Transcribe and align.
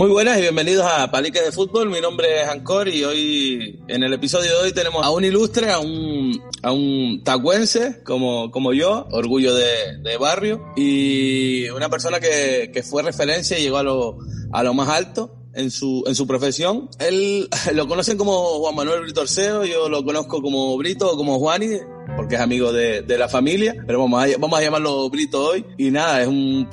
Muy 0.00 0.08
buenas 0.08 0.38
y 0.38 0.40
bienvenidos 0.40 0.86
a 0.90 1.10
Palique 1.10 1.42
de 1.42 1.52
Fútbol. 1.52 1.90
Mi 1.90 2.00
nombre 2.00 2.40
es 2.40 2.48
Ancor 2.48 2.88
y 2.88 3.04
hoy, 3.04 3.80
en 3.86 4.02
el 4.02 4.14
episodio 4.14 4.50
de 4.50 4.56
hoy, 4.56 4.72
tenemos 4.72 5.04
a 5.04 5.10
un 5.10 5.26
ilustre, 5.26 5.70
a 5.70 5.78
un, 5.78 6.42
a 6.62 6.72
un 6.72 7.22
tacuense 7.22 8.02
como, 8.02 8.50
como 8.50 8.72
yo, 8.72 9.06
orgullo 9.10 9.54
de, 9.54 9.98
de 10.02 10.16
barrio, 10.16 10.64
y 10.74 11.68
una 11.68 11.90
persona 11.90 12.18
que, 12.18 12.70
que 12.72 12.82
fue 12.82 13.02
referencia 13.02 13.58
y 13.58 13.62
llegó 13.64 13.76
a 13.76 13.82
lo, 13.82 14.16
a 14.52 14.62
lo 14.62 14.72
más 14.72 14.88
alto 14.88 15.36
en 15.52 15.70
su, 15.70 16.02
en 16.06 16.14
su 16.14 16.26
profesión. 16.26 16.88
Él 16.98 17.50
lo 17.74 17.86
conocen 17.86 18.16
como 18.16 18.58
Juan 18.60 18.74
Manuel 18.74 19.02
Brito 19.02 19.20
Orseo, 19.20 19.66
yo 19.66 19.90
lo 19.90 20.02
conozco 20.02 20.40
como 20.40 20.78
Brito 20.78 21.12
o 21.12 21.16
como 21.18 21.38
Juani, 21.38 21.76
porque 22.16 22.36
es 22.36 22.40
amigo 22.40 22.72
de, 22.72 23.02
de 23.02 23.18
la 23.18 23.28
familia, 23.28 23.74
pero 23.86 24.00
vamos 24.00 24.24
a, 24.24 24.38
vamos 24.38 24.58
a 24.58 24.62
llamarlo 24.62 25.10
Brito 25.10 25.44
hoy. 25.44 25.66
Y 25.76 25.90
nada, 25.90 26.22
es 26.22 26.28
un 26.28 26.68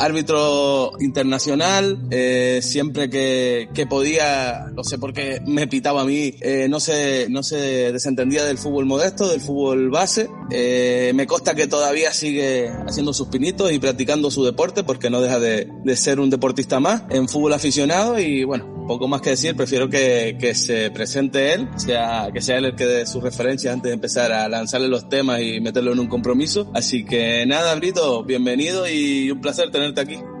árbitro 0.00 0.92
internacional, 0.98 1.98
eh, 2.10 2.60
siempre 2.62 3.10
que, 3.10 3.68
que, 3.74 3.86
podía, 3.86 4.66
no 4.74 4.82
sé 4.82 4.98
por 4.98 5.12
qué 5.12 5.40
me 5.46 5.66
pitaba 5.66 6.02
a 6.02 6.04
mí, 6.06 6.34
eh, 6.40 6.68
no, 6.70 6.80
se, 6.80 7.28
no 7.28 7.42
se 7.42 7.92
desentendía 7.92 8.44
del 8.44 8.56
fútbol 8.56 8.86
modesto, 8.86 9.28
del 9.28 9.40
fútbol 9.40 9.90
base. 9.90 10.28
Eh, 10.50 11.12
me 11.14 11.26
consta 11.26 11.54
que 11.54 11.66
todavía 11.66 12.12
sigue 12.12 12.70
haciendo 12.88 13.12
sus 13.12 13.28
pinitos 13.28 13.70
y 13.72 13.78
practicando 13.78 14.30
su 14.30 14.42
deporte 14.42 14.82
porque 14.82 15.10
no 15.10 15.20
deja 15.20 15.38
de, 15.38 15.68
de 15.84 15.96
ser 15.96 16.18
un 16.18 16.30
deportista 16.30 16.80
más 16.80 17.02
en 17.10 17.28
fútbol 17.28 17.52
aficionado 17.52 18.18
y 18.18 18.44
bueno, 18.44 18.80
poco 18.90 19.06
más 19.06 19.20
que 19.20 19.30
decir, 19.30 19.54
prefiero 19.54 19.88
que, 19.88 20.36
que 20.40 20.52
se 20.52 20.90
presente 20.90 21.52
él, 21.52 21.68
sea, 21.76 22.28
que 22.34 22.40
sea 22.40 22.58
él 22.58 22.64
el 22.64 22.74
que 22.74 22.86
dé 22.86 23.06
su 23.06 23.20
referencia 23.20 23.72
antes 23.72 23.88
de 23.88 23.94
empezar 23.94 24.32
a 24.32 24.48
lanzarle 24.48 24.88
los 24.88 25.08
temas 25.08 25.40
y 25.42 25.60
meterlo 25.60 25.92
en 25.92 26.00
un 26.00 26.08
compromiso. 26.08 26.68
Así 26.74 27.04
que 27.04 27.46
nada, 27.46 27.72
Brito, 27.76 28.24
bienvenido 28.24 28.88
y 28.88 29.30
un 29.30 29.40
placer 29.40 29.70
tener 29.70 29.89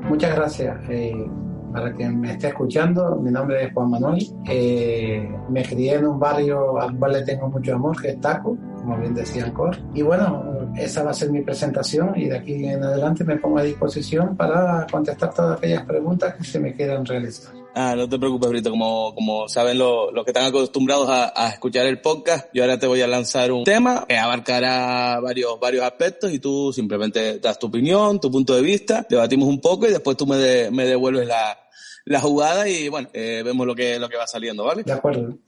Muchas 0.02 0.34
gracias. 0.34 0.76
Eh, 0.88 1.26
para 1.72 1.92
quien 1.94 2.20
me 2.20 2.32
esté 2.32 2.48
escuchando, 2.48 3.16
mi 3.16 3.30
nombre 3.30 3.64
es 3.64 3.72
Juan 3.72 3.90
Manuel. 3.90 4.26
Eh, 4.48 5.30
me 5.48 5.62
crié 5.62 5.94
en 5.94 6.06
un 6.06 6.18
barrio 6.18 6.80
al 6.80 6.96
cual 6.96 7.12
le 7.12 7.22
tengo 7.22 7.48
mucho 7.48 7.74
amor, 7.74 8.00
que 8.00 8.08
es 8.10 8.20
Taco, 8.20 8.56
como 8.76 8.98
bien 8.98 9.14
decía 9.14 9.44
Ancor. 9.44 9.76
Y 9.94 10.02
bueno, 10.02 10.72
esa 10.76 11.04
va 11.04 11.10
a 11.10 11.14
ser 11.14 11.30
mi 11.30 11.42
presentación 11.42 12.12
y 12.16 12.28
de 12.28 12.38
aquí 12.38 12.64
en 12.66 12.82
adelante 12.82 13.24
me 13.24 13.36
pongo 13.36 13.58
a 13.58 13.62
disposición 13.62 14.36
para 14.36 14.86
contestar 14.90 15.32
todas 15.32 15.58
aquellas 15.58 15.84
preguntas 15.84 16.34
que 16.34 16.44
se 16.44 16.58
me 16.58 16.74
quieran 16.74 17.04
realizar. 17.04 17.59
Ah, 17.74 17.94
no 17.96 18.08
te 18.08 18.18
preocupes, 18.18 18.50
Brito. 18.50 18.70
Como, 18.70 19.14
como 19.14 19.48
saben 19.48 19.78
los 19.78 20.12
lo 20.12 20.24
que 20.24 20.30
están 20.30 20.44
acostumbrados 20.44 21.08
a, 21.08 21.32
a, 21.34 21.50
escuchar 21.50 21.86
el 21.86 22.00
podcast, 22.00 22.48
yo 22.52 22.62
ahora 22.62 22.78
te 22.78 22.86
voy 22.86 23.00
a 23.02 23.06
lanzar 23.06 23.52
un 23.52 23.64
tema 23.64 24.04
que 24.08 24.16
abarcará 24.16 25.20
varios, 25.20 25.58
varios 25.60 25.84
aspectos 25.84 26.32
y 26.32 26.38
tú 26.38 26.72
simplemente 26.72 27.38
das 27.38 27.58
tu 27.58 27.68
opinión, 27.68 28.20
tu 28.20 28.30
punto 28.30 28.54
de 28.54 28.62
vista, 28.62 29.06
debatimos 29.08 29.48
un 29.48 29.60
poco 29.60 29.86
y 29.86 29.90
después 29.90 30.16
tú 30.16 30.26
me, 30.26 30.36
de, 30.36 30.70
me 30.70 30.84
devuelves 30.84 31.28
la, 31.28 31.58
la 32.04 32.20
jugada 32.20 32.68
y 32.68 32.88
bueno, 32.88 33.08
eh, 33.12 33.42
vemos 33.44 33.66
lo 33.66 33.74
que, 33.74 33.98
lo 33.98 34.08
que 34.08 34.16
va 34.16 34.26
saliendo, 34.26 34.64
¿vale? 34.64 34.82
De 34.82 34.92
acuerdo. 34.92 35.38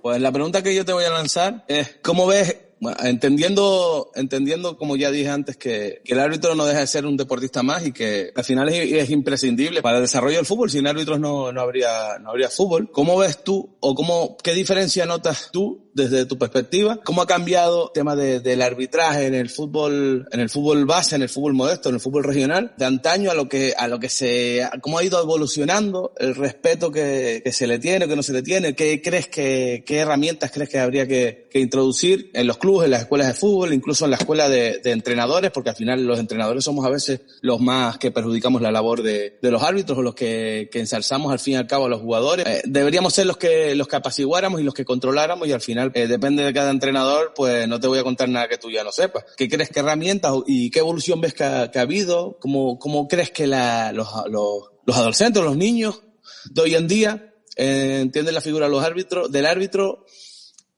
Pues 0.00 0.20
la 0.20 0.32
pregunta 0.32 0.62
que 0.62 0.74
yo 0.74 0.84
te 0.84 0.94
voy 0.94 1.04
a 1.04 1.10
lanzar 1.10 1.64
es, 1.68 1.98
¿cómo 2.02 2.26
ves 2.26 2.56
entendiendo, 3.02 4.10
entendiendo, 4.14 4.76
como 4.78 4.96
ya 4.96 5.10
dije 5.10 5.28
antes, 5.28 5.56
que, 5.56 6.00
que, 6.04 6.14
el 6.14 6.20
árbitro 6.20 6.54
no 6.54 6.64
deja 6.64 6.80
de 6.80 6.86
ser 6.86 7.04
un 7.04 7.16
deportista 7.16 7.62
más 7.62 7.86
y 7.86 7.92
que 7.92 8.32
al 8.34 8.44
final 8.44 8.68
es, 8.70 8.92
es, 8.92 9.10
imprescindible 9.10 9.82
para 9.82 9.96
el 9.96 10.02
desarrollo 10.02 10.36
del 10.36 10.46
fútbol. 10.46 10.70
Sin 10.70 10.86
árbitros 10.86 11.20
no, 11.20 11.52
no 11.52 11.60
habría, 11.60 12.18
no 12.20 12.30
habría 12.30 12.48
fútbol. 12.48 12.90
¿Cómo 12.90 13.18
ves 13.18 13.44
tú 13.44 13.76
o 13.80 13.94
cómo, 13.94 14.36
qué 14.42 14.54
diferencia 14.54 15.04
notas 15.04 15.50
tú 15.52 15.90
desde 15.92 16.24
tu 16.24 16.38
perspectiva? 16.38 16.98
¿Cómo 17.04 17.20
ha 17.20 17.26
cambiado 17.26 17.88
el 17.88 17.92
tema 17.92 18.16
de, 18.16 18.40
del 18.40 18.62
arbitraje 18.62 19.26
en 19.26 19.34
el 19.34 19.50
fútbol, 19.50 20.26
en 20.32 20.40
el 20.40 20.48
fútbol 20.48 20.86
base, 20.86 21.16
en 21.16 21.22
el 21.22 21.28
fútbol 21.28 21.52
modesto, 21.52 21.90
en 21.90 21.96
el 21.96 22.00
fútbol 22.00 22.24
regional, 22.24 22.72
de 22.78 22.86
antaño 22.86 23.30
a 23.30 23.34
lo 23.34 23.48
que, 23.48 23.74
a 23.76 23.88
lo 23.88 24.00
que 24.00 24.08
se, 24.08 24.66
cómo 24.80 24.98
ha 24.98 25.04
ido 25.04 25.20
evolucionando 25.20 26.14
el 26.18 26.34
respeto 26.34 26.90
que, 26.90 27.42
que 27.44 27.52
se 27.52 27.66
le 27.66 27.78
tiene, 27.78 28.08
que 28.08 28.16
no 28.16 28.22
se 28.22 28.32
le 28.32 28.42
tiene? 28.42 28.74
¿Qué 28.74 29.02
crees 29.02 29.28
que, 29.28 29.84
qué 29.86 29.98
herramientas 29.98 30.50
crees 30.50 30.70
que 30.70 30.78
habría 30.78 31.06
que, 31.06 31.48
que 31.50 31.60
introducir 31.60 32.30
en 32.32 32.46
los 32.46 32.56
clubes? 32.56 32.69
En 32.84 32.90
las 32.90 33.02
escuelas 33.02 33.28
de 33.28 33.34
fútbol, 33.34 33.72
incluso 33.72 34.04
en 34.04 34.12
la 34.12 34.16
escuela 34.16 34.48
de, 34.48 34.78
de, 34.78 34.90
entrenadores, 34.92 35.50
porque 35.50 35.70
al 35.70 35.76
final 35.76 36.04
los 36.04 36.18
entrenadores 36.18 36.64
somos 36.64 36.86
a 36.86 36.90
veces 36.90 37.22
los 37.42 37.60
más 37.60 37.98
que 37.98 38.10
perjudicamos 38.10 38.62
la 38.62 38.70
labor 38.70 39.02
de, 39.02 39.38
de 39.42 39.50
los 39.50 39.62
árbitros 39.62 39.98
o 39.98 40.02
los 40.02 40.14
que, 40.14 40.68
que, 40.70 40.80
ensalzamos 40.80 41.32
al 41.32 41.38
fin 41.38 41.54
y 41.54 41.56
al 41.56 41.66
cabo 41.66 41.86
a 41.86 41.88
los 41.88 42.00
jugadores. 42.00 42.46
Eh, 42.46 42.62
deberíamos 42.64 43.12
ser 43.12 43.26
los 43.26 43.36
que, 43.36 43.74
los 43.74 43.88
que 43.88 43.96
apaciguáramos 43.96 44.60
y 44.60 44.64
los 44.64 44.74
que 44.74 44.84
controláramos 44.84 45.48
y 45.48 45.52
al 45.52 45.60
final 45.60 45.90
eh, 45.94 46.06
depende 46.06 46.44
de 46.44 46.52
cada 46.52 46.70
entrenador, 46.70 47.32
pues 47.34 47.66
no 47.66 47.80
te 47.80 47.88
voy 47.88 47.98
a 47.98 48.04
contar 48.04 48.28
nada 48.28 48.48
que 48.48 48.58
tú 48.58 48.70
ya 48.70 48.84
no 48.84 48.92
sepas. 48.92 49.24
¿Qué 49.36 49.48
crees 49.48 49.70
que 49.70 49.80
herramientas 49.80 50.32
y 50.46 50.70
qué 50.70 50.78
evolución 50.78 51.20
ves 51.20 51.34
que 51.34 51.44
ha, 51.44 51.70
que 51.70 51.78
ha 51.78 51.82
habido? 51.82 52.38
¿Cómo, 52.40 52.78
¿Cómo 52.78 53.08
crees 53.08 53.30
que 53.30 53.46
la, 53.46 53.92
los, 53.92 54.08
los, 54.28 54.70
los 54.86 54.96
adolescentes, 54.96 55.42
los 55.42 55.56
niños 55.56 56.02
de 56.50 56.62
hoy 56.62 56.74
en 56.74 56.88
día 56.88 57.34
eh, 57.56 57.98
entienden 58.00 58.34
la 58.34 58.40
figura 58.40 58.66
de 58.66 58.72
los 58.72 58.84
árbitros, 58.84 59.30
del 59.30 59.46
árbitro 59.46 60.06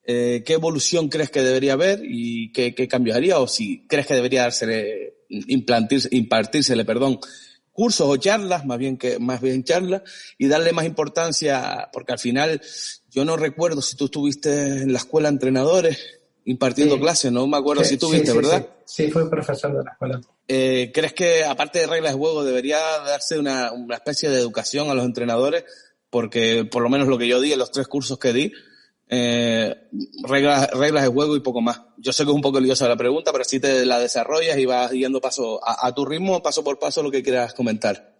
eh, 0.04 0.42
¿qué 0.44 0.54
evolución 0.54 1.08
crees 1.08 1.30
que 1.30 1.42
debería 1.42 1.74
haber 1.74 2.00
y 2.02 2.52
qué, 2.52 2.74
qué 2.74 2.88
cambios 2.88 3.16
haría? 3.16 3.38
O 3.38 3.46
si 3.46 3.86
crees 3.86 4.06
que 4.06 4.14
debería 4.14 4.42
dársele, 4.42 5.14
impartírsele, 5.28 6.84
perdón, 6.84 7.20
cursos 7.72 8.06
o 8.08 8.16
charlas, 8.16 8.66
más 8.66 8.78
bien 8.78 8.96
que, 8.96 9.18
más 9.18 9.40
bien 9.40 9.64
charlas, 9.64 10.02
y 10.38 10.48
darle 10.48 10.72
más 10.72 10.84
importancia, 10.84 11.88
porque 11.92 12.12
al 12.12 12.18
final, 12.18 12.60
yo 13.10 13.24
no 13.24 13.36
recuerdo 13.36 13.80
si 13.80 13.96
tú 13.96 14.06
estuviste 14.06 14.82
en 14.82 14.92
la 14.92 14.98
escuela 14.98 15.28
de 15.28 15.34
entrenadores 15.34 15.98
impartiendo 16.44 16.96
sí. 16.96 17.00
clases, 17.00 17.32
no 17.32 17.46
me 17.46 17.56
acuerdo 17.56 17.84
sí, 17.84 17.90
si 17.90 17.96
tuviste, 17.98 18.32
sí, 18.32 18.36
¿verdad? 18.36 18.68
Sí, 18.84 19.10
fui 19.10 19.28
profesor 19.28 19.76
de 19.76 19.84
la 19.84 19.92
escuela. 19.92 20.20
Eh, 20.48 20.90
¿Crees 20.92 21.12
que, 21.12 21.44
aparte 21.44 21.78
de 21.78 21.86
reglas 21.86 22.12
de 22.12 22.18
juego, 22.18 22.44
debería 22.44 22.78
darse 23.06 23.38
una, 23.38 23.72
una 23.72 23.94
especie 23.94 24.28
de 24.28 24.38
educación 24.38 24.90
a 24.90 24.94
los 24.94 25.04
entrenadores? 25.04 25.64
Porque, 26.10 26.68
por 26.70 26.82
lo 26.82 26.90
menos 26.90 27.08
lo 27.08 27.16
que 27.16 27.28
yo 27.28 27.40
di 27.40 27.52
en 27.52 27.60
los 27.60 27.70
tres 27.70 27.86
cursos 27.86 28.18
que 28.18 28.32
di, 28.32 28.52
eh, 29.14 29.90
reglas, 30.26 30.70
reglas 30.70 31.02
de 31.02 31.10
juego 31.10 31.36
y 31.36 31.40
poco 31.40 31.60
más. 31.60 31.82
Yo 31.98 32.14
sé 32.14 32.24
que 32.24 32.30
es 32.30 32.34
un 32.34 32.40
poco 32.40 32.60
liosa 32.60 32.88
la 32.88 32.96
pregunta, 32.96 33.30
pero 33.30 33.44
si 33.44 33.60
te 33.60 33.84
la 33.84 33.98
desarrollas 33.98 34.56
y 34.56 34.64
vas 34.64 34.90
yendo 34.90 35.20
paso 35.20 35.60
a, 35.62 35.86
a 35.86 35.94
tu 35.94 36.06
ritmo, 36.06 36.42
paso 36.42 36.64
por 36.64 36.78
paso, 36.78 37.02
lo 37.02 37.10
que 37.10 37.22
quieras 37.22 37.52
comentar. 37.52 38.12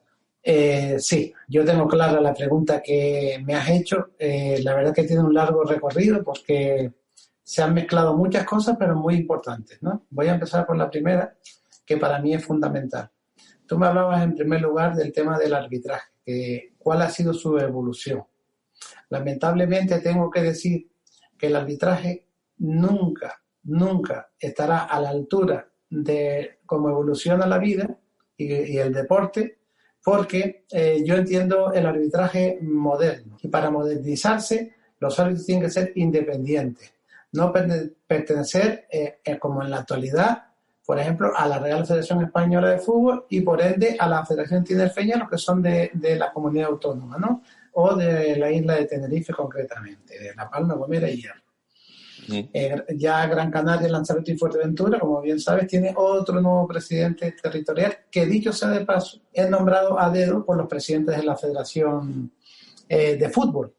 Eh, 0.42 0.96
sí, 0.98 1.32
yo 1.48 1.64
tengo 1.64 1.88
clara 1.88 2.20
la 2.20 2.34
pregunta 2.34 2.82
que 2.82 3.40
me 3.42 3.54
has 3.54 3.70
hecho. 3.70 4.10
Eh, 4.18 4.60
la 4.62 4.74
verdad 4.74 4.94
que 4.94 5.04
tiene 5.04 5.22
un 5.22 5.32
largo 5.32 5.64
recorrido 5.64 6.22
porque 6.22 6.92
se 7.42 7.62
han 7.62 7.72
mezclado 7.72 8.14
muchas 8.14 8.44
cosas, 8.44 8.76
pero 8.78 8.94
muy 8.94 9.14
importantes. 9.14 9.78
¿no? 9.80 10.04
Voy 10.10 10.26
a 10.26 10.34
empezar 10.34 10.66
por 10.66 10.76
la 10.76 10.90
primera, 10.90 11.34
que 11.86 11.96
para 11.96 12.20
mí 12.20 12.34
es 12.34 12.44
fundamental. 12.44 13.10
Tú 13.66 13.78
me 13.78 13.86
hablabas 13.86 14.22
en 14.22 14.34
primer 14.34 14.60
lugar 14.60 14.94
del 14.94 15.10
tema 15.10 15.38
del 15.38 15.54
arbitraje, 15.54 16.10
que, 16.22 16.74
cuál 16.76 17.00
ha 17.00 17.08
sido 17.08 17.32
su 17.32 17.56
evolución. 17.56 18.24
Lamentablemente 19.12 20.00
tengo 20.00 20.30
que 20.30 20.40
decir 20.40 20.90
que 21.36 21.48
el 21.48 21.56
arbitraje 21.56 22.28
nunca, 22.60 23.42
nunca 23.64 24.30
estará 24.38 24.84
a 24.84 24.98
la 25.02 25.10
altura 25.10 25.68
de 25.90 26.60
cómo 26.64 26.88
evoluciona 26.88 27.46
la 27.46 27.58
vida 27.58 27.94
y, 28.38 28.78
el 28.78 28.90
deporte, 28.90 29.58
porque 30.02 30.64
eh, 30.70 31.02
yo 31.04 31.16
entiendo 31.16 31.74
el 31.74 31.84
arbitraje 31.84 32.58
moderno. 32.62 33.36
Y 33.42 33.48
para 33.48 33.70
modernizarse, 33.70 34.76
los 34.98 35.20
árbitros 35.20 35.44
tienen 35.44 35.64
que 35.64 35.70
ser 35.70 35.92
independientes, 35.96 36.94
no 37.32 37.52
pertenecer, 37.52 38.86
eh, 38.90 39.18
eh, 39.22 39.38
como 39.38 39.62
en 39.62 39.68
la 39.68 39.80
actualidad, 39.80 40.44
por 40.86 40.98
ejemplo, 40.98 41.32
a 41.36 41.46
la 41.46 41.58
Real 41.58 41.84
Federación 41.84 42.24
Española 42.24 42.70
de 42.70 42.78
Fútbol 42.78 43.26
y 43.28 43.42
por 43.42 43.60
ende 43.60 43.94
a 43.98 44.08
la 44.08 44.24
Federación 44.24 44.64
Tinerfeña, 44.64 45.18
los 45.18 45.28
que 45.28 45.36
son 45.36 45.60
de, 45.60 45.90
de 45.92 46.16
la 46.16 46.32
comunidad 46.32 46.70
autónoma, 46.70 47.18
¿no? 47.18 47.42
O 47.72 47.94
de 47.94 48.36
la 48.36 48.50
isla 48.50 48.76
de 48.76 48.86
Tenerife 48.86 49.32
concretamente, 49.32 50.18
de 50.18 50.34
La 50.34 50.48
Palma, 50.48 50.74
Gomera 50.74 51.10
y 51.10 51.20
Hierro. 51.20 51.42
Sí. 52.26 52.48
Eh, 52.52 52.84
ya 52.96 53.26
Gran 53.26 53.50
Canaria, 53.50 53.88
Lanzarote 53.88 54.32
y 54.32 54.38
Fuerteventura, 54.38 55.00
como 55.00 55.20
bien 55.20 55.40
sabes, 55.40 55.66
tiene 55.66 55.92
otro 55.96 56.40
nuevo 56.40 56.68
presidente 56.68 57.34
territorial 57.42 57.96
que, 58.10 58.26
dicho 58.26 58.52
sea 58.52 58.68
de 58.68 58.84
paso, 58.84 59.20
es 59.32 59.50
nombrado 59.50 59.98
a 59.98 60.08
dedo 60.10 60.44
por 60.44 60.56
los 60.56 60.68
presidentes 60.68 61.16
de 61.16 61.24
la 61.24 61.36
Federación 61.36 62.30
eh, 62.88 63.16
de 63.16 63.28
Fútbol. 63.28 63.74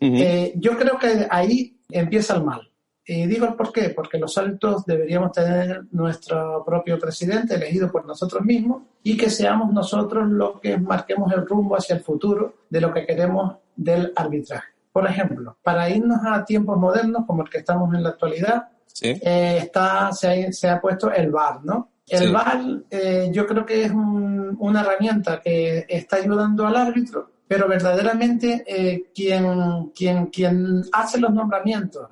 Uh 0.00 0.06
-huh. 0.06 0.22
eh, 0.22 0.52
yo 0.56 0.76
creo 0.78 0.98
que 0.98 1.26
ahí 1.28 1.78
empieza 1.90 2.34
el 2.34 2.44
mal, 2.44 2.69
Y 3.06 3.26
digo 3.26 3.46
el 3.46 3.54
por 3.54 3.72
qué, 3.72 3.90
porque 3.90 4.18
los 4.18 4.36
árbitros 4.38 4.84
deberíamos 4.84 5.32
tener 5.32 5.84
nuestro 5.90 6.62
propio 6.64 6.98
presidente 6.98 7.54
elegido 7.54 7.90
por 7.90 8.06
nosotros 8.06 8.44
mismos 8.44 8.82
y 9.02 9.16
que 9.16 9.30
seamos 9.30 9.72
nosotros 9.72 10.28
los 10.28 10.60
que 10.60 10.78
marquemos 10.78 11.32
el 11.32 11.46
rumbo 11.46 11.76
hacia 11.76 11.96
el 11.96 12.02
futuro 12.02 12.54
de 12.68 12.80
lo 12.80 12.92
que 12.92 13.06
queremos 13.06 13.56
del 13.74 14.12
arbitraje. 14.14 14.68
Por 14.92 15.06
ejemplo, 15.06 15.56
para 15.62 15.88
irnos 15.88 16.18
a 16.24 16.44
tiempos 16.44 16.78
modernos 16.78 17.24
como 17.26 17.42
el 17.42 17.48
que 17.48 17.58
estamos 17.58 17.94
en 17.94 18.02
la 18.02 18.10
actualidad, 18.10 18.68
eh, 19.02 19.58
está, 19.62 20.12
se 20.12 20.68
ha, 20.68 20.80
puesto 20.80 21.10
el 21.10 21.30
VAR, 21.30 21.64
¿no? 21.64 21.92
El 22.06 22.32
VAR 22.32 22.60
eh, 22.90 23.30
yo 23.32 23.46
creo 23.46 23.64
que 23.64 23.84
es 23.84 23.92
una 23.92 24.80
herramienta 24.82 25.40
que 25.40 25.86
está 25.88 26.16
ayudando 26.16 26.66
al 26.66 26.76
árbitro, 26.76 27.30
pero 27.46 27.66
verdaderamente 27.66 28.64
eh, 28.66 29.10
quien, 29.14 29.90
quien, 29.94 30.26
quien 30.26 30.82
hace 30.92 31.18
los 31.18 31.32
nombramientos 31.32 32.08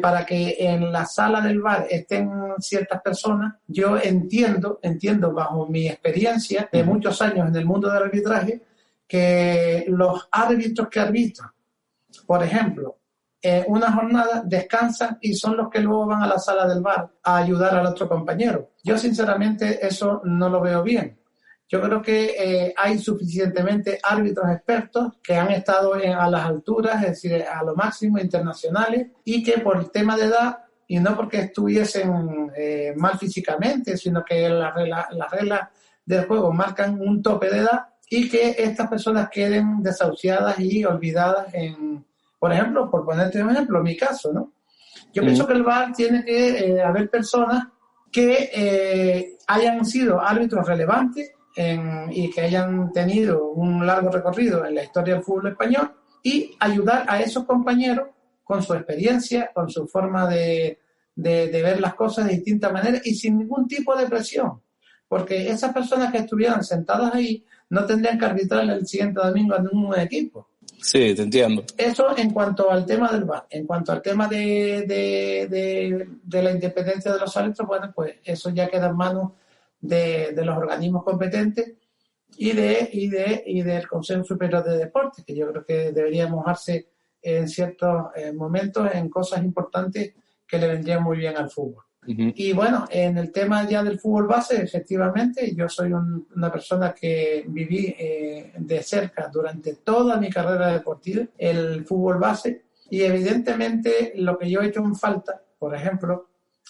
para 0.00 0.26
que 0.26 0.56
en 0.58 0.92
la 0.92 1.06
sala 1.06 1.40
del 1.40 1.60
VAR 1.60 1.86
estén 1.88 2.30
ciertas 2.58 3.00
personas, 3.00 3.54
yo 3.66 3.96
entiendo, 3.98 4.78
entiendo 4.82 5.32
bajo 5.32 5.66
mi 5.66 5.88
experiencia 5.88 6.68
de 6.70 6.84
muchos 6.84 7.22
años 7.22 7.48
en 7.48 7.56
el 7.56 7.64
mundo 7.64 7.88
del 7.90 8.02
arbitraje, 8.02 8.62
que 9.06 9.84
los 9.88 10.28
árbitros 10.30 10.88
que 10.88 11.00
arbitran, 11.00 11.50
por 12.26 12.42
ejemplo, 12.42 12.98
eh, 13.44 13.64
una 13.66 13.90
jornada, 13.90 14.42
descansan 14.46 15.18
y 15.20 15.34
son 15.34 15.56
los 15.56 15.68
que 15.68 15.80
luego 15.80 16.06
van 16.06 16.22
a 16.22 16.28
la 16.28 16.38
sala 16.38 16.66
del 16.66 16.80
bar 16.80 17.10
a 17.24 17.38
ayudar 17.38 17.74
al 17.74 17.86
otro 17.86 18.08
compañero. 18.08 18.70
Yo 18.84 18.96
sinceramente 18.96 19.84
eso 19.84 20.20
no 20.24 20.48
lo 20.48 20.60
veo 20.60 20.82
bien. 20.84 21.18
Yo 21.72 21.80
creo 21.80 22.02
que 22.02 22.34
eh, 22.38 22.74
hay 22.76 22.98
suficientemente 22.98 23.98
árbitros 24.02 24.50
expertos 24.50 25.14
que 25.22 25.34
han 25.34 25.50
estado 25.52 25.94
a 25.94 26.28
las 26.28 26.44
alturas, 26.44 27.02
es 27.02 27.08
decir, 27.12 27.42
a 27.50 27.64
lo 27.64 27.74
máximo 27.74 28.18
internacionales, 28.18 29.06
y 29.24 29.42
que 29.42 29.56
por 29.56 29.78
el 29.78 29.90
tema 29.90 30.14
de 30.18 30.26
edad, 30.26 30.58
y 30.86 31.00
no 31.00 31.16
porque 31.16 31.38
estuviesen 31.38 32.52
eh, 32.54 32.92
mal 32.94 33.18
físicamente, 33.18 33.96
sino 33.96 34.22
que 34.22 34.50
las 34.50 34.74
reglas 34.74 35.70
del 36.04 36.26
juego 36.26 36.52
marcan 36.52 37.00
un 37.00 37.22
tope 37.22 37.48
de 37.48 37.60
edad, 37.60 37.86
y 38.10 38.28
que 38.28 38.54
estas 38.58 38.90
personas 38.90 39.30
queden 39.30 39.82
desahuciadas 39.82 40.60
y 40.60 40.84
olvidadas 40.84 41.54
en, 41.54 42.04
por 42.38 42.52
ejemplo, 42.52 42.90
por 42.90 43.06
ponerte 43.06 43.42
un 43.42 43.48
ejemplo, 43.48 43.82
mi 43.82 43.96
caso, 43.96 44.30
¿no? 44.30 44.52
Yo 45.14 45.22
pienso 45.22 45.46
que 45.46 45.54
el 45.54 45.62
VAR 45.62 45.94
tiene 45.94 46.22
que 46.22 46.48
eh, 46.48 46.82
haber 46.82 47.08
personas 47.08 47.68
que 48.10 48.50
eh, 48.52 49.38
hayan 49.46 49.86
sido 49.86 50.20
árbitros 50.20 50.66
relevantes 50.66 51.32
y 51.56 52.30
que 52.30 52.40
hayan 52.40 52.92
tenido 52.92 53.50
un 53.50 53.86
largo 53.86 54.10
recorrido 54.10 54.64
en 54.64 54.74
la 54.74 54.84
historia 54.84 55.14
del 55.14 55.22
fútbol 55.22 55.48
español 55.48 55.92
y 56.22 56.54
ayudar 56.58 57.04
a 57.08 57.20
esos 57.20 57.44
compañeros 57.44 58.08
con 58.42 58.62
su 58.62 58.74
experiencia, 58.74 59.50
con 59.52 59.68
su 59.68 59.86
forma 59.86 60.28
de, 60.28 60.78
de, 61.14 61.48
de 61.48 61.62
ver 61.62 61.80
las 61.80 61.94
cosas 61.94 62.26
de 62.26 62.34
distinta 62.34 62.70
manera 62.70 63.00
y 63.04 63.14
sin 63.14 63.38
ningún 63.38 63.66
tipo 63.66 63.96
de 63.96 64.06
presión. 64.06 64.60
Porque 65.08 65.50
esas 65.50 65.72
personas 65.72 66.10
que 66.10 66.18
estuvieran 66.18 66.64
sentadas 66.64 67.14
ahí 67.14 67.44
no 67.68 67.84
tendrían 67.86 68.18
que 68.18 68.24
arbitrar 68.24 68.68
el 68.68 68.86
siguiente 68.86 69.20
domingo 69.22 69.54
a 69.54 69.58
ningún 69.58 69.98
equipo. 69.98 70.48
Sí, 70.82 71.14
te 71.14 71.22
entiendo. 71.22 71.64
Eso 71.78 72.16
en 72.16 72.30
cuanto 72.30 72.70
al 72.70 72.84
tema 72.84 73.10
del 73.12 73.24
VAR. 73.24 73.46
En 73.48 73.66
cuanto 73.66 73.92
al 73.92 74.02
tema 74.02 74.26
de, 74.26 74.84
de, 74.86 76.42
la 76.42 76.50
independencia 76.50 77.12
de 77.12 77.20
los 77.20 77.36
árbitros, 77.36 77.66
bueno, 77.66 77.92
pues 77.94 78.16
eso 78.24 78.50
ya 78.50 78.68
queda 78.68 78.88
en 78.88 78.96
manos 78.96 79.32
de, 79.82 80.32
los 80.42 80.56
organismos 80.56 81.04
competentes 81.04 81.74
y, 82.38 82.52
de, 82.52 82.88
y, 82.90 83.08
de, 83.08 83.42
y 83.44 83.62
del 83.62 83.86
Consejo 83.86 84.24
Superior 84.24 84.64
de 84.64 84.78
Deportes, 84.78 85.24
que 85.24 85.34
yo 85.34 85.50
creo 85.50 85.64
que 85.64 85.92
debería 85.92 86.28
mojarse 86.28 86.88
en 87.20 87.48
ciertos 87.48 88.06
eh, 88.16 88.32
momentos 88.32 88.88
en 88.94 89.10
cosas 89.10 89.44
importantes 89.44 90.14
que 90.46 90.58
le 90.58 90.68
vendrían 90.68 91.02
muy 91.02 91.18
bien 91.18 91.36
al 91.36 91.50
fútbol. 91.50 91.84
Y 92.04 92.52
bueno, 92.52 92.84
en 92.90 93.16
el 93.16 93.30
tema 93.30 93.68
ya 93.68 93.84
del 93.84 94.00
fútbol 94.00 94.26
base, 94.26 94.60
efectivamente, 94.60 95.54
yo 95.54 95.68
soy 95.68 95.92
una 95.92 96.50
persona 96.50 96.92
que 96.92 97.44
viví 97.46 97.94
eh, 97.96 98.52
de 98.58 98.82
cerca 98.82 99.30
durante 99.32 99.76
toda 99.76 100.16
mi 100.16 100.28
carrera 100.28 100.72
deportiva 100.72 101.24
el 101.38 101.84
fútbol 101.84 102.18
base 102.18 102.64
y 102.90 103.02
evidentemente 103.02 104.14
lo 104.16 104.36
que 104.36 104.50
yo 104.50 104.60
he 104.60 104.66
hecho 104.66 104.80
en 104.80 104.96
falta, 104.96 105.40
por 105.56 105.76
ejemplo, 105.76 106.26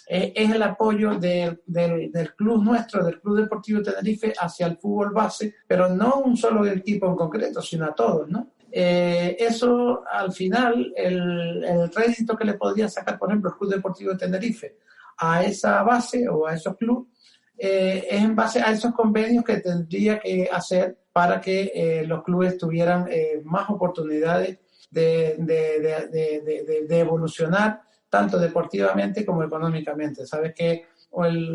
eh, 0.07 0.33
es 0.35 0.51
el 0.51 0.63
apoyo 0.63 1.15
del 1.15 2.35
club 2.37 2.63
nuestro, 2.63 3.05
del 3.05 3.21
Club 3.21 3.41
Deportivo 3.41 3.83
Tenerife, 3.83 4.33
hacia 4.39 4.67
el 4.67 4.77
fútbol 4.77 5.13
base, 5.13 5.55
pero 5.67 5.89
no 5.89 6.17
un 6.17 6.37
solo 6.37 6.67
equipo 6.67 7.07
en 7.07 7.17
concreto, 7.17 7.63
sino 7.63 7.87
a 7.87 7.95
todos, 7.95 8.29
¿no? 8.29 8.51
Eh, 8.71 9.37
eso 9.39 10.03
al 10.11 10.33
final, 10.33 10.93
el, 10.97 11.65
el 11.65 11.93
rédito 11.93 12.37
que 12.37 12.45
le 12.45 12.55
podría 12.55 12.89
sacar, 12.89 13.19
por 13.19 13.29
ejemplo, 13.29 13.51
el 13.51 13.57
Club 13.57 13.71
Deportivo 13.71 14.17
Tenerife 14.17 14.77
a 15.19 15.45
esa 15.45 15.83
base 15.83 16.29
o 16.29 16.47
a 16.47 16.55
esos 16.55 16.77
clubes 16.77 17.09
eh, 17.59 18.07
es 18.11 18.23
en 18.23 18.35
base 18.35 18.61
a 18.61 18.73
esos 18.73 18.93
convenios 18.93 19.45
que 19.45 19.59
tendría 19.59 20.19
que 20.19 20.49
hacer 20.51 20.99
para 21.13 21.41
que 21.41 22.03
los 22.07 22.25
clubes 22.25 22.57
tuvieran 22.57 23.07
más 23.45 23.69
oportunidades 23.69 24.59
de, 24.91 25.37
de, 25.39 26.99
evolucionar 26.99 27.83
tanto 28.13 28.39
deportivamente 28.39 29.25
como 29.25 29.43
económicamente. 29.43 30.27
Sabes 30.27 30.53
que 30.55 30.85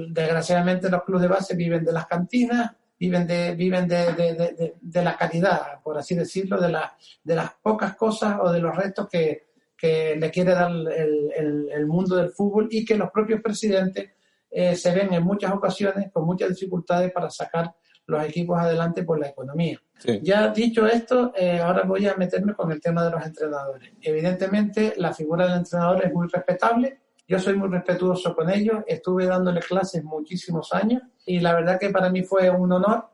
desgraciadamente 0.10 0.90
los 0.90 1.04
clubes 1.04 1.22
de 1.22 1.28
base 1.28 1.56
viven 1.56 1.86
de 1.86 1.94
las 1.94 2.08
cantinas, 2.08 2.72
viven 3.00 3.28
de, 3.28 3.54
viven 3.54 3.88
de, 3.88 5.04
la 5.04 5.16
calidad, 5.16 5.80
por 5.84 6.00
así 6.00 6.16
decirlo, 6.16 6.60
de, 6.60 6.76
de 7.24 7.36
las 7.36 7.54
pocas 7.62 7.96
cosas 7.96 8.40
o 8.42 8.52
de 8.52 8.60
los 8.60 8.76
restos 8.76 9.08
que, 9.08 9.50
que 9.78 10.16
le 10.16 10.32
quiere 10.32 10.54
dar 10.54 10.72
el, 10.72 11.70
el, 11.72 11.86
mundo 11.86 12.16
del 12.16 12.32
fútbol 12.32 12.68
y 12.72 12.84
que 12.84 12.98
los 12.98 13.12
propios 13.12 13.40
presidentes 13.40 14.14
eh, 14.50 14.76
se 14.76 14.92
ven 14.96 15.14
en 15.14 15.24
muchas 15.24 15.52
ocasiones 15.52 16.12
con 16.12 16.26
muchas 16.26 16.50
dificultades 16.50 17.12
para 17.12 17.30
sacar 17.30 17.72
los 18.08 18.24
equipos 18.24 18.60
adelante 18.60 19.04
por 19.04 19.20
la 19.20 19.28
economía. 19.28 19.80
Ya 20.22 20.50
dicho 20.50 20.86
esto, 20.86 21.34
eh, 21.36 21.60
ahora 21.60 21.84
voy 21.84 22.08
a 22.08 22.16
meterme 22.16 22.54
con 22.54 22.72
el 22.72 22.80
tema 22.80 23.04
de 23.04 23.12
los 23.12 23.26
entrenadores. 23.26 23.92
Evidentemente, 24.02 24.94
la 24.98 25.14
figura 25.14 25.48
del 25.48 25.60
entrenador 25.60 26.06
es 26.06 26.14
muy 26.14 26.28
respetable. 26.28 27.00
Yo 27.28 27.40
soy 27.40 27.56
muy 27.56 27.70
respetuoso 27.70 28.36
con 28.36 28.50
ellos. 28.50 28.84
Estuve 28.88 29.26
dándole 29.26 29.60
clases 29.60 30.04
muchísimos 30.04 30.72
años 30.74 31.02
y 31.26 31.40
la 31.40 31.54
verdad 31.54 31.80
que 31.80 31.90
para 31.90 32.10
mí 32.10 32.24
fue 32.24 32.50
un 32.50 32.72
honor. 32.72 33.10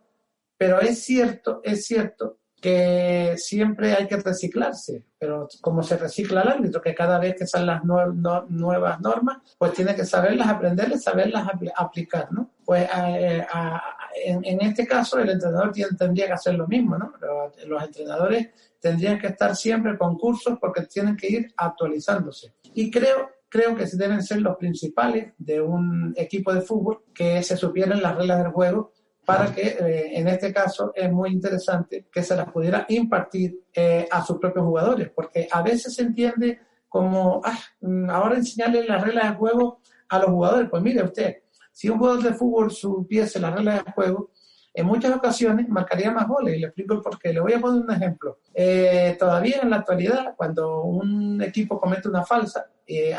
Pero 0.58 0.80
es 0.80 1.04
cierto, 1.04 1.62
es 1.64 1.86
cierto 1.86 2.38
que 2.64 3.34
siempre 3.36 3.92
hay 3.92 4.08
que 4.08 4.16
reciclarse, 4.16 5.04
pero 5.20 5.50
como 5.60 5.84
se 5.84 5.98
recicla 5.98 6.44
el 6.44 6.48
árbitro, 6.48 6.82
que 6.82 6.96
cada 6.96 7.20
vez 7.20 7.36
que 7.38 7.46
salen 7.46 7.68
las 7.68 7.84
nuevas 7.84 9.02
normas, 9.02 9.40
pues 9.58 9.74
tiene 9.74 9.94
que 9.94 10.06
saberlas 10.06 10.48
aprenderlas, 10.48 11.04
saberlas 11.04 11.46
aplicar, 11.76 12.32
¿no? 12.32 12.52
Pues 12.64 12.88
eh, 12.96 13.46
en, 14.16 14.62
este 14.62 14.86
caso 14.86 15.20
el 15.20 15.30
entrenador 15.30 15.72
tendría 15.98 16.28
que 16.28 16.34
hacer 16.34 16.56
lo 16.56 16.68
mismo, 16.68 16.98
¿no? 16.98 17.14
los 17.66 17.84
entrenadores 17.84 18.50
tendrían 18.80 19.20
que 19.20 19.28
estar 19.28 19.56
siempre 19.56 19.98
con 19.98 20.18
cursos 20.18 20.58
porque 20.60 20.84
tienen 20.84 21.16
que 21.16 21.28
ir 21.28 21.54
actualizándose. 21.58 22.54
Y 22.74 22.92
creo 22.92 23.30
creo 23.54 23.76
que 23.76 23.86
deben 23.94 24.24
ser 24.24 24.42
los 24.42 24.58
principales 24.58 25.34
de 25.38 25.62
un 25.62 26.12
equipo 26.18 26.52
de 26.52 26.62
fútbol 26.62 27.04
que 27.14 27.44
se 27.44 27.56
supieran 27.56 28.02
las 28.02 28.18
reglas 28.18 28.40
del 28.40 28.52
juego 28.52 28.94
para 29.24 29.54
que 29.54 29.62
eh, 29.62 30.20
en 30.20 30.28
este 30.28 30.52
caso 30.52 30.92
es 30.96 31.12
muy 31.12 31.30
interesante 31.30 32.08
que 32.12 32.24
se 32.24 32.36
las 32.36 32.52
pudiera 32.52 32.88
impartir 32.90 33.60
eh, 33.72 34.08
a 34.10 34.26
sus 34.26 34.40
propios 34.40 34.66
jugadores, 34.66 35.12
porque 35.16 35.48
a 35.52 35.62
veces 35.62 35.94
se 35.94 36.02
entiende 36.02 36.62
como, 36.90 37.42
ah, 37.46 37.60
mm, 37.82 38.10
ahora 38.10 38.38
enseñarle 38.38 38.86
las 38.86 39.04
reglas 39.04 39.30
de 39.30 39.36
juego 39.36 39.82
a 40.10 40.18
los 40.18 40.32
jugadores. 40.32 40.70
Pues 40.72 40.82
mire 40.82 41.04
usted, 41.04 41.43
si 41.74 41.90
un 41.90 41.98
jugador 41.98 42.24
de 42.24 42.34
fútbol 42.34 42.72
supiese 42.72 43.40
las 43.40 43.54
reglas 43.54 43.84
de 43.84 43.92
juego, 43.92 44.32
en 44.74 44.86
muchas 44.86 45.16
ocasiones 45.16 45.68
marcaría 45.68 46.12
más 46.12 46.28
goles. 46.28 46.56
Y 46.56 46.60
le 46.60 46.68
explico 46.68 47.02
por 47.02 47.20
qué. 47.20 47.34
Le 47.34 47.42
voy 47.42 47.54
a 47.54 47.60
poner 47.60 47.84
un 47.84 47.92
ejemplo. 47.92 48.40
Eh, 48.54 49.16
todavía 49.20 49.60
en 49.62 49.70
la 49.70 49.78
actualidad, 49.78 50.34
cuando 50.38 50.84
un 50.84 51.42
equipo 51.42 51.80
comete 51.80 52.08
una 52.08 52.24
falsa, 52.24 52.68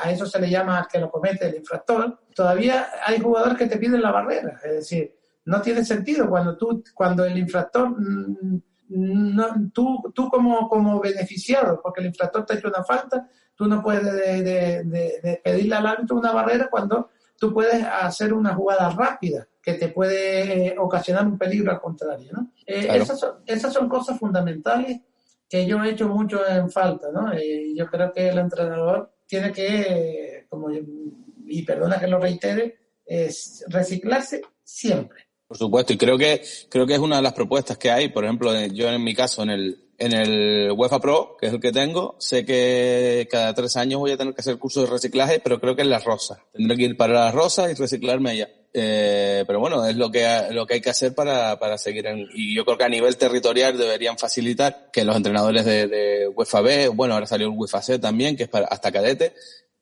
a 0.02 0.10
eso 0.10 0.26
se 0.26 0.40
le 0.40 0.50
llama 0.50 0.86
que 0.90 0.98
lo 0.98 1.10
comete 1.10 1.48
el 1.48 1.56
infractor, 1.56 2.20
todavía 2.34 2.86
hay 3.04 3.20
jugadores 3.20 3.58
que 3.58 3.66
te 3.66 3.76
piden 3.76 4.02
la 4.02 4.10
barrera. 4.10 4.60
Es 4.64 4.72
decir, 4.72 5.14
no 5.46 5.60
tiene 5.60 5.84
sentido 5.84 6.28
cuando 6.28 6.56
tú, 6.56 6.82
cuando 6.94 7.24
el 7.24 7.36
infractor, 7.38 7.90
mm, 7.90 8.62
no, 8.88 9.46
tú, 9.72 10.12
tú 10.14 10.28
como, 10.28 10.68
como 10.68 11.00
beneficiado, 11.00 11.80
porque 11.82 12.00
el 12.00 12.06
infractor 12.06 12.44
te 12.44 12.54
ha 12.54 12.56
hecho 12.56 12.68
una 12.68 12.84
falta, 12.84 13.28
tú 13.54 13.66
no 13.66 13.82
puedes 13.82 14.04
de, 14.04 15.40
pedirle 15.42 15.74
al 15.74 15.86
árbitro 15.86 16.16
una 16.16 16.32
barrera 16.32 16.68
cuando 16.70 17.10
tú 17.44 17.52
puedes 17.52 17.84
hacer 17.84 18.32
una 18.32 18.54
jugada 18.54 18.88
rápida 18.88 19.46
que 19.60 19.74
te 19.74 19.88
puede 19.88 20.68
eh, 20.68 20.74
ocasionar 20.78 21.26
un 21.26 21.36
peligro 21.36 21.72
al 21.72 21.80
contrario, 21.80 22.32
¿no? 22.32 22.52
Eh, 22.66 22.88
esas, 22.90 23.20
son, 23.20 23.34
esas 23.44 23.70
son 23.70 23.86
cosas 23.86 24.18
fundamentales 24.18 25.02
que 25.46 25.66
yo 25.66 25.84
he 25.84 25.90
hecho 25.90 26.08
mucho 26.08 26.40
en 26.48 26.70
falta, 26.70 27.08
¿no? 27.12 27.38
Y 27.38 27.76
yo 27.76 27.86
creo 27.86 28.10
que 28.14 28.30
el 28.30 28.38
entrenador 28.38 29.12
tiene 29.26 29.52
que, 29.52 30.46
como, 30.48 30.70
y 30.70 31.62
perdona 31.66 32.00
que 32.00 32.06
lo 32.06 32.18
reitere, 32.18 32.78
es 33.04 33.62
reciclarse 33.68 34.40
siempre. 34.62 35.24
Por 35.46 35.58
supuesto, 35.58 35.92
y 35.92 35.98
creo 35.98 36.16
que, 36.16 36.40
creo 36.70 36.86
que 36.86 36.94
es 36.94 37.00
una 37.00 37.16
de 37.16 37.22
las 37.22 37.34
propuestas 37.34 37.76
que 37.76 37.90
hay, 37.90 38.08
por 38.08 38.24
ejemplo, 38.24 38.58
yo 38.68 38.88
en 38.88 39.04
mi 39.04 39.14
caso, 39.14 39.42
en 39.42 39.50
el, 39.50 39.83
En 39.98 40.12
el 40.12 40.72
UEFA 40.72 41.00
Pro, 41.00 41.36
que 41.40 41.46
es 41.46 41.52
el 41.52 41.60
que 41.60 41.72
tengo, 41.72 42.16
sé 42.18 42.44
que 42.44 43.28
cada 43.30 43.54
tres 43.54 43.76
años 43.76 44.00
voy 44.00 44.12
a 44.12 44.16
tener 44.16 44.34
que 44.34 44.40
hacer 44.40 44.58
curso 44.58 44.80
de 44.80 44.88
reciclaje, 44.88 45.40
pero 45.40 45.60
creo 45.60 45.76
que 45.76 45.82
en 45.82 45.90
las 45.90 46.04
rosas. 46.04 46.38
Tendré 46.52 46.76
que 46.76 46.82
ir 46.82 46.96
para 46.96 47.26
las 47.26 47.34
rosas 47.34 47.70
y 47.70 47.74
reciclarme 47.74 48.30
allá. 48.30 48.48
Eh, 48.76 49.44
pero 49.46 49.60
bueno, 49.60 49.86
es 49.86 49.94
lo 49.94 50.10
que, 50.10 50.26
lo 50.50 50.66
que 50.66 50.74
hay 50.74 50.80
que 50.80 50.90
hacer 50.90 51.14
para, 51.14 51.60
para 51.60 51.78
seguir 51.78 52.06
en, 52.08 52.26
y 52.34 52.56
yo 52.56 52.64
creo 52.64 52.76
que 52.76 52.82
a 52.82 52.88
nivel 52.88 53.16
territorial 53.16 53.78
deberían 53.78 54.18
facilitar 54.18 54.90
que 54.92 55.04
los 55.04 55.14
entrenadores 55.14 55.64
de, 55.64 55.86
de 55.86 56.26
UEFA 56.26 56.60
B, 56.60 56.88
bueno, 56.88 57.14
ahora 57.14 57.26
salió 57.26 57.46
el 57.46 57.54
UEFA 57.56 57.82
C 57.82 58.00
también, 58.00 58.36
que 58.36 58.42
es 58.42 58.48
para, 58.48 58.66
hasta 58.66 58.90
cadete, 58.90 59.32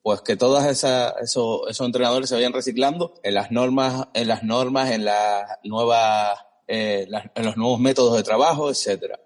pues 0.02 0.21
que 0.21 0.37
todos 0.37 0.64
esas, 0.66 1.14
esos, 1.23 1.62
esos 1.71 1.87
entrenadores 1.87 2.28
se 2.28 2.35
vayan 2.35 2.52
reciclando 2.52 3.14
en 3.23 3.35
las 3.35 3.50
normas, 3.50 4.09
en 4.12 4.28
las 4.28 4.42
normas, 4.42 4.90
en 4.90 5.07
las 5.07 5.47
nuevas, 5.64 6.38
eh, 6.66 7.09
en 7.35 7.45
los 7.47 7.57
nuevos 7.57 7.81
métodos 7.81 8.16
de 8.16 8.23
trabajo, 8.23 8.69
etcétera. 8.69 9.19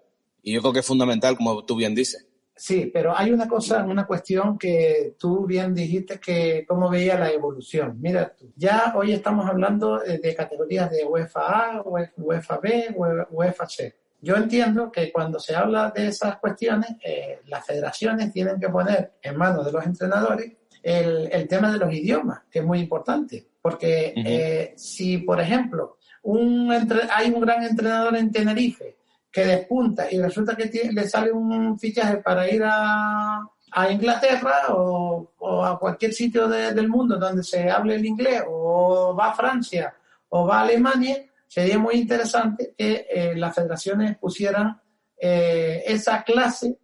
Y 0.47 0.53
yo 0.53 0.61
creo 0.61 0.73
que 0.73 0.79
es 0.79 0.87
fundamental, 0.87 1.37
como 1.37 1.65
tú 1.65 1.75
bien 1.75 1.93
dices. 1.93 2.25
Sí, 2.55 2.89
pero 2.95 3.19
hay 3.19 3.33
una 3.33 3.49
cosa, 3.49 3.85
una 3.85 4.07
cuestión 4.07 4.57
que 4.57 5.17
tú 5.19 5.45
bien 5.45 5.75
dijiste 5.75 6.21
que 6.21 6.65
cómo 6.69 6.89
veía 6.89 7.19
la 7.19 7.33
evolución. 7.33 7.99
Mira 8.01 8.33
tú, 8.33 8.53
ya 8.55 8.93
hoy 8.95 9.13
estamos 9.13 9.45
hablando 9.45 10.05
eh, 10.05 10.21
de 10.23 10.35
categorías 10.37 10.89
de 10.89 11.05
UEFA 11.05 11.41
A, 11.41 11.83
UEFA 12.17 12.59
B, 12.59 12.95
UEFA 13.29 13.69
C. 13.69 13.95
Yo 14.21 14.37
entiendo 14.37 14.93
que 14.93 15.11
cuando 15.11 15.41
se 15.41 15.57
habla 15.57 15.91
de 15.91 16.07
esas 16.07 16.39
cuestiones, 16.39 16.91
eh, 17.05 17.41
las 17.47 17.67
federaciones 17.67 18.33
tienen 18.33 18.61
que 18.61 18.69
poner 18.69 19.15
en 19.21 19.37
manos 19.37 19.67
de 19.67 19.73
los 19.73 19.85
entrenadores 19.85 20.53
el, 20.81 21.29
el 21.33 21.49
tema 21.49 21.73
de 21.73 21.79
los 21.79 21.93
idiomas, 21.93 22.43
que 22.49 22.61
es 22.61 22.65
muy 22.65 22.79
importante. 22.79 23.49
Porque 23.61 24.15
uh 24.17 24.21
-huh. 24.21 24.25
eh, 24.29 24.75
si, 24.77 25.19
por 25.19 25.41
ejemplo, 25.41 25.99
un 26.23 26.71
hay 26.71 27.31
un 27.31 27.41
gran 27.41 27.65
entrenador 27.65 28.17
en 28.17 28.31
Tenerife 28.31 28.97
que 29.37 29.45
despunta 29.45 30.11
y 30.11 30.19
resulta 30.19 30.57
que 30.57 30.69
tiene, 30.69 30.95
le 30.95 31.07
sale 31.07 31.31
un 31.31 31.79
fichaje 31.79 32.17
para 32.23 32.51
ir 32.51 32.63
a, 32.65 33.47
a 33.71 33.91
Inglaterra 33.91 34.69
o, 34.71 35.35
o, 35.37 35.63
a 35.63 35.79
cualquier 35.79 36.15
sitio 36.15 36.49
de, 36.49 36.73
del 36.73 36.89
mundo 36.89 37.19
donde 37.19 37.43
se 37.43 37.71
hable 37.71 37.97
el 37.97 38.07
inglés, 38.07 38.45
o 38.49 39.15
va 39.15 39.33
a 39.33 39.35
Francia 39.35 39.95
o 40.31 40.47
va 40.47 40.61
a 40.61 40.63
Alemania, 40.63 41.19
sería 41.47 41.79
muy 41.79 41.97
interesante 41.97 42.73
que 42.79 43.07
eh, 43.11 43.35
las 43.37 43.55
federaciones 43.55 44.17
pusieran 44.17 44.81
eh, 45.21 45.83
esa 45.87 46.23
clase, 46.23 46.79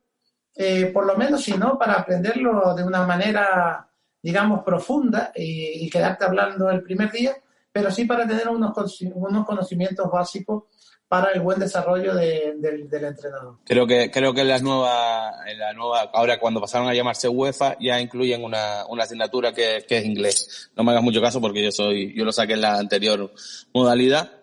eh, 0.55 0.91
por 0.93 1.07
lo 1.07 1.17
menos 1.17 1.43
si 1.43 1.57
no, 1.57 1.79
para 1.79 1.95
aprenderlo 1.95 2.75
de 2.75 2.85
una 2.85 3.07
manera, 3.07 3.89
digamos, 4.23 4.63
profunda 4.63 5.33
y, 5.35 5.87
y 5.87 5.89
quedarte 5.89 6.27
hablando 6.27 6.69
el 6.69 6.83
primer 6.83 7.11
día, 7.11 7.35
pero 7.73 7.91
sí 7.91 8.05
para 8.05 8.27
tener 8.27 8.47
unos, 8.51 8.75
unos 9.15 9.47
conocimientos 9.47 10.11
básicos 10.11 10.65
para 11.13 11.31
el 11.33 11.43
buen 11.43 11.59
desarrollo 11.59 12.15
de, 12.15 12.55
de, 12.57 12.87
del 12.89 13.05
entrenador. 13.05 13.59
Creo 13.67 13.87
que 13.87 14.11
creo 14.11 14.33
que 14.33 14.41
en 14.41 14.49
las 14.49 14.63
nuevas, 14.63 15.35
en 15.47 15.59
la 15.59 15.75
nueva, 15.75 16.11
ahora 16.15 16.39
cuando 16.39 16.59
pasaron 16.59 16.89
a 16.89 16.95
llamarse 16.95 17.29
UEFA 17.29 17.77
ya 17.79 18.01
incluyen 18.01 18.43
una, 18.43 18.87
una 18.89 19.05
asignatura 19.05 19.53
que, 19.53 19.85
que, 19.87 19.99
es 19.99 20.07
inglés. 20.07 20.71
No 20.75 20.83
me 20.83 20.93
hagas 20.93 21.03
mucho 21.03 21.21
caso 21.21 21.39
porque 21.39 21.63
yo 21.63 21.71
soy, 21.71 22.15
yo 22.17 22.25
lo 22.25 22.33
saqué 22.33 22.55
en 22.55 22.63
la 22.63 22.79
anterior 22.79 23.31
modalidad, 23.75 24.41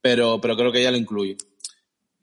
pero, 0.00 0.40
pero 0.40 0.56
creo 0.56 0.70
que 0.70 0.84
ya 0.84 0.92
lo 0.92 0.98
incluye. 0.98 1.36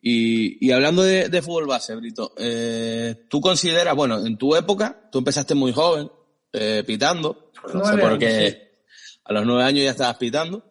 Y, 0.02 0.66
y 0.66 0.72
hablando 0.72 1.04
de, 1.04 1.28
de 1.28 1.42
fútbol 1.42 1.68
base, 1.68 1.94
Brito, 1.94 2.34
eh, 2.38 3.26
tú 3.28 3.42
consideras, 3.42 3.94
bueno, 3.94 4.26
en 4.26 4.38
tu 4.38 4.56
época, 4.56 5.10
tú 5.12 5.18
empezaste 5.18 5.54
muy 5.54 5.74
joven, 5.74 6.10
eh, 6.54 6.86
pitando, 6.88 7.52
no 7.74 7.84
sé 7.84 7.98
por 7.98 8.18
qué 8.18 8.72
a 9.26 9.34
los 9.34 9.46
nueve 9.46 9.64
años 9.64 9.84
ya 9.84 9.92
estabas 9.92 10.18
pitando. 10.18 10.71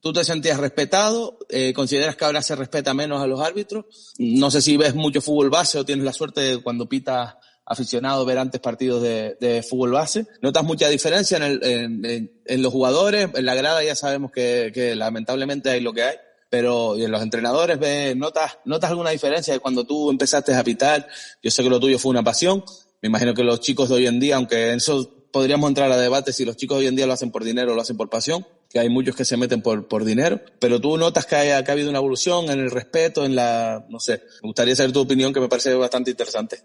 ¿Tú 0.00 0.12
te 0.12 0.24
sentías 0.24 0.58
respetado? 0.58 1.38
Eh, 1.48 1.72
¿Consideras 1.74 2.16
que 2.16 2.24
ahora 2.24 2.42
se 2.42 2.56
respeta 2.56 2.94
menos 2.94 3.20
a 3.20 3.26
los 3.26 3.40
árbitros? 3.40 4.14
No 4.18 4.50
sé 4.50 4.62
si 4.62 4.76
ves 4.76 4.94
mucho 4.94 5.20
fútbol 5.20 5.50
base 5.50 5.78
o 5.78 5.84
tienes 5.84 6.04
la 6.04 6.12
suerte 6.12 6.40
de 6.40 6.62
cuando 6.62 6.88
pitas 6.88 7.34
aficionado 7.66 8.24
ver 8.24 8.38
antes 8.38 8.60
partidos 8.60 9.02
de, 9.02 9.36
de 9.40 9.62
fútbol 9.62 9.92
base. 9.92 10.26
¿Notas 10.42 10.64
mucha 10.64 10.88
diferencia 10.88 11.36
en, 11.36 11.42
el, 11.42 11.64
en, 11.64 12.04
en, 12.04 12.42
en, 12.44 12.62
los 12.62 12.72
jugadores? 12.72 13.28
En 13.34 13.44
la 13.44 13.54
grada 13.54 13.84
ya 13.84 13.94
sabemos 13.94 14.32
que, 14.32 14.72
que, 14.74 14.96
lamentablemente 14.96 15.70
hay 15.70 15.80
lo 15.80 15.92
que 15.92 16.02
hay. 16.02 16.16
Pero 16.48 16.96
y 16.96 17.04
en 17.04 17.12
los 17.12 17.22
entrenadores, 17.22 17.78
¿ves, 17.78 18.16
notas, 18.16 18.58
¿notas 18.64 18.90
alguna 18.90 19.10
diferencia 19.10 19.54
de 19.54 19.60
cuando 19.60 19.84
tú 19.84 20.10
empezaste 20.10 20.52
a 20.52 20.64
pitar? 20.64 21.06
Yo 21.42 21.50
sé 21.50 21.62
que 21.62 21.70
lo 21.70 21.78
tuyo 21.78 21.98
fue 21.98 22.10
una 22.10 22.24
pasión. 22.24 22.64
Me 23.02 23.08
imagino 23.08 23.34
que 23.34 23.44
los 23.44 23.60
chicos 23.60 23.88
de 23.88 23.94
hoy 23.94 24.06
en 24.08 24.18
día, 24.18 24.34
aunque 24.34 24.70
en 24.70 24.78
eso 24.78 25.08
podríamos 25.30 25.68
entrar 25.68 25.92
a 25.92 25.96
debate 25.96 26.32
si 26.32 26.44
los 26.44 26.56
chicos 26.56 26.78
hoy 26.78 26.88
en 26.88 26.96
día 26.96 27.06
lo 27.06 27.12
hacen 27.12 27.30
por 27.30 27.44
dinero 27.44 27.70
o 27.70 27.74
lo 27.76 27.82
hacen 27.82 27.96
por 27.96 28.10
pasión, 28.10 28.44
que 28.70 28.78
hay 28.78 28.88
muchos 28.88 29.16
que 29.16 29.24
se 29.24 29.36
meten 29.36 29.62
por, 29.62 29.88
por 29.88 30.04
dinero, 30.04 30.40
pero 30.60 30.80
tú 30.80 30.96
notas 30.96 31.26
que, 31.26 31.34
haya, 31.34 31.64
que 31.64 31.70
ha 31.72 31.74
habido 31.74 31.90
una 31.90 31.98
evolución 31.98 32.48
en 32.50 32.60
el 32.60 32.70
respeto, 32.70 33.24
en 33.24 33.34
la, 33.34 33.84
no 33.88 33.98
sé, 33.98 34.22
me 34.42 34.48
gustaría 34.48 34.76
saber 34.76 34.92
tu 34.92 35.00
opinión 35.00 35.32
que 35.32 35.40
me 35.40 35.48
parece 35.48 35.74
bastante 35.74 36.12
interesante. 36.12 36.60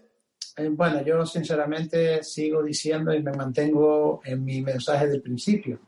Eh, 0.56 0.68
bueno, 0.70 1.02
yo 1.02 1.26
sinceramente 1.26 2.22
sigo 2.22 2.62
diciendo 2.62 3.12
y 3.12 3.20
me 3.20 3.32
mantengo 3.32 4.20
en 4.24 4.44
mi 4.44 4.62
mensaje 4.62 5.08
del 5.08 5.20
principio, 5.20 5.80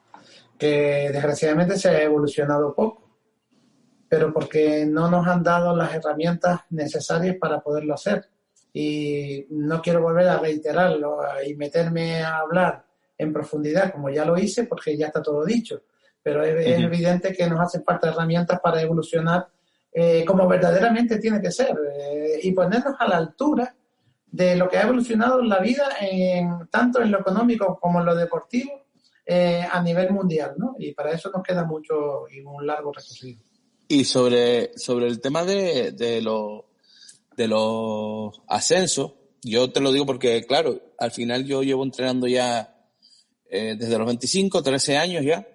que 0.59 1.09
desgraciadamente 1.13 1.79
se 1.79 1.89
ha 1.89 2.03
evolucionado 2.03 2.75
poco, 2.75 3.09
pero 4.09 4.33
porque 4.33 4.85
no 4.87 5.09
nos 5.09 5.25
han 5.29 5.45
dado 5.45 5.77
las 5.77 5.95
herramientas 5.95 6.63
necesarias 6.71 7.37
para 7.39 7.61
poderlo 7.61 7.95
hacer. 7.95 8.29
Y 8.73 9.47
no 9.51 9.81
quiero 9.81 10.03
volver 10.03 10.29
a 10.29 10.39
reiterarlo 10.39 11.21
y 11.47 11.55
meterme 11.55 12.23
a 12.23 12.39
hablar 12.39 12.85
en 13.17 13.33
profundidad 13.33 13.93
como 13.93 14.11
ya 14.11 14.25
lo 14.25 14.37
hice 14.37 14.65
porque 14.65 14.97
ya 14.97 15.07
está 15.07 15.23
todo 15.23 15.45
dicho 15.45 15.83
pero 16.23 16.45
es, 16.45 16.55
uh 16.55 16.81
-huh. 16.81 16.85
evidente 16.85 17.33
que 17.33 17.49
nos 17.49 17.61
hacen 17.61 17.85
falta 17.85 18.09
herramientas 18.09 18.61
para 18.61 18.81
evolucionar 18.81 19.49
eh, 19.93 20.25
como 20.25 20.47
verdaderamente 20.47 21.19
tiene 21.19 21.41
que 21.41 21.51
ser 21.51 21.77
eh, 21.99 22.41
y 22.43 22.53
ponernos 22.53 22.95
a 22.99 23.09
la 23.09 23.17
altura 23.17 23.75
de 24.31 24.55
lo 24.55 24.69
que 24.69 24.77
ha 24.77 24.83
evolucionado 24.83 25.43
la 25.43 25.59
vida 25.61 25.89
en, 26.01 26.69
tanto 26.71 27.01
en 27.01 27.11
lo 27.11 27.21
económico 27.21 27.79
como 27.81 27.99
en 28.01 28.07
lo 28.07 28.15
deportivo 28.15 28.85
eh, 29.25 29.67
a 29.71 29.83
nivel 29.83 30.13
mundial, 30.13 30.55
¿no? 30.59 30.77
Y 30.79 30.93
para 30.93 31.13
eso 31.13 31.31
nos 31.31 31.43
queda 31.43 31.65
mucho 31.65 32.29
y 32.31 32.41
un 32.41 32.67
largo 32.67 32.93
recorrido. 32.93 33.41
Y 33.89 34.05
sobre, 34.05 34.77
sobre 34.79 35.07
el 35.07 35.21
tema 35.21 35.45
de, 35.45 35.93
de, 35.93 36.21
lo, 36.21 36.67
de 37.37 37.49
los 37.49 38.43
ascensos, 38.47 39.15
yo 39.43 39.73
te 39.73 39.81
lo 39.81 39.91
digo 39.91 40.05
porque, 40.05 40.45
claro, 40.47 40.81
al 40.99 41.11
final 41.11 41.45
yo 41.45 41.63
llevo 41.63 41.83
entrenando 41.83 42.27
ya 42.27 42.75
desde 43.51 43.97
los 43.97 44.07
25, 44.07 44.63
13 44.63 44.99
años 44.99 45.25
ya, 45.25 45.47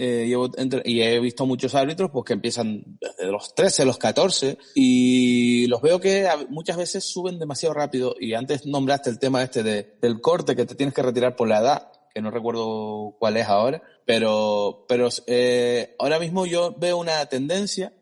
eh, 0.00 0.26
llevo 0.28 0.48
y 0.84 1.02
he 1.02 1.18
visto 1.18 1.44
muchos 1.44 1.74
árbitros 1.74 2.12
pues 2.12 2.24
que 2.24 2.32
empiezan 2.34 2.84
desde 3.00 3.32
los 3.32 3.52
13, 3.52 3.84
los 3.84 3.98
14 3.98 4.56
y 4.76 5.66
los 5.66 5.82
veo 5.82 5.98
que 5.98 6.28
muchas 6.50 6.76
veces 6.76 7.02
suben 7.04 7.40
demasiado 7.40 7.74
rápido. 7.74 8.14
Y 8.20 8.34
antes 8.34 8.64
nombraste 8.64 9.10
el 9.10 9.18
tema 9.18 9.42
este 9.42 9.64
de, 9.64 9.98
del 10.00 10.20
corte 10.20 10.54
que 10.54 10.66
te 10.66 10.76
tienes 10.76 10.94
que 10.94 11.02
retirar 11.02 11.34
por 11.34 11.48
la 11.48 11.58
edad 11.58 11.92
que 12.14 12.22
no 12.22 12.30
recuerdo 12.30 13.16
cuál 13.18 13.36
es 13.36 13.46
ahora 13.46 13.82
pero 14.06 14.86
pero 14.88 15.08
eh, 15.26 15.94
ahora 15.98 16.18
mismo 16.18 16.46
yo 16.46 16.74
veo 16.78 16.96
una 16.96 17.26
tendencia 17.26 17.92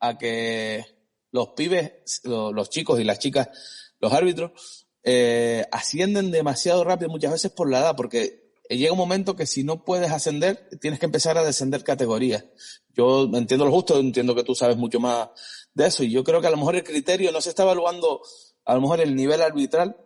a 0.00 0.18
que 0.18 0.84
los 1.30 1.48
pibes 1.56 2.20
los, 2.24 2.52
los 2.52 2.68
chicos 2.68 3.00
y 3.00 3.04
las 3.04 3.18
chicas 3.18 3.48
los 4.00 4.12
árbitros 4.12 4.86
eh, 5.02 5.64
ascienden 5.72 6.30
demasiado 6.30 6.84
rápido 6.84 7.10
muchas 7.10 7.32
veces 7.32 7.52
por 7.52 7.70
la 7.70 7.78
edad 7.78 7.96
porque 7.96 8.43
llega 8.68 8.92
un 8.92 8.98
momento 8.98 9.36
que 9.36 9.46
si 9.46 9.64
no 9.64 9.84
puedes 9.84 10.10
ascender, 10.10 10.68
tienes 10.80 10.98
que 10.98 11.06
empezar 11.06 11.36
a 11.36 11.44
descender 11.44 11.84
categorías. 11.84 12.44
Yo 12.94 13.24
entiendo 13.34 13.64
lo 13.64 13.72
justo, 13.72 13.98
entiendo 13.98 14.34
que 14.34 14.44
tú 14.44 14.54
sabes 14.54 14.76
mucho 14.76 15.00
más 15.00 15.28
de 15.74 15.86
eso 15.86 16.04
y 16.04 16.10
yo 16.10 16.24
creo 16.24 16.40
que 16.40 16.46
a 16.46 16.50
lo 16.50 16.56
mejor 16.56 16.76
el 16.76 16.84
criterio 16.84 17.32
no 17.32 17.40
se 17.40 17.50
está 17.50 17.64
evaluando, 17.64 18.22
a 18.64 18.74
lo 18.74 18.80
mejor 18.80 19.00
el 19.00 19.14
nivel 19.14 19.42
arbitral, 19.42 19.96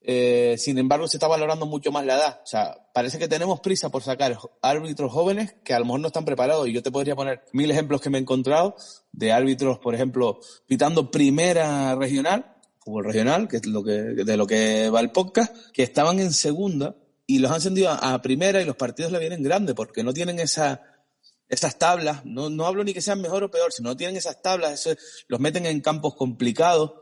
eh, 0.00 0.54
sin 0.56 0.78
embargo 0.78 1.08
se 1.08 1.16
está 1.16 1.26
valorando 1.26 1.66
mucho 1.66 1.90
más 1.90 2.06
la 2.06 2.16
edad. 2.16 2.40
O 2.42 2.46
sea, 2.46 2.88
parece 2.94 3.18
que 3.18 3.28
tenemos 3.28 3.60
prisa 3.60 3.90
por 3.90 4.02
sacar 4.02 4.38
árbitros 4.62 5.12
jóvenes 5.12 5.56
que 5.64 5.74
a 5.74 5.78
lo 5.80 5.84
mejor 5.84 6.00
no 6.00 6.06
están 6.06 6.24
preparados 6.24 6.68
y 6.68 6.72
yo 6.72 6.82
te 6.82 6.90
podría 6.90 7.16
poner 7.16 7.42
mil 7.52 7.70
ejemplos 7.70 8.00
que 8.00 8.08
me 8.08 8.18
he 8.18 8.20
encontrado 8.20 8.76
de 9.12 9.32
árbitros, 9.32 9.78
por 9.80 9.94
ejemplo, 9.94 10.40
pitando 10.66 11.10
primera 11.10 11.94
regional, 11.96 12.56
fútbol 12.78 13.04
regional, 13.04 13.48
que 13.48 13.58
es 13.58 13.66
lo 13.66 13.82
que, 13.82 13.92
de 13.92 14.36
lo 14.36 14.46
que 14.46 14.88
va 14.88 15.00
el 15.00 15.10
podcast, 15.10 15.54
que 15.72 15.82
estaban 15.82 16.20
en 16.20 16.32
segunda 16.32 16.96
y 17.30 17.40
los 17.40 17.50
han 17.50 17.58
ascendido 17.58 17.90
a, 17.90 18.22
primera 18.22 18.62
y 18.62 18.64
los 18.64 18.74
partidos 18.74 19.12
le 19.12 19.18
vienen 19.18 19.42
grandes 19.42 19.74
porque 19.74 20.02
no 20.02 20.14
tienen 20.14 20.40
esa, 20.40 20.80
esas 21.46 21.78
tablas, 21.78 22.24
no, 22.24 22.48
no 22.48 22.66
hablo 22.66 22.82
ni 22.82 22.94
que 22.94 23.02
sean 23.02 23.20
mejor 23.20 23.44
o 23.44 23.50
peor, 23.50 23.70
sino 23.70 23.90
no 23.90 23.96
tienen 23.98 24.16
esas 24.16 24.40
tablas, 24.40 24.88
los 25.28 25.38
meten 25.38 25.66
en 25.66 25.82
campos 25.82 26.14
complicados 26.14 26.92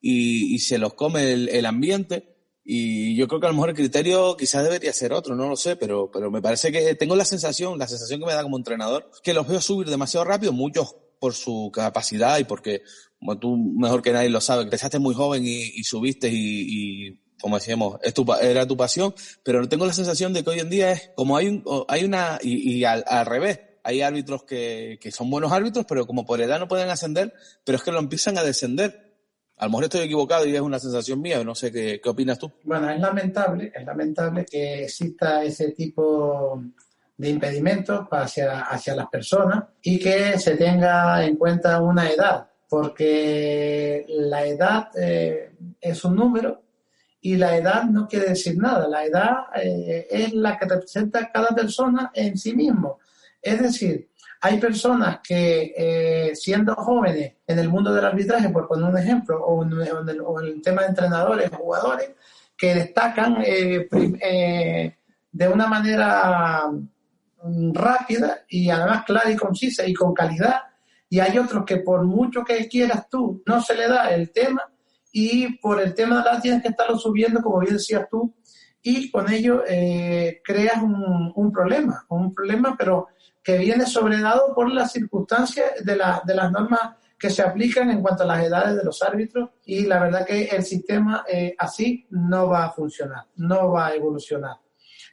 y, 0.00 0.54
y 0.54 0.58
se 0.60 0.78
los 0.78 0.94
come 0.94 1.32
el, 1.32 1.66
ambiente. 1.66 2.34
Y 2.64 3.14
yo 3.14 3.28
creo 3.28 3.40
que 3.40 3.46
a 3.46 3.50
lo 3.50 3.56
mejor 3.56 3.68
el 3.68 3.76
criterio 3.76 4.38
quizás 4.38 4.64
debería 4.64 4.90
ser 4.94 5.12
otro, 5.12 5.36
no 5.36 5.50
lo 5.50 5.56
sé, 5.56 5.76
pero, 5.76 6.10
pero 6.10 6.30
me 6.30 6.40
parece 6.40 6.72
que 6.72 6.94
tengo 6.94 7.14
la 7.14 7.26
sensación, 7.26 7.78
la 7.78 7.86
sensación 7.86 8.20
que 8.20 8.26
me 8.26 8.32
da 8.32 8.42
como 8.42 8.56
entrenador, 8.56 9.10
que 9.22 9.34
los 9.34 9.46
veo 9.46 9.60
subir 9.60 9.90
demasiado 9.90 10.24
rápido, 10.24 10.54
muchos 10.54 10.96
por 11.20 11.34
su 11.34 11.70
capacidad 11.74 12.38
y 12.38 12.44
porque, 12.44 12.80
como 13.18 13.38
tú 13.38 13.54
mejor 13.54 14.00
que 14.00 14.12
nadie 14.12 14.30
lo 14.30 14.40
sabe, 14.40 14.62
empezaste 14.62 14.98
muy 14.98 15.14
joven 15.14 15.46
y, 15.46 15.62
y 15.74 15.84
subiste 15.84 16.30
y, 16.30 17.08
y 17.08 17.23
como 17.44 17.56
decíamos, 17.56 17.98
es 18.02 18.14
tu, 18.14 18.24
era 18.40 18.66
tu 18.66 18.74
pasión, 18.74 19.14
pero 19.42 19.68
tengo 19.68 19.84
la 19.84 19.92
sensación 19.92 20.32
de 20.32 20.42
que 20.42 20.48
hoy 20.48 20.60
en 20.60 20.70
día 20.70 20.92
es 20.92 21.10
como 21.14 21.36
hay, 21.36 21.48
un, 21.48 21.62
hay 21.88 22.02
una, 22.02 22.38
y, 22.40 22.78
y 22.78 22.84
al, 22.86 23.04
al, 23.06 23.26
revés, 23.26 23.60
hay 23.82 24.00
árbitros 24.00 24.44
que, 24.44 24.98
que 24.98 25.12
son 25.12 25.28
buenos 25.28 25.52
árbitros, 25.52 25.84
pero 25.86 26.06
como 26.06 26.24
por 26.24 26.40
edad 26.40 26.58
no 26.58 26.68
pueden 26.68 26.88
ascender, 26.88 27.34
pero 27.62 27.76
es 27.76 27.84
que 27.84 27.92
lo 27.92 27.98
empiezan 27.98 28.38
a 28.38 28.42
descender. 28.42 29.12
A 29.58 29.66
lo 29.66 29.72
mejor 29.72 29.84
estoy 29.84 30.00
equivocado 30.06 30.46
y 30.46 30.56
es 30.56 30.60
una 30.62 30.78
sensación 30.78 31.20
mía, 31.20 31.44
no 31.44 31.54
sé 31.54 31.70
qué, 31.70 32.00
qué 32.02 32.08
opinas 32.08 32.38
tú. 32.38 32.50
Bueno, 32.62 32.88
es 32.88 32.98
lamentable, 32.98 33.70
es 33.74 33.84
lamentable 33.84 34.46
que 34.46 34.84
exista 34.84 35.44
ese 35.44 35.72
tipo 35.72 36.62
de 37.14 37.28
impedimentos 37.28 38.06
hacia, 38.10 38.60
hacia 38.60 38.96
las 38.96 39.08
personas 39.08 39.64
y 39.82 39.98
que 39.98 40.38
se 40.38 40.56
tenga 40.56 41.22
en 41.26 41.36
cuenta 41.36 41.82
una 41.82 42.10
edad, 42.10 42.48
porque 42.70 44.06
la 44.08 44.46
edad 44.46 44.88
eh, 44.96 45.52
es 45.78 46.02
un 46.06 46.16
número 46.16 46.63
y 47.24 47.36
la 47.36 47.56
edad 47.56 47.84
no 47.84 48.06
quiere 48.06 48.26
decir 48.26 48.58
nada. 48.58 48.86
La 48.86 49.06
edad 49.06 49.46
eh, 49.56 50.06
es 50.10 50.34
la 50.34 50.58
que 50.58 50.66
representa 50.66 51.32
cada 51.32 51.54
persona 51.54 52.10
en 52.12 52.36
sí 52.36 52.54
mismo. 52.54 52.98
Es 53.40 53.62
decir, 53.62 54.10
hay 54.42 54.60
personas 54.60 55.20
que 55.26 55.72
eh, 55.74 56.36
siendo 56.36 56.74
jóvenes 56.74 57.32
en 57.46 57.58
el 57.58 57.70
mundo 57.70 57.94
del 57.94 58.04
arbitraje, 58.04 58.50
por 58.50 58.68
poner 58.68 58.90
un 58.90 58.98
ejemplo, 58.98 59.42
o 59.42 59.62
en, 59.62 59.72
el, 59.72 60.60
tema 60.60 60.82
de 60.82 60.88
entrenadores 60.88 61.50
o 61.50 61.56
jugadores, 61.56 62.10
que 62.58 62.74
destacan 62.74 63.40
de 63.40 64.98
una 65.50 65.66
manera 65.66 66.70
rápida 67.72 68.40
y 68.50 68.68
además 68.68 69.06
clara 69.06 69.30
y 69.30 69.36
concisa 69.36 69.86
y 69.86 69.94
con 69.94 70.12
calidad. 70.12 70.60
Y 71.08 71.20
hay 71.20 71.38
otros 71.38 71.64
que 71.64 71.78
por 71.78 72.04
mucho 72.04 72.44
que 72.44 72.68
quieras 72.68 73.08
tú, 73.08 73.42
no 73.46 73.62
se 73.62 73.74
le 73.74 73.88
da 73.88 74.12
el 74.12 74.30
tema 74.30 74.73
y 75.16 75.58
por 75.58 75.80
el 75.80 75.94
tema 75.94 76.18
de 76.18 76.24
la 76.24 76.40
tienes 76.40 76.60
que 76.60 76.70
estarlo 76.70 76.98
subiendo, 76.98 77.40
como 77.40 77.60
bien 77.60 77.74
decías 77.74 78.08
tú, 78.10 78.34
y 78.82 79.12
con 79.12 79.32
ello 79.32 79.62
eh, 79.64 80.42
creas 80.44 80.82
un, 80.82 81.52
problema, 81.52 82.04
un 82.08 82.34
problema, 82.34 82.74
pero 82.76 83.06
que 83.40 83.56
viene 83.56 83.86
sobredado 83.86 84.52
por 84.52 84.72
las 84.72 84.90
circunstancias 84.90 85.66
de, 85.84 85.94
la, 85.94 86.20
de 86.26 86.34
las 86.34 86.50
normas 86.50 86.96
que 87.16 87.30
se 87.30 87.42
aplican 87.42 87.90
en 87.90 88.02
cuanto 88.02 88.24
a 88.24 88.26
las 88.26 88.44
edades 88.44 88.76
de 88.76 88.82
los 88.82 89.00
árbitros 89.04 89.50
y 89.64 89.86
la 89.86 90.00
verdad 90.00 90.26
que 90.26 90.46
el 90.46 90.64
sistema 90.64 91.24
eh, 91.30 91.54
así 91.56 92.08
no 92.10 92.48
va 92.48 92.64
a 92.64 92.72
funcionar, 92.72 93.24
no 93.36 93.70
va 93.70 93.86
a 93.86 93.94
evolucionar. 93.94 94.56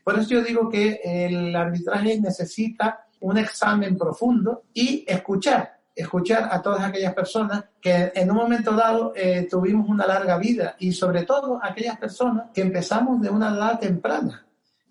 Por 0.04 0.18
eso 0.18 0.30
yo 0.32 0.42
digo 0.42 0.68
que 0.68 1.00
el 1.04 1.56
arbitraje 1.56 2.20
necesita 2.20 3.06
un 3.20 3.38
examen 3.38 3.96
profundo 3.96 4.64
y 4.74 5.06
escuchar, 5.08 5.80
escuchar 6.02 6.50
a 6.52 6.62
todas 6.62 6.82
aquellas 6.82 7.14
personas 7.14 7.66
que 7.82 8.12
en 8.14 8.30
un 8.30 8.38
momento 8.38 8.74
dado 8.74 9.14
eh, 9.16 9.48
tuvimos 9.50 9.88
una 9.90 10.06
larga 10.06 10.38
vida 10.38 10.76
y 10.80 10.92
sobre 10.92 11.24
todo 11.24 11.60
aquellas 11.62 11.98
personas 11.98 12.50
que 12.54 12.62
empezamos 12.62 13.22
de 13.22 13.30
una 13.30 13.50
edad 13.50 13.80
temprana, 13.80 14.46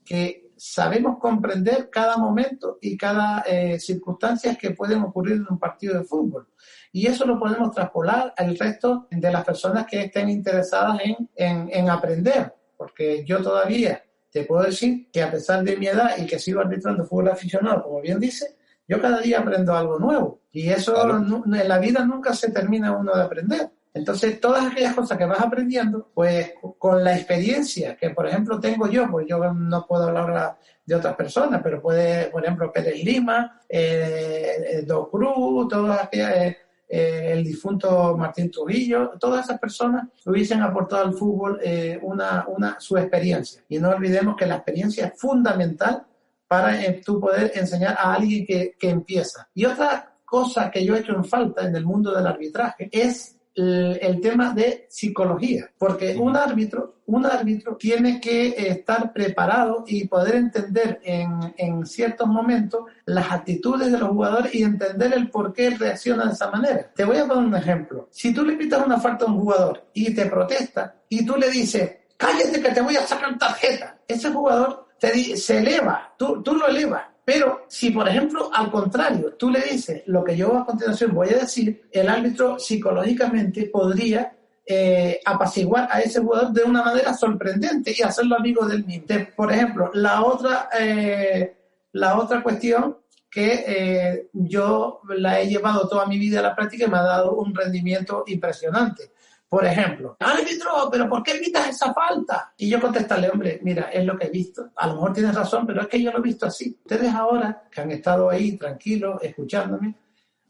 que 0.05 0.51
sabemos 0.57 1.19
comprender 1.19 1.89
cada 1.89 2.17
momento 2.17 2.79
y 2.81 2.97
cada 2.97 3.41
eh, 3.47 3.81
circunstancia 3.81 4.57
que 4.57 4.73
pueden 4.73 5.03
ocurrir 5.03 5.37
en 5.37 5.47
un 5.49 5.59
partido 5.59 5.99
de 5.99 6.05
fútbol. 6.05 6.49
Y 6.93 7.07
eso 7.07 7.25
lo 7.25 7.39
podemos 7.39 7.71
traspolar 7.73 8.35
al 8.37 8.59
resto 8.59 9.07
de 9.11 9.31
las 9.31 9.45
personas 9.45 9.87
que 9.87 10.03
estén 10.03 10.29
interesadas 10.29 11.01
en, 11.35 11.71
en 11.71 11.89
aprender, 11.89 12.55
porque 12.77 13.25
yo 13.25 13.43
todavía 13.43 14.03
te 14.31 14.45
puedo 14.45 14.63
decir 14.63 15.11
que 15.11 15.23
a 15.23 15.31
pesar 15.31 15.65
de 15.65 15.77
mi 15.77 15.87
edad 15.87 16.17
y 16.19 16.27
que 16.27 16.39
sigo 16.39 16.61
arbitrando 16.61 17.05
fútbol 17.05 17.29
aficionado, 17.29 17.83
como 17.83 18.01
bien 18.01 18.21
dice, 18.21 18.57
yo 18.87 19.01
cada 19.01 19.21
día 19.21 19.41
aprendo 19.41 19.75
algo 19.75 19.99
nuevo. 19.99 20.40
Y 20.53 20.69
eso 20.69 20.95
en 21.11 21.69
la 21.69 21.79
vida 21.79 22.05
nunca 22.05 22.35
se 22.35 22.51
termina 22.51 22.97
uno 22.97 23.15
de 23.15 23.23
aprender. 23.23 23.71
Entonces, 23.93 24.41
todas 24.41 24.67
aquellas 24.67 24.95
cosas 24.95 25.19
que 25.19 25.25
vas 25.25 25.41
aprendiendo, 25.41 26.11
pues 26.15 26.53
con 26.79 27.03
la 27.03 27.17
experiencia 27.17 27.97
que, 27.97 28.11
por 28.11 28.27
ejemplo, 28.29 28.61
tengo 28.61 28.89
yo, 28.89 29.11
pues 29.11 29.27
yo 29.29 29.39
no 29.53 29.87
puedo 29.87 30.09
hablar 30.09 30.57
de 30.87 30.95
otras 30.95 31.17
personas, 31.17 31.61
pero 31.63 31.83
puede, 31.83 32.27
por 32.27 32.45
ejemplo, 32.45 32.73
Pérez 32.73 33.03
Lima, 33.03 33.61
eh, 33.69 34.57
eh 34.65 34.83
Do 34.83 35.11
Cruz, 35.11 35.69
todas 35.69 36.05
aquellas, 36.05 36.37
eh, 36.37 36.57
eh, 36.93 37.35
el 37.35 37.45
difunto 37.45 38.17
Martín 38.17 38.51
Trujillo, 38.51 39.13
todas 39.21 39.45
esas 39.45 39.61
personas 39.61 40.09
hubiesen 40.27 40.61
aportado 40.61 41.05
al 41.05 41.15
fútbol 41.15 41.61
eh, 41.63 41.97
una, 42.03 42.45
una, 42.49 42.81
su 42.81 42.97
experiencia. 42.97 43.63
Y 43.69 43.79
no 43.79 43.91
olvidemos 43.91 44.35
que 44.37 44.47
la 44.47 44.57
experiencia 44.57 45.07
es 45.07 45.13
fundamental 45.17 46.05
para 46.49 46.85
eh, 46.85 47.01
tú 47.05 47.21
poder 47.21 47.53
enseñar 47.55 47.97
a 47.97 48.15
alguien 48.15 48.45
que, 48.45 48.75
que 48.77 48.91
empieza. 48.91 49.49
Y 49.55 49.67
otra 49.67 50.17
cosa 50.31 50.71
que 50.71 50.85
yo 50.85 50.95
he 50.95 51.01
hecho 51.01 51.13
en 51.13 51.25
falta 51.25 51.67
en 51.67 51.75
el 51.75 51.85
mundo 51.85 52.15
del 52.15 52.25
arbitraje 52.25 52.89
es 52.93 53.37
el, 53.53 54.21
tema 54.23 54.55
de 54.55 54.87
psicología, 54.89 55.69
porque 55.77 56.17
un 56.17 56.37
árbitro, 56.37 57.01
un 57.07 57.27
árbitro 57.27 57.77
tiene 57.77 58.21
que 58.21 58.55
estar 58.57 59.13
preparado 59.13 59.85
y 59.89 60.07
poder 60.07 60.37
entender 60.37 61.01
en, 61.03 61.53
en 61.57 61.85
ciertos 61.85 62.29
momentos 62.29 62.85
las 63.07 63.31
actitudes 63.33 63.91
de 63.91 63.99
los 63.99 64.11
jugadores 64.11 64.55
y 64.55 64.63
entender 64.63 65.13
el 65.13 65.29
por 65.31 65.53
qué 65.53 65.71
reacciona 65.71 66.27
de 66.27 66.33
esa 66.33 66.49
manera. 66.49 66.91
Te 66.95 67.05
voy 67.05 67.19
a 67.19 67.27
poner 67.27 67.45
un 67.45 67.57
ejemplo. 67.57 68.09
Si 68.13 68.33
tú 68.33 68.45
le 68.45 68.57
pitas 68.57 68.87
una 68.87 69.01
falta 69.01 69.25
a 69.25 69.29
un 69.29 69.41
jugador 69.41 69.89
y 69.93 70.15
te 70.15 70.27
protesta 70.27 70.95
y 71.09 71.27
tú 71.27 71.37
le 71.37 71.51
dices, 71.51 71.91
cállate 72.17 72.63
que 72.63 72.71
te 72.71 72.81
voy 72.81 72.97
a 72.97 73.07
sacar 73.07 73.37
tarjeta, 73.37 73.99
ese 74.07 74.31
jugador 74.31 74.87
te, 75.01 75.37
se 75.37 75.59
eleva, 75.59 76.15
tú, 76.17 76.41
tú 76.41 76.55
lo 76.55 76.69
elevas 76.69 77.10
pero 77.33 77.65
si, 77.69 77.93
por 77.93 78.09
ejemplo, 78.09 78.51
al 78.53 78.73
contrario, 78.73 79.35
tú 79.39 79.51
le 79.51 79.61
dices 79.61 80.03
lo 80.07 80.25
que 80.25 80.37
yo 80.37 80.53
a 80.59 80.67
continuación 80.67 81.15
voy 81.15 81.29
a 81.29 81.39
decir, 81.39 81.89
el 81.93 82.09
árbitro 82.09 82.59
psicológicamente 82.59 83.67
podría 83.67 84.37
eh, 84.67 85.21
apaciguar 85.25 85.89
a 85.93 86.01
ese 86.01 86.19
jugador 86.19 86.51
de 86.51 86.65
una 86.65 86.83
manera 86.83 87.15
sorprendente 87.15 87.95
y 87.97 88.03
hacerlo 88.03 88.35
amigo 88.35 88.67
del 88.67 88.85
mismo. 88.85 89.07
Por 89.37 89.53
ejemplo, 89.53 89.93
la 89.95 90.25
otra, 90.25 90.71
eh, 90.77 91.55
la 91.93 92.19
otra 92.19 92.43
cuestión 92.43 92.97
que 93.31 93.65
eh, 93.65 94.29
yo 94.33 95.01
la 95.11 95.41
he 95.41 95.47
llevado 95.47 95.87
toda 95.87 96.07
mi 96.07 96.19
vida 96.19 96.41
a 96.41 96.43
la 96.43 96.57
práctica 96.57 96.87
y 96.87 96.91
me 96.91 96.99
ha 96.99 97.03
dado 97.03 97.37
un 97.37 97.55
rendimiento 97.55 98.25
impresionante. 98.27 99.13
Por 99.51 99.67
ejemplo, 99.67 100.17
árbitro, 100.21 100.89
pero 100.93 101.09
¿por 101.09 101.25
qué 101.25 101.33
evitas 101.33 101.69
esa 101.71 101.93
falta? 101.93 102.55
Y 102.57 102.71
yo 102.71 102.81
contestarle, 102.81 103.29
hombre, 103.29 103.59
mira, 103.65 103.91
es 103.91 104.05
lo 104.05 104.17
que 104.17 104.29
he 104.29 104.31
visto. 104.31 104.71
A 104.77 104.87
lo 104.87 104.95
mejor 104.95 105.13
tienes 105.13 105.35
razón, 105.35 105.67
pero 105.67 105.81
es 105.83 105.89
que 105.89 106.01
yo 106.01 106.13
lo 106.13 106.19
he 106.19 106.23
visto 106.23 106.47
así. 106.47 106.79
Ustedes 106.81 107.13
ahora, 107.13 107.65
que 107.69 107.81
han 107.81 107.91
estado 107.91 108.31
ahí 108.31 108.57
tranquilos, 108.57 109.21
escuchándome, 109.21 109.97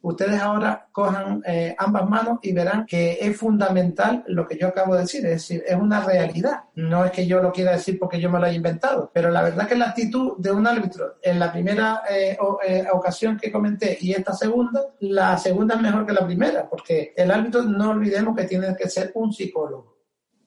ustedes 0.03 0.41
ahora 0.41 0.89
cojan 0.93 1.43
eh, 1.47 1.75
ambas 1.79 2.09
manos 2.09 2.39
y 2.43 2.53
verán 2.53 2.87
que 2.87 3.19
es 3.21 3.37
fundamental 3.37 4.25
lo 4.27 4.47
que 4.47 4.59
yo 4.59 4.69
acabo 4.69 4.95
de 4.95 5.03
decir, 5.03 5.25
es 5.27 5.33
decir, 5.33 5.63
es 5.67 5.77
una 5.77 6.01
realidad. 6.01 6.65
No 6.75 7.05
es 7.05 7.11
que 7.11 7.27
yo 7.27 7.43
lo 7.43 7.53
quiera 7.53 7.73
decir 7.73 7.99
porque 7.99 8.21
yo 8.21 8.31
me 8.31 8.39
lo 8.39 8.47
haya 8.47 8.57
inventado, 8.57 9.11
pero 9.13 9.31
la 9.31 9.43
verdad 9.43 9.69
que 9.69 9.77
la 9.77 9.91
actitud 9.91 10.37
de 10.39 10.53
un 10.53 10.67
árbitro 10.67 11.17
en 11.23 11.39
la 11.39 11.53
primera 11.53 12.03
eh, 12.09 12.37
eh, 12.67 12.87
ocasión 12.93 13.37
que 13.37 13.53
comenté 13.53 13.99
y 14.01 14.13
esta 14.13 14.33
segunda, 14.33 14.83
la 15.01 15.37
segunda 15.37 15.75
es 15.75 15.81
mejor 15.81 16.07
que 16.07 16.13
la 16.13 16.27
primera, 16.27 16.69
porque 16.69 17.13
el 17.17 17.31
árbitro 17.31 17.63
no 17.63 17.91
olvidemos 17.91 18.37
que 18.37 18.45
tiene 18.45 18.75
que 18.77 18.89
ser 18.89 19.13
un 19.15 19.33
psicólogo 19.33 20.00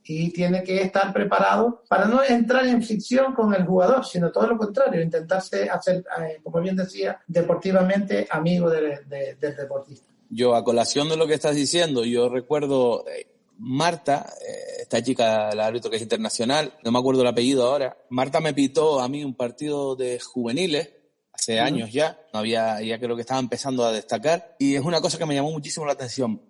y 0.05 0.31
tiene 0.31 0.63
que 0.63 0.81
estar 0.81 1.13
preparado 1.13 1.83
para 1.87 2.05
no 2.05 2.21
entrar 2.23 2.65
en 2.65 2.83
fricción 2.83 3.33
con 3.33 3.53
el 3.53 3.65
jugador, 3.65 4.05
sino 4.05 4.31
todo 4.31 4.47
lo 4.47 4.57
contrario, 4.57 5.01
intentarse 5.01 5.69
hacer, 5.69 6.03
eh, 6.21 6.39
como 6.43 6.59
bien 6.59 6.75
decía, 6.75 7.21
deportivamente 7.27 8.27
amigo 8.29 8.69
del 8.69 8.99
deportista. 9.39 10.11
Yo, 10.29 10.55
a 10.55 10.63
colación 10.63 11.09
de 11.09 11.17
lo 11.17 11.27
que 11.27 11.35
estás 11.35 11.55
diciendo, 11.55 12.03
yo 12.03 12.27
recuerdo 12.27 13.05
eh, 13.07 13.27
Marta, 13.57 14.33
eh, 14.41 14.81
esta 14.81 15.01
chica, 15.01 15.53
la 15.55 15.67
árbitro 15.67 15.89
que 15.89 15.97
es 15.97 16.01
internacional, 16.01 16.73
no 16.83 16.91
me 16.91 16.99
acuerdo 16.99 17.21
el 17.21 17.27
apellido 17.27 17.67
ahora, 17.67 17.97
Marta 18.09 18.41
me 18.41 18.53
pitó 18.53 18.99
a 18.99 19.07
mí 19.07 19.23
un 19.23 19.35
partido 19.35 19.95
de 19.95 20.19
juveniles 20.19 20.91
hace 21.31 21.59
años 21.59 21.91
ya, 21.91 22.19
no 22.31 22.39
había, 22.39 22.81
ya 22.81 22.99
creo 22.99 23.15
que 23.15 23.21
estaba 23.21 23.39
empezando 23.39 23.85
a 23.85 23.91
destacar, 23.91 24.55
y 24.59 24.75
es 24.75 24.81
una 24.81 25.01
cosa 25.01 25.17
que 25.17 25.25
me 25.25 25.35
llamó 25.35 25.51
muchísimo 25.51 25.85
la 25.85 25.93
atención. 25.93 26.41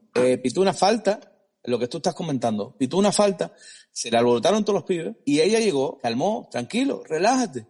pitó 0.41 0.61
una 0.61 0.73
falta 0.73 1.32
lo 1.63 1.79
que 1.79 1.87
tú 1.87 1.97
estás 1.97 2.13
comentando, 2.13 2.75
pitó 2.77 2.97
una 2.97 3.11
falta, 3.11 3.53
se 3.91 4.11
le 4.11 4.17
alborotaron 4.17 4.63
todos 4.65 4.75
los 4.75 4.83
pibes 4.83 5.15
y 5.25 5.39
ella 5.39 5.59
llegó, 5.59 5.97
calmó, 5.99 6.47
tranquilo, 6.51 7.03
relájate. 7.05 7.67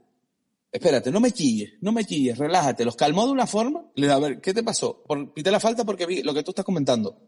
Espérate, 0.72 1.12
no 1.12 1.20
me 1.20 1.32
chilles, 1.32 1.74
no 1.82 1.92
me 1.92 2.04
chilles, 2.04 2.38
relájate. 2.38 2.84
Los 2.84 2.96
calmó 2.96 3.28
de 3.28 3.32
una 3.32 3.46
forma, 3.46 3.86
le 3.96 4.08
da, 4.08 4.16
a 4.16 4.20
ver, 4.20 4.42
¿qué 4.42 4.56
te 4.56 4.64
pasó? 4.64 5.04
Por, 5.04 5.32
pité 5.32 5.52
la 5.52 5.60
falta 5.60 5.84
porque 5.86 6.08
vi 6.08 6.24
lo 6.24 6.34
que 6.34 6.42
tú 6.42 6.50
estás 6.50 6.66
comentando 6.66 7.20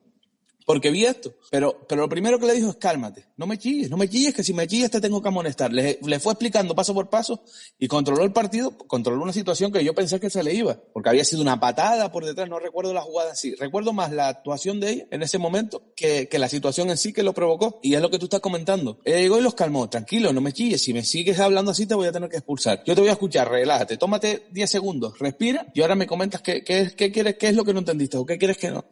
porque 0.66 0.90
vi 0.90 1.06
esto. 1.06 1.34
Pero, 1.52 1.86
pero 1.88 2.02
lo 2.02 2.10
primero 2.10 2.40
que 2.40 2.48
le 2.48 2.54
dijo 2.54 2.70
es 2.70 2.76
cálmate, 2.78 3.28
no 3.38 3.48
me 3.48 3.58
chilles, 3.58 3.90
no 3.90 3.98
me 3.98 4.10
chilles, 4.10 4.34
que 4.34 4.44
si 4.44 4.54
me 4.54 4.68
chilles 4.68 4.92
te 4.92 5.00
tengo 5.00 5.22
que 5.22 5.28
amonestar. 5.28 5.72
Le, 5.72 6.00
le, 6.02 6.20
fue 6.20 6.34
explicando 6.34 6.76
paso 6.76 6.94
por 6.94 7.10
paso 7.10 7.44
y 7.78 7.88
controló 7.88 8.24
el 8.24 8.34
partido, 8.34 8.78
controló 8.78 9.22
una 9.24 9.34
situación 9.34 9.72
que 9.72 9.84
yo 9.84 9.94
pensé 9.94 10.20
que 10.20 10.30
se 10.30 10.44
le 10.44 10.54
iba, 10.54 10.78
porque 10.94 11.10
había 11.10 11.24
sido 11.24 11.42
una 11.42 11.60
patada 11.60 12.12
por 12.12 12.26
detrás, 12.26 12.50
no 12.50 12.60
recuerdo 12.60 12.94
la 12.94 13.02
jugada 13.02 13.30
en 13.30 13.36
sí. 13.36 13.56
Recuerdo 13.56 13.94
más 13.94 14.12
la 14.12 14.28
actuación 14.28 14.80
de 14.80 14.90
ella 14.90 15.06
en 15.12 15.22
ese 15.24 15.38
momento 15.38 15.94
que, 15.96 16.28
que 16.28 16.40
la 16.40 16.50
situación 16.50 16.90
en 16.90 16.98
sí 16.98 17.14
que 17.14 17.24
lo 17.24 17.34
provocó. 17.34 17.80
Y 17.84 17.94
es 17.94 18.02
lo 18.02 18.10
que 18.10 18.20
tú 18.20 18.26
estás 18.26 18.42
comentando. 18.42 19.00
Ella 19.06 19.20
llegó 19.20 19.38
y 19.38 19.44
los 19.44 19.54
calmó, 19.54 19.90
tranquilo, 19.90 20.34
no 20.34 20.42
me 20.42 20.52
chilles, 20.52 20.82
si 20.82 20.94
me 20.94 21.04
sigues 21.04 21.40
hablando 21.40 21.72
así 21.72 21.86
te 21.86 21.96
voy 21.96 22.08
a 22.08 22.12
tener 22.12 22.30
que 22.30 22.38
expulsar. 22.38 22.84
Yo 22.86 22.96
te 22.96 23.02
voy 23.02 23.10
a 23.10 23.14
escuchar, 23.14 23.50
relájate, 23.50 23.98
tómate 23.98 24.48
10 24.52 24.70
segundos, 24.70 25.20
respira 25.20 25.68
y 25.74 25.82
ahora 25.82 25.96
me 25.96 26.08
comentas 26.08 26.42
qué, 26.42 26.64
qué, 26.64 26.92
qué 26.96 27.12
quieres, 27.12 27.36
qué 27.38 27.50
es 27.50 27.56
lo 27.56 27.64
que 27.64 27.74
no 27.74 27.80
entendiste 27.80 28.18
o 28.18 28.26
qué 28.26 28.38
quieres 28.38 28.58
que 28.58 28.72
no. 28.72 28.86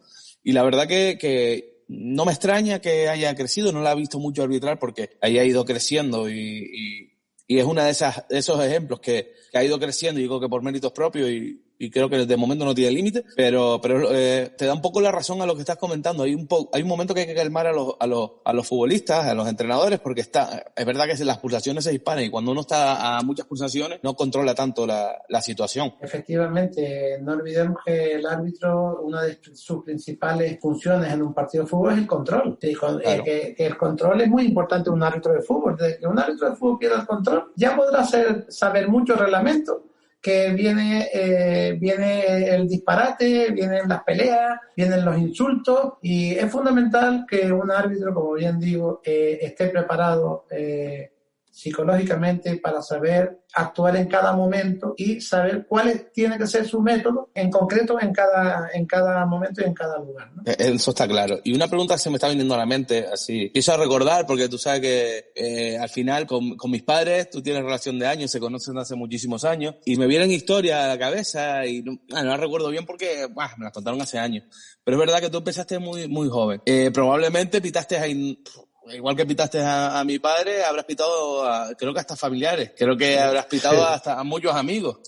Y 0.44 0.52
la 0.52 0.62
verdad 0.62 0.86
que, 0.86 1.16
que 1.18 1.82
no 1.88 2.24
me 2.24 2.32
extraña 2.32 2.78
que 2.78 3.08
haya 3.08 3.34
crecido, 3.34 3.72
no 3.72 3.82
la 3.82 3.92
he 3.92 3.96
visto 3.96 4.18
mucho 4.20 4.42
arbitrar 4.42 4.78
porque 4.78 5.16
haya 5.20 5.42
ido 5.42 5.64
creciendo 5.64 6.28
y, 6.28 7.10
y, 7.48 7.58
es 7.58 7.64
una 7.64 7.84
de 7.84 7.90
esas 7.90 8.26
de 8.28 8.38
esos 8.38 8.62
ejemplos 8.64 9.00
que, 9.00 9.32
que, 9.50 9.58
ha 9.58 9.64
ido 9.64 9.78
creciendo 9.78 10.18
y 10.18 10.24
digo 10.24 10.40
que 10.40 10.48
por 10.48 10.62
méritos 10.62 10.92
propios 10.92 11.30
y, 11.30 11.63
y 11.78 11.90
creo 11.90 12.08
que 12.08 12.24
de 12.24 12.36
momento 12.36 12.64
no 12.64 12.74
tiene 12.74 12.92
límite, 12.92 13.24
pero, 13.36 13.80
pero 13.82 14.08
eh, 14.12 14.52
te 14.56 14.66
da 14.66 14.74
un 14.74 14.82
poco 14.82 15.00
la 15.00 15.10
razón 15.10 15.42
a 15.42 15.46
lo 15.46 15.54
que 15.54 15.60
estás 15.60 15.76
comentando. 15.76 16.22
Hay 16.22 16.34
un, 16.34 16.46
po 16.46 16.70
hay 16.72 16.82
un 16.82 16.88
momento 16.88 17.14
que 17.14 17.20
hay 17.20 17.26
que 17.26 17.34
calmar 17.34 17.66
a 17.66 17.72
los, 17.72 17.94
a, 17.98 18.06
los, 18.06 18.32
a 18.44 18.52
los 18.52 18.66
futbolistas, 18.66 19.26
a 19.26 19.34
los 19.34 19.48
entrenadores, 19.48 19.98
porque 20.00 20.20
está, 20.20 20.72
es 20.74 20.86
verdad 20.86 21.06
que 21.06 21.24
las 21.24 21.38
pulsaciones 21.38 21.84
se 21.84 21.90
disparan 21.90 22.24
y 22.24 22.30
cuando 22.30 22.52
uno 22.52 22.60
está 22.60 23.18
a 23.18 23.22
muchas 23.22 23.46
pulsaciones 23.46 24.00
no 24.02 24.14
controla 24.14 24.54
tanto 24.54 24.86
la, 24.86 25.22
la 25.28 25.40
situación. 25.40 25.94
Efectivamente, 26.00 27.18
no 27.20 27.32
olvidemos 27.32 27.78
que 27.84 28.12
el 28.14 28.26
árbitro, 28.26 29.00
una 29.02 29.22
de 29.22 29.38
sus 29.52 29.84
principales 29.84 30.58
funciones 30.60 31.12
en 31.12 31.22
un 31.22 31.34
partido 31.34 31.64
de 31.64 31.70
fútbol 31.70 31.92
es 31.92 31.98
el 31.98 32.06
control. 32.06 32.58
Eh, 32.60 33.22
que, 33.24 33.54
el 33.58 33.76
control 33.76 34.20
es 34.20 34.28
muy 34.28 34.44
importante 34.44 34.90
en 34.90 34.94
un 34.94 35.02
árbitro 35.02 35.32
de 35.32 35.42
fútbol. 35.42 35.76
Desde 35.76 35.98
que 35.98 36.06
un 36.06 36.18
árbitro 36.18 36.50
de 36.50 36.56
fútbol 36.56 36.78
pierda 36.78 37.00
el 37.00 37.06
control, 37.06 37.52
ya 37.56 37.76
podrá 37.76 38.04
ser, 38.04 38.46
saber 38.48 38.88
mucho 38.88 39.14
reglamento 39.16 39.93
que 40.24 40.54
viene, 40.54 41.10
eh, 41.12 41.76
viene 41.78 42.48
el 42.48 42.66
disparate, 42.66 43.50
vienen 43.50 43.86
las 43.86 44.02
peleas, 44.04 44.58
vienen 44.74 45.04
los 45.04 45.18
insultos 45.18 45.98
y 46.00 46.32
es 46.32 46.50
fundamental 46.50 47.26
que 47.28 47.52
un 47.52 47.70
árbitro, 47.70 48.14
como 48.14 48.32
bien 48.32 48.58
digo, 48.58 49.02
eh, 49.04 49.38
esté 49.42 49.66
preparado 49.66 50.46
eh, 50.50 51.12
psicológicamente 51.54 52.56
para 52.56 52.82
saber 52.82 53.38
actuar 53.54 53.94
en 53.94 54.08
cada 54.08 54.32
momento 54.32 54.94
y 54.96 55.20
saber 55.20 55.66
cuál 55.68 56.10
tiene 56.12 56.36
que 56.36 56.48
ser 56.48 56.66
su 56.66 56.80
método 56.82 57.30
en 57.32 57.48
concreto 57.48 57.96
en 58.00 58.12
cada, 58.12 58.70
en 58.74 58.84
cada 58.86 59.24
momento 59.24 59.60
y 59.62 59.66
en 59.66 59.72
cada 59.72 59.98
lugar. 60.00 60.32
Eh, 60.46 60.56
eso 60.58 60.90
está 60.90 61.06
claro. 61.06 61.38
Y 61.44 61.54
una 61.54 61.68
pregunta 61.68 61.96
se 61.96 62.10
me 62.10 62.16
está 62.16 62.28
viniendo 62.28 62.54
a 62.54 62.58
la 62.58 62.66
mente, 62.66 63.06
así, 63.06 63.42
empiezo 63.42 63.72
a 63.72 63.76
recordar, 63.76 64.26
porque 64.26 64.48
tú 64.48 64.58
sabes 64.58 64.80
que 64.80 65.32
eh, 65.36 65.78
al 65.78 65.88
final 65.88 66.26
con, 66.26 66.56
con, 66.56 66.72
mis 66.72 66.82
padres 66.82 67.30
tú 67.30 67.40
tienes 67.40 67.62
relación 67.62 68.00
de 68.00 68.08
años, 68.08 68.32
se 68.32 68.40
conocen 68.40 68.76
hace 68.78 68.96
muchísimos 68.96 69.44
años, 69.44 69.76
y 69.84 69.96
me 69.96 70.08
vienen 70.08 70.32
historias 70.32 70.82
a 70.82 70.88
la 70.88 70.98
cabeza 70.98 71.64
y 71.66 71.82
no, 71.82 72.00
ah, 72.12 72.24
no 72.24 72.30
las 72.30 72.40
recuerdo 72.40 72.68
bien 72.70 72.84
porque 72.84 73.28
bah, 73.32 73.54
me 73.58 73.64
las 73.64 73.72
contaron 73.72 74.02
hace 74.02 74.18
años. 74.18 74.42
Pero 74.82 74.96
es 74.96 75.06
verdad 75.06 75.20
que 75.20 75.30
tú 75.30 75.38
empezaste 75.38 75.78
muy, 75.78 76.08
muy 76.08 76.28
joven. 76.28 76.60
Eh, 76.66 76.90
probablemente 76.92 77.60
pitaste 77.60 77.96
ahí 77.96 78.42
igual 78.92 79.16
que 79.16 79.26
pitaste 79.26 79.60
a, 79.62 80.02
mi 80.04 80.18
padre, 80.18 80.64
habrás 80.64 80.84
pitado, 80.84 81.44
a, 81.44 81.74
creo 81.74 81.94
que 81.94 82.00
hasta 82.00 82.16
familiares, 82.16 82.72
creo 82.76 82.96
que 82.96 83.18
habrás 83.18 83.46
pitado 83.46 83.84
hasta 83.84 84.18
a 84.18 84.24
muchos 84.24 84.54
amigos. 84.54 84.98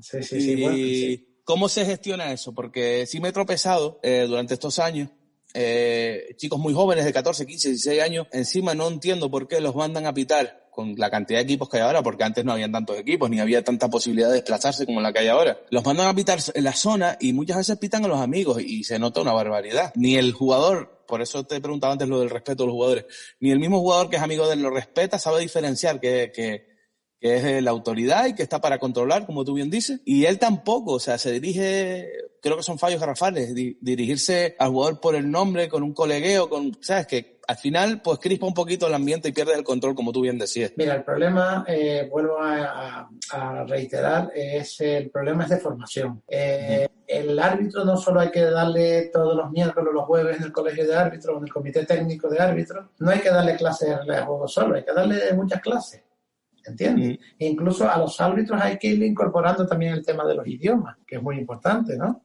Sí, 0.00 0.22
sí, 0.22 0.40
sí. 0.40 0.64
Y 0.64 1.32
¿Cómo 1.44 1.68
se 1.68 1.84
gestiona 1.84 2.32
eso? 2.32 2.54
Porque 2.54 3.04
sí 3.06 3.20
me 3.20 3.28
he 3.28 3.32
tropezado 3.32 3.98
eh, 4.02 4.26
durante 4.28 4.54
estos 4.54 4.78
años. 4.78 5.10
Eh, 5.54 6.34
chicos 6.36 6.58
muy 6.58 6.72
jóvenes 6.72 7.04
de 7.04 7.12
14, 7.12 7.44
15, 7.46 7.68
16 7.70 8.02
años, 8.02 8.26
encima 8.32 8.74
no 8.74 8.88
entiendo 8.88 9.30
por 9.30 9.48
qué 9.48 9.60
los 9.60 9.74
mandan 9.74 10.06
a 10.06 10.14
pitar 10.14 10.61
con 10.72 10.94
la 10.96 11.10
cantidad 11.10 11.38
de 11.38 11.44
equipos 11.44 11.68
que 11.68 11.76
hay 11.76 11.82
ahora, 11.82 12.02
porque 12.02 12.24
antes 12.24 12.44
no 12.44 12.52
habían 12.52 12.72
tantos 12.72 12.98
equipos, 12.98 13.28
ni 13.28 13.38
había 13.38 13.62
tanta 13.62 13.90
posibilidad 13.90 14.28
de 14.28 14.36
desplazarse 14.36 14.86
como 14.86 15.02
la 15.02 15.12
que 15.12 15.18
hay 15.18 15.28
ahora. 15.28 15.58
Los 15.70 15.84
mandan 15.84 16.08
a 16.08 16.14
pitar 16.14 16.38
en 16.54 16.64
la 16.64 16.72
zona 16.72 17.18
y 17.20 17.34
muchas 17.34 17.58
veces 17.58 17.76
pitan 17.76 18.04
a 18.06 18.08
los 18.08 18.18
amigos 18.18 18.60
y 18.62 18.82
se 18.82 18.98
nota 18.98 19.20
una 19.20 19.34
barbaridad. 19.34 19.92
Ni 19.94 20.16
el 20.16 20.32
jugador 20.32 21.02
por 21.12 21.20
eso 21.20 21.44
te 21.44 21.56
he 21.56 21.60
preguntado 21.60 21.92
antes 21.92 22.08
lo 22.08 22.20
del 22.20 22.30
respeto 22.30 22.62
de 22.62 22.68
los 22.68 22.72
jugadores. 22.72 23.04
Ni 23.38 23.50
el 23.50 23.58
mismo 23.58 23.80
jugador 23.80 24.08
que 24.08 24.16
es 24.16 24.22
amigo 24.22 24.46
de 24.46 24.54
él 24.54 24.62
lo 24.62 24.70
respeta, 24.70 25.18
sabe 25.18 25.40
diferenciar 25.40 26.00
que, 26.00 26.32
que, 26.34 26.71
que 27.22 27.36
es 27.36 27.62
la 27.62 27.70
autoridad 27.70 28.26
y 28.26 28.34
que 28.34 28.42
está 28.42 28.60
para 28.60 28.80
controlar, 28.80 29.26
como 29.26 29.44
tú 29.44 29.54
bien 29.54 29.70
dices. 29.70 30.00
Y 30.04 30.24
él 30.24 30.40
tampoco, 30.40 30.94
o 30.94 30.98
sea, 30.98 31.18
se 31.18 31.30
dirige, 31.30 32.10
creo 32.40 32.56
que 32.56 32.64
son 32.64 32.80
fallos 32.80 33.00
garrafales, 33.00 33.54
dirigirse 33.54 34.56
al 34.58 34.70
jugador 34.70 35.00
por 35.00 35.14
el 35.14 35.30
nombre, 35.30 35.68
con 35.68 35.84
un 35.84 35.94
colegueo, 35.94 36.50
con, 36.50 36.76
sabes, 36.82 37.06
que 37.06 37.38
al 37.46 37.56
final 37.56 38.02
pues 38.02 38.18
crispa 38.18 38.46
un 38.46 38.54
poquito 38.54 38.88
el 38.88 38.94
ambiente 38.94 39.28
y 39.28 39.32
pierde 39.32 39.54
el 39.54 39.62
control, 39.62 39.94
como 39.94 40.10
tú 40.10 40.22
bien 40.22 40.36
decías. 40.36 40.72
Mira, 40.74 40.96
el 40.96 41.04
problema, 41.04 41.64
eh, 41.68 42.08
vuelvo 42.10 42.38
a, 42.40 43.08
reiterar, 43.68 44.32
es 44.34 44.80
el 44.80 45.08
problema 45.10 45.44
es 45.44 45.50
de 45.50 45.56
formación. 45.58 46.24
Eh, 46.26 46.88
el 47.06 47.38
árbitro 47.38 47.84
no 47.84 47.96
solo 47.96 48.18
hay 48.18 48.32
que 48.32 48.42
darle 48.42 49.10
todos 49.12 49.36
los 49.36 49.48
miércoles 49.52 49.90
o 49.90 49.92
los 49.92 50.06
jueves 50.06 50.38
en 50.38 50.42
el 50.42 50.52
colegio 50.52 50.88
de 50.88 50.96
árbitros 50.96 51.36
en 51.36 51.44
el 51.44 51.52
comité 51.52 51.86
técnico 51.86 52.28
de 52.28 52.40
árbitros, 52.40 52.86
no 52.98 53.10
hay 53.12 53.20
que 53.20 53.30
darle 53.30 53.54
clases 53.54 53.96
de 54.08 54.22
juego 54.22 54.48
solo, 54.48 54.74
hay 54.74 54.84
que 54.84 54.92
darle 54.92 55.32
muchas 55.34 55.60
clases. 55.60 56.02
¿Entiendes? 56.64 57.18
E 57.38 57.46
incluso 57.46 57.88
a 57.90 57.98
los 57.98 58.20
árbitros 58.20 58.60
hay 58.60 58.78
que 58.78 58.88
ir 58.88 59.02
incorporando 59.02 59.66
también 59.66 59.94
el 59.94 60.04
tema 60.04 60.24
de 60.24 60.34
los 60.34 60.46
idiomas, 60.46 60.96
que 61.06 61.16
es 61.16 61.22
muy 61.22 61.38
importante, 61.38 61.96
¿no? 61.96 62.24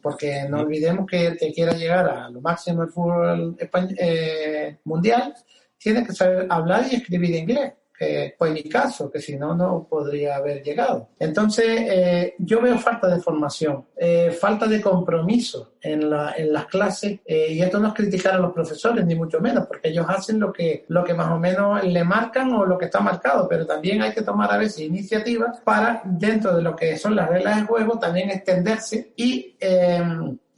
Porque 0.00 0.46
no 0.48 0.60
olvidemos 0.60 1.06
que 1.06 1.26
el 1.26 1.36
que 1.36 1.52
quiera 1.52 1.72
llegar 1.72 2.08
a 2.08 2.30
lo 2.30 2.40
máximo 2.40 2.82
del 2.82 2.90
fútbol 2.90 3.56
eh, 3.98 4.78
mundial 4.84 5.34
tiene 5.78 6.04
que 6.04 6.12
saber 6.12 6.46
hablar 6.50 6.84
y 6.90 6.96
escribir 6.96 7.34
inglés 7.34 7.72
que 7.96 8.34
fue 8.36 8.50
mi 8.50 8.64
caso, 8.64 9.10
que 9.10 9.20
si 9.20 9.36
no, 9.36 9.54
no 9.54 9.86
podría 9.88 10.36
haber 10.36 10.62
llegado. 10.62 11.10
Entonces, 11.18 11.66
eh, 11.68 12.34
yo 12.38 12.60
veo 12.60 12.78
falta 12.78 13.06
de 13.08 13.20
formación, 13.20 13.86
eh, 13.96 14.30
falta 14.32 14.66
de 14.66 14.80
compromiso 14.80 15.74
en, 15.80 16.10
la, 16.10 16.34
en 16.36 16.52
las 16.52 16.66
clases, 16.66 17.20
eh, 17.24 17.52
y 17.52 17.62
esto 17.62 17.78
no 17.78 17.88
es 17.88 17.94
criticar 17.94 18.34
a 18.34 18.38
los 18.38 18.52
profesores, 18.52 19.06
ni 19.06 19.14
mucho 19.14 19.40
menos, 19.40 19.66
porque 19.66 19.88
ellos 19.88 20.06
hacen 20.08 20.40
lo 20.40 20.52
que, 20.52 20.84
lo 20.88 21.04
que 21.04 21.14
más 21.14 21.30
o 21.30 21.38
menos 21.38 21.84
le 21.84 22.04
marcan 22.04 22.52
o 22.52 22.64
lo 22.64 22.76
que 22.76 22.86
está 22.86 23.00
marcado, 23.00 23.46
pero 23.48 23.66
también 23.66 24.02
hay 24.02 24.12
que 24.12 24.22
tomar 24.22 24.52
a 24.52 24.58
veces 24.58 24.80
iniciativas 24.80 25.60
para, 25.60 26.02
dentro 26.04 26.56
de 26.56 26.62
lo 26.62 26.74
que 26.74 26.98
son 26.98 27.14
las 27.14 27.28
reglas 27.28 27.56
de 27.56 27.66
juego, 27.66 27.98
también 27.98 28.30
extenderse 28.30 29.12
y 29.16 29.56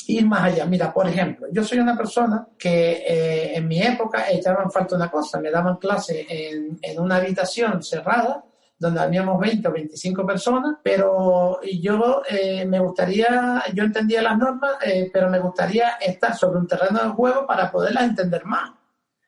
ir 0.09 0.27
más 0.27 0.45
allá. 0.45 0.67
Mira, 0.67 0.93
por 0.93 1.09
ejemplo, 1.09 1.47
yo 1.53 1.63
soy 1.65 1.79
una 1.79 1.97
persona 1.97 2.47
que 2.59 3.05
eh, 3.07 3.57
en 3.57 3.67
mi 3.67 3.83
época 3.83 4.31
echaban 4.31 4.71
falta 4.71 4.97
una 4.97 5.11
cosa, 5.11 5.41
me 5.41 5.51
daban 5.51 5.77
clase 5.77 6.27
en, 6.29 6.79
en 6.83 7.01
una 7.01 7.17
habitación 7.17 7.83
cerrada 7.83 8.45
donde 8.79 9.01
habíamos 9.01 9.41
20 9.41 9.69
o 9.69 9.73
25 9.73 10.27
personas, 10.27 10.77
pero 10.83 11.61
yo 11.63 12.23
eh, 12.29 12.67
me 12.67 12.79
gustaría, 12.79 13.63
yo 13.73 13.85
entendía 13.85 14.23
las 14.23 14.37
normas, 14.37 14.73
eh, 14.85 15.11
pero 15.13 15.31
me 15.31 15.39
gustaría 15.39 15.93
estar 16.01 16.37
sobre 16.37 16.59
un 16.59 16.67
terreno 16.67 17.03
de 17.03 17.09
juego 17.11 17.47
para 17.47 17.71
poderlas 17.71 18.05
entender 18.05 18.45
más. 18.45 18.73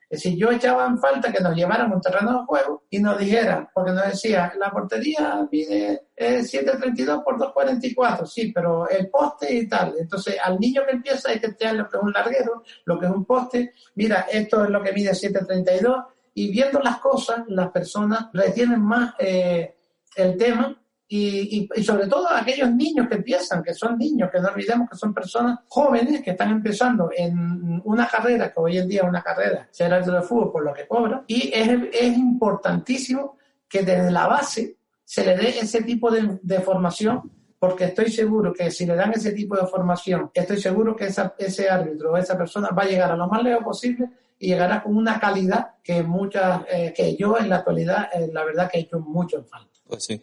Es 0.09 0.23
decir, 0.23 0.39
yo 0.39 0.49
echaba 0.49 0.87
en 0.87 0.97
falta 0.97 1.31
que 1.31 1.41
nos 1.43 1.55
llevaran 1.55 1.91
un 1.91 2.01
terreno 2.01 2.39
de 2.39 2.45
juego 2.45 2.83
y 2.89 2.97
nos 2.99 3.19
dijeran, 3.19 3.69
porque 3.71 3.91
nos 3.91 4.07
decía, 4.07 4.51
la 4.57 4.71
portería 4.71 5.47
pide 5.49 6.07
7.32 6.17 7.23
por 7.23 7.37
2.44, 7.37 8.25
sí, 8.25 8.51
pero 8.51 8.89
el 8.89 9.07
poste 9.09 9.53
y 9.53 9.67
tal. 9.67 9.93
Entonces, 9.99 10.37
al 10.43 10.59
niño 10.59 10.81
que 10.83 10.93
empieza 10.93 11.29
hay 11.29 11.39
que 11.39 11.45
enseñar 11.45 11.75
lo 11.75 11.87
que 11.87 11.97
es 11.97 12.03
un 12.03 12.11
larguero, 12.11 12.63
lo 12.85 12.99
que 12.99 13.05
es 13.05 13.11
un 13.11 13.23
poste, 13.23 13.73
mira, 13.95 14.25
esto 14.31 14.63
es 14.63 14.71
lo 14.71 14.81
que 14.81 14.93
mide 14.93 15.11
7.32, 15.11 16.05
y 16.33 16.51
viendo 16.51 16.79
las 16.79 16.97
cosas, 16.97 17.43
las 17.47 17.69
personas 17.69 18.29
retienen 18.33 18.81
más 18.81 19.13
eh, 19.19 19.75
el 20.15 20.37
tema 20.37 20.75
y, 21.11 21.67
y, 21.75 21.83
sobre 21.83 22.05
todo 22.05 22.29
aquellos 22.31 22.69
niños 22.71 23.07
que 23.07 23.15
empiezan, 23.15 23.63
que 23.63 23.73
son 23.73 23.97
niños, 23.97 24.29
que 24.31 24.39
no 24.39 24.49
olvidemos 24.49 24.87
que 24.87 24.95
son 24.95 25.11
personas 25.11 25.59
jóvenes 25.67 26.21
que 26.21 26.31
están 26.31 26.51
empezando 26.51 27.09
en 27.17 27.81
una 27.83 28.07
carrera, 28.07 28.53
que 28.53 28.59
hoy 28.59 28.77
en 28.77 28.87
día 28.87 29.01
es 29.01 29.09
una 29.09 29.23
carrera, 29.23 29.67
ser 29.71 29.91
árbitro 29.91 30.13
de 30.13 30.21
fútbol 30.21 30.51
por 30.51 30.63
lo 30.63 30.71
que 30.71 30.87
cobra, 30.87 31.23
y 31.25 31.49
es, 31.51 31.67
es 31.91 32.15
importantísimo 32.15 33.37
que 33.67 33.81
desde 33.81 34.11
la 34.11 34.27
base 34.27 34.77
se 35.03 35.25
le 35.25 35.35
dé 35.35 35.49
ese 35.59 35.81
tipo 35.81 36.11
de, 36.11 36.37
de, 36.43 36.59
formación, 36.59 37.31
porque 37.57 37.85
estoy 37.85 38.11
seguro 38.11 38.53
que 38.53 38.69
si 38.69 38.85
le 38.85 38.95
dan 38.95 39.11
ese 39.11 39.31
tipo 39.31 39.57
de 39.57 39.65
formación, 39.65 40.29
estoy 40.31 40.61
seguro 40.61 40.95
que 40.95 41.07
ese 41.07 41.69
árbitro 41.69 42.11
o 42.11 42.17
esa 42.17 42.37
persona 42.37 42.69
va 42.69 42.83
a 42.83 42.87
llegar 42.87 43.11
a 43.11 43.17
lo 43.17 43.27
más 43.27 43.41
lejos 43.41 43.63
posible 43.63 44.09
y 44.37 44.49
llegará 44.49 44.83
con 44.83 44.95
una 44.95 45.19
calidad 45.19 45.71
que 45.83 46.03
muchas, 46.03 46.61
eh, 46.71 46.93
que 46.95 47.15
yo 47.15 47.35
en 47.39 47.49
la 47.49 47.57
actualidad, 47.57 48.09
eh, 48.13 48.29
la 48.31 48.45
verdad 48.45 48.69
que 48.71 48.77
he 48.77 48.81
hecho 48.81 48.99
mucho 48.99 49.37
en 49.37 49.45
falta. 49.47 49.79
Pues 49.87 50.03
sí. 50.03 50.21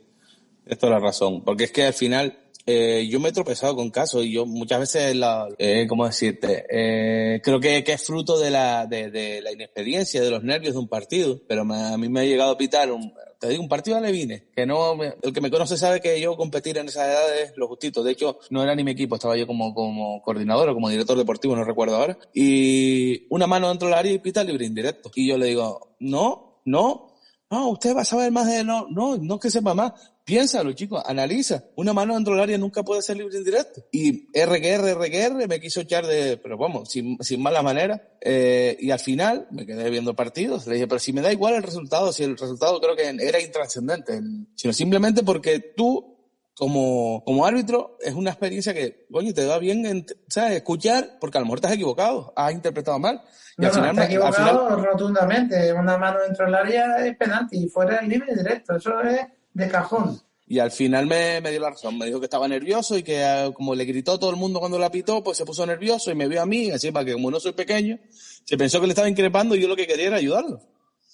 Es 0.66 0.82
la 0.82 0.98
razón, 0.98 1.44
porque 1.44 1.64
es 1.64 1.72
que 1.72 1.84
al 1.84 1.92
final 1.92 2.38
eh, 2.66 3.06
yo 3.08 3.20
me 3.20 3.28
he 3.28 3.32
tropezado 3.32 3.76
con 3.76 3.90
casos 3.90 4.24
y 4.24 4.32
yo 4.32 4.44
muchas 4.44 4.80
veces, 4.80 5.14
la, 5.14 5.48
eh, 5.58 5.86
¿cómo 5.88 6.06
decirte? 6.06 6.66
Eh, 6.68 7.40
creo 7.42 7.60
que, 7.60 7.84
que, 7.84 7.92
es 7.92 8.04
fruto 8.04 8.38
de 8.38 8.50
la, 8.50 8.86
de, 8.86 9.10
de, 9.10 9.40
la 9.40 9.52
inexperiencia, 9.52 10.20
de 10.20 10.30
los 10.30 10.42
nervios 10.42 10.74
de 10.74 10.80
un 10.80 10.88
partido, 10.88 11.40
pero 11.46 11.62
a 11.62 11.96
mí 11.96 12.08
me 12.08 12.20
ha 12.20 12.24
llegado 12.24 12.50
a 12.50 12.58
pitar 12.58 12.90
un, 12.90 13.12
te 13.38 13.48
digo, 13.48 13.62
un 13.62 13.68
partido 13.68 13.96
de 13.96 14.02
Levines, 14.02 14.42
que 14.54 14.66
no, 14.66 15.00
el 15.02 15.32
que 15.32 15.40
me 15.40 15.50
conoce 15.50 15.76
sabe 15.76 16.00
que 16.00 16.20
yo 16.20 16.36
competir 16.36 16.78
en 16.78 16.88
esas 16.88 17.06
edades 17.06 17.52
lo 17.56 17.68
justito. 17.68 18.02
De 18.02 18.12
hecho, 18.12 18.38
no 18.50 18.62
era 18.62 18.74
ni 18.74 18.82
mi 18.82 18.92
equipo, 18.92 19.16
estaba 19.16 19.36
yo 19.36 19.46
como, 19.46 19.74
como 19.74 20.22
coordinador 20.22 20.68
o 20.70 20.74
como 20.74 20.88
director 20.88 21.16
deportivo, 21.16 21.54
no 21.54 21.64
recuerdo 21.64 21.96
ahora. 21.96 22.18
Y 22.34 23.26
una 23.28 23.46
mano 23.46 23.68
dentro 23.68 23.88
del 23.88 23.98
área 23.98 24.12
y 24.12 24.18
pita 24.18 24.42
libre 24.42 24.66
indirecto. 24.66 25.10
Y 25.14 25.28
yo 25.28 25.38
le 25.38 25.46
digo, 25.46 25.96
no, 26.00 26.62
no, 26.64 27.14
no, 27.50 27.68
usted 27.68 27.94
va 27.94 28.02
a 28.02 28.06
saber 28.06 28.32
más 28.32 28.46
de, 28.46 28.64
no, 28.64 28.86
no, 28.90 29.16
no 29.18 29.38
que 29.38 29.50
sepa 29.50 29.74
más. 29.74 29.92
Piénsalo, 30.26 30.72
chicos, 30.72 31.00
analiza. 31.06 31.62
Una 31.76 31.92
mano 31.92 32.14
dentro 32.14 32.34
del 32.34 32.42
área 32.42 32.58
nunca 32.58 32.82
puede 32.82 33.00
ser 33.00 33.16
libre 33.16 33.38
indirecto. 33.38 33.86
Y 33.92 34.26
RQR, 34.36 34.96
RQR 34.96 35.46
me 35.46 35.60
quiso 35.60 35.80
echar 35.80 36.04
de, 36.04 36.36
pero 36.36 36.58
vamos, 36.58 36.90
sin, 36.90 37.16
sin 37.20 37.40
mala 37.40 37.62
manera. 37.62 38.18
Eh, 38.20 38.76
y 38.80 38.90
al 38.90 38.98
final 38.98 39.46
me 39.52 39.64
quedé 39.64 39.88
viendo 39.88 40.16
partidos. 40.16 40.66
Le 40.66 40.74
dije, 40.74 40.88
pero 40.88 40.98
si 40.98 41.12
me 41.12 41.20
da 41.20 41.30
igual 41.30 41.54
el 41.54 41.62
resultado, 41.62 42.12
si 42.12 42.24
el 42.24 42.36
resultado 42.36 42.80
creo 42.80 42.96
que 42.96 43.08
era 43.24 43.40
intrascendente, 43.40 44.20
sino 44.56 44.72
simplemente 44.72 45.22
porque 45.22 45.60
tú, 45.60 46.18
como, 46.56 47.22
como 47.24 47.46
árbitro, 47.46 47.96
es 48.00 48.14
una 48.14 48.30
experiencia 48.30 48.74
que, 48.74 49.06
coño, 49.08 49.32
te 49.32 49.46
da 49.46 49.60
bien, 49.60 50.04
¿sabes? 50.26 50.56
Escuchar, 50.56 51.18
porque 51.20 51.38
a 51.38 51.40
lo 51.40 51.46
mejor 51.46 51.60
has 51.64 51.72
equivocado, 51.72 52.32
has 52.34 52.52
interpretado 52.52 52.98
mal. 52.98 53.22
Y 53.58 53.64
al 53.64 53.70
final, 53.70 53.96
equivocado 54.00 54.70
rotundamente. 54.70 55.72
Una 55.72 55.96
mano 55.96 56.18
dentro 56.26 56.46
del 56.46 56.54
área 56.56 57.06
es 57.06 57.16
penalti 57.16 57.58
y 57.58 57.68
fuera 57.68 57.98
es 57.98 58.08
libre 58.08 58.32
y 58.32 58.38
directo. 58.38 58.74
Eso 58.74 59.00
es 59.02 59.20
de 59.56 59.68
cajón. 59.68 60.20
Y 60.46 60.60
al 60.60 60.70
final 60.70 61.06
me, 61.06 61.40
me 61.40 61.50
dio 61.50 61.60
la 61.60 61.70
razón, 61.70 61.98
me 61.98 62.06
dijo 62.06 62.20
que 62.20 62.26
estaba 62.26 62.46
nervioso 62.46 62.96
y 62.96 63.02
que 63.02 63.24
ah, 63.24 63.50
como 63.52 63.74
le 63.74 63.84
gritó 63.84 64.18
todo 64.18 64.30
el 64.30 64.36
mundo 64.36 64.60
cuando 64.60 64.78
la 64.78 64.90
pitó, 64.90 65.24
pues 65.24 65.38
se 65.38 65.44
puso 65.44 65.66
nervioso 65.66 66.10
y 66.10 66.14
me 66.14 66.28
vio 66.28 66.40
a 66.40 66.46
mí, 66.46 66.70
así 66.70 66.92
para 66.92 67.04
que 67.04 67.14
como 67.14 67.30
no 67.30 67.40
soy 67.40 67.52
pequeño, 67.52 67.98
se 68.44 68.56
pensó 68.56 68.80
que 68.80 68.86
le 68.86 68.92
estaba 68.92 69.08
increpando 69.08 69.56
y 69.56 69.60
yo 69.60 69.66
lo 69.66 69.74
que 69.74 69.86
quería 69.86 70.06
era 70.06 70.16
ayudarlo. 70.18 70.60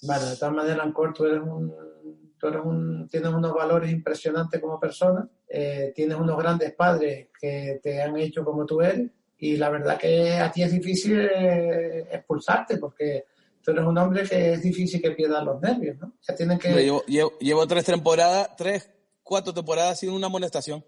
Bueno, 0.03 0.25
de 0.25 0.35
todas 0.35 0.53
maneras, 0.53 0.85
Ancor, 0.85 1.13
tú 1.13 1.25
eres 1.25 1.39
un, 1.41 1.73
tú 2.37 2.47
eres 2.47 2.61
un, 2.63 3.07
tienes 3.09 3.29
unos 3.33 3.53
valores 3.53 3.91
impresionantes 3.91 4.61
como 4.61 4.79
persona, 4.79 5.27
eh, 5.47 5.93
tienes 5.95 6.17
unos 6.17 6.37
grandes 6.37 6.73
padres 6.73 7.29
que 7.39 7.79
te 7.81 8.03
han 8.03 8.17
hecho 8.17 8.43
como 8.43 8.65
tú 8.65 8.81
eres 8.81 9.09
y 9.37 9.57
la 9.57 9.69
verdad 9.69 9.97
que 9.97 10.33
a 10.33 10.51
ti 10.51 10.61
es 10.61 10.71
difícil 10.71 11.19
eh, 11.19 12.07
expulsarte 12.11 12.77
porque 12.77 13.25
tú 13.63 13.71
eres 13.71 13.85
un 13.85 13.97
hombre 13.97 14.23
que 14.27 14.53
es 14.53 14.61
difícil 14.61 15.01
que 15.01 15.11
pierdas 15.11 15.43
los 15.43 15.61
nervios, 15.61 15.97
¿no? 15.99 16.13
Sea, 16.19 16.35
tienen 16.35 16.59
que... 16.59 16.69
Llevo, 16.73 17.03
llevo, 17.05 17.33
llevo 17.39 17.65
tres 17.67 17.85
temporadas, 17.85 18.49
tres, 18.57 18.89
cuatro 19.23 19.53
temporadas 19.53 19.99
sin 19.99 20.11
una 20.11 20.27
amonestación. 20.27 20.83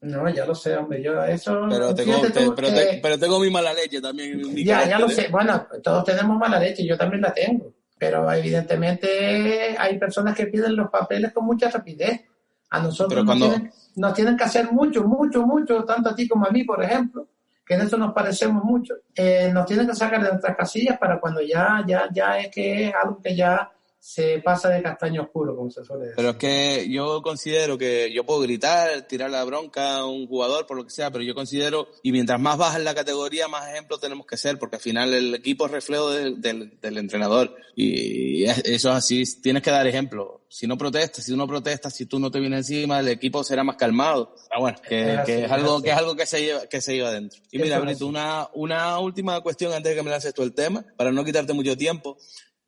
No, 0.00 0.28
ya 0.28 0.44
lo 0.44 0.54
sé, 0.54 0.76
hombre, 0.76 1.02
yo 1.02 1.22
eso... 1.24 1.66
Pero 1.70 1.94
tengo, 1.94 2.20
te- 2.20 2.30
pero, 2.50 2.68
que- 2.68 2.74
te- 2.74 2.98
pero 3.02 3.18
tengo 3.18 3.40
mi 3.40 3.50
mala 3.50 3.72
leche 3.72 4.00
también. 4.00 4.36
mi 4.52 4.64
Ya, 4.64 4.86
ya 4.88 4.98
lo 4.98 5.08
sé. 5.08 5.28
Bueno, 5.30 5.66
todos 5.82 6.04
tenemos 6.04 6.36
mala 6.38 6.58
leche, 6.58 6.84
yo 6.86 6.96
también 6.98 7.22
la 7.22 7.32
tengo. 7.32 7.72
Pero 7.98 8.30
evidentemente 8.32 9.76
hay 9.78 9.98
personas 9.98 10.36
que 10.36 10.46
piden 10.46 10.76
los 10.76 10.90
papeles 10.90 11.32
con 11.32 11.44
mucha 11.46 11.70
rapidez. 11.70 12.22
A 12.70 12.80
nosotros 12.80 13.08
Pero 13.08 13.22
nos, 13.24 13.26
cuando- 13.38 13.50
tienen, 13.50 13.72
nos 13.96 14.14
tienen 14.14 14.36
que 14.36 14.44
hacer 14.44 14.72
mucho, 14.72 15.04
mucho, 15.04 15.46
mucho, 15.46 15.84
tanto 15.84 16.10
a 16.10 16.14
ti 16.14 16.26
como 16.28 16.46
a 16.46 16.50
mí, 16.50 16.64
por 16.64 16.82
ejemplo, 16.82 17.28
que 17.66 17.74
en 17.74 17.82
eso 17.82 17.96
nos 17.96 18.12
parecemos 18.12 18.62
mucho. 18.62 18.94
Eh, 19.14 19.50
nos 19.52 19.66
tienen 19.66 19.86
que 19.86 19.94
sacar 19.94 20.22
de 20.22 20.28
nuestras 20.28 20.56
casillas 20.56 20.98
para 20.98 21.18
cuando 21.18 21.40
ya, 21.40 21.82
ya, 21.86 22.08
ya 22.12 22.38
es 22.38 22.48
que 22.48 22.88
es 22.88 22.94
algo 22.94 23.20
que 23.22 23.34
ya 23.34 23.70
se 24.06 24.38
pasa 24.40 24.68
de 24.68 24.82
castaño 24.82 25.22
oscuro, 25.22 25.56
como 25.56 25.70
se 25.70 25.82
suele 25.82 26.02
decir. 26.02 26.16
Pero 26.16 26.30
es 26.30 26.36
que 26.36 26.86
yo 26.90 27.22
considero 27.22 27.78
que 27.78 28.12
yo 28.12 28.22
puedo 28.26 28.40
gritar, 28.40 29.00
tirar 29.08 29.30
la 29.30 29.42
bronca 29.44 29.96
a 29.96 30.04
un 30.04 30.26
jugador, 30.26 30.66
por 30.66 30.76
lo 30.76 30.84
que 30.84 30.90
sea, 30.90 31.10
pero 31.10 31.24
yo 31.24 31.34
considero, 31.34 31.88
y 32.02 32.12
mientras 32.12 32.38
más 32.38 32.58
baja 32.58 32.76
en 32.76 32.84
la 32.84 32.94
categoría, 32.94 33.48
más 33.48 33.66
ejemplo 33.66 33.96
tenemos 33.96 34.26
que 34.26 34.36
ser, 34.36 34.58
porque 34.58 34.76
al 34.76 34.82
final 34.82 35.14
el 35.14 35.34
equipo 35.34 35.64
es 35.64 35.72
reflejo 35.72 36.10
del, 36.10 36.38
del- 36.42 36.78
del 36.82 36.98
entrenador. 36.98 37.56
Y 37.74 38.44
es- 38.44 38.58
eso 38.66 38.90
es 38.90 38.94
así, 38.94 39.24
tienes 39.40 39.62
que 39.62 39.70
dar 39.70 39.86
ejemplo. 39.86 40.42
Si 40.50 40.66
no 40.66 40.76
protestas, 40.76 41.24
si 41.24 41.32
uno 41.32 41.46
protesta, 41.48 41.88
si 41.88 42.04
tú 42.04 42.18
no 42.20 42.30
te 42.30 42.40
vienes 42.40 42.70
encima, 42.70 43.00
el 43.00 43.08
equipo 43.08 43.42
será 43.42 43.64
más 43.64 43.76
calmado. 43.76 44.34
Pero 44.50 44.60
bueno, 44.60 44.78
que, 44.86 45.12
Es 45.14 45.18
así, 45.18 45.32
que 45.32 45.38
es 45.38 45.44
es 45.46 45.50
algo, 45.50 45.74
así. 45.76 45.82
que 45.84 45.90
es 45.90 45.96
algo 45.96 46.14
que 46.14 46.26
se 46.26 46.40
lleva, 46.42 46.66
que 46.66 46.80
se 46.82 46.94
lleva 46.94 47.10
dentro. 47.10 47.40
Y 47.50 47.58
mira, 47.58 47.78
Brito, 47.80 48.06
una, 48.06 48.50
una 48.52 48.98
última 48.98 49.40
cuestión 49.40 49.72
antes 49.72 49.92
de 49.92 49.96
que 49.96 50.02
me 50.02 50.10
lances 50.10 50.34
tú 50.34 50.42
el 50.42 50.52
tema, 50.52 50.84
para 50.98 51.10
no 51.10 51.24
quitarte 51.24 51.54
mucho 51.54 51.74
tiempo. 51.74 52.18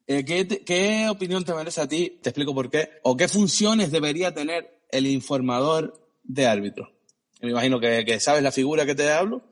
Eh, 0.06 0.24
¿qué, 0.24 0.44
te- 0.44 0.64
¿Qué 0.64 1.08
opinión 1.10 1.44
te 1.44 1.52
merece 1.54 1.80
a 1.80 1.88
ti? 1.88 2.18
Te 2.22 2.30
explico 2.30 2.54
por 2.54 2.70
qué. 2.70 2.90
¿O 3.02 3.16
qué 3.16 3.28
funciones 3.28 3.90
debería 3.90 4.32
tener 4.34 4.82
el 4.90 5.06
informador 5.06 6.08
de 6.22 6.46
árbitro? 6.46 6.92
Me 7.40 7.50
imagino 7.50 7.80
que, 7.80 8.04
que 8.04 8.20
sabes 8.20 8.42
la 8.42 8.52
figura 8.52 8.86
que 8.86 8.94
te 8.94 9.10
hablo, 9.10 9.42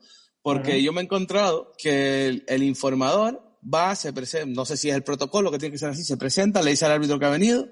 porque 0.41 0.81
yo 0.81 0.93
me 0.93 1.01
he 1.01 1.03
encontrado 1.03 1.73
que 1.77 2.27
el, 2.27 2.43
el 2.47 2.63
informador 2.63 3.41
va, 3.61 3.95
se 3.95 4.13
presenta, 4.13 4.55
no 4.55 4.65
sé 4.65 4.77
si 4.77 4.89
es 4.89 4.95
el 4.95 5.03
protocolo 5.03 5.51
que 5.51 5.57
tiene 5.59 5.73
que 5.73 5.79
ser 5.79 5.89
así, 5.89 6.03
se 6.03 6.17
presenta, 6.17 6.61
le 6.61 6.71
dice 6.71 6.85
al 6.85 6.91
árbitro 6.93 7.19
que 7.19 7.25
ha 7.25 7.29
venido, 7.29 7.67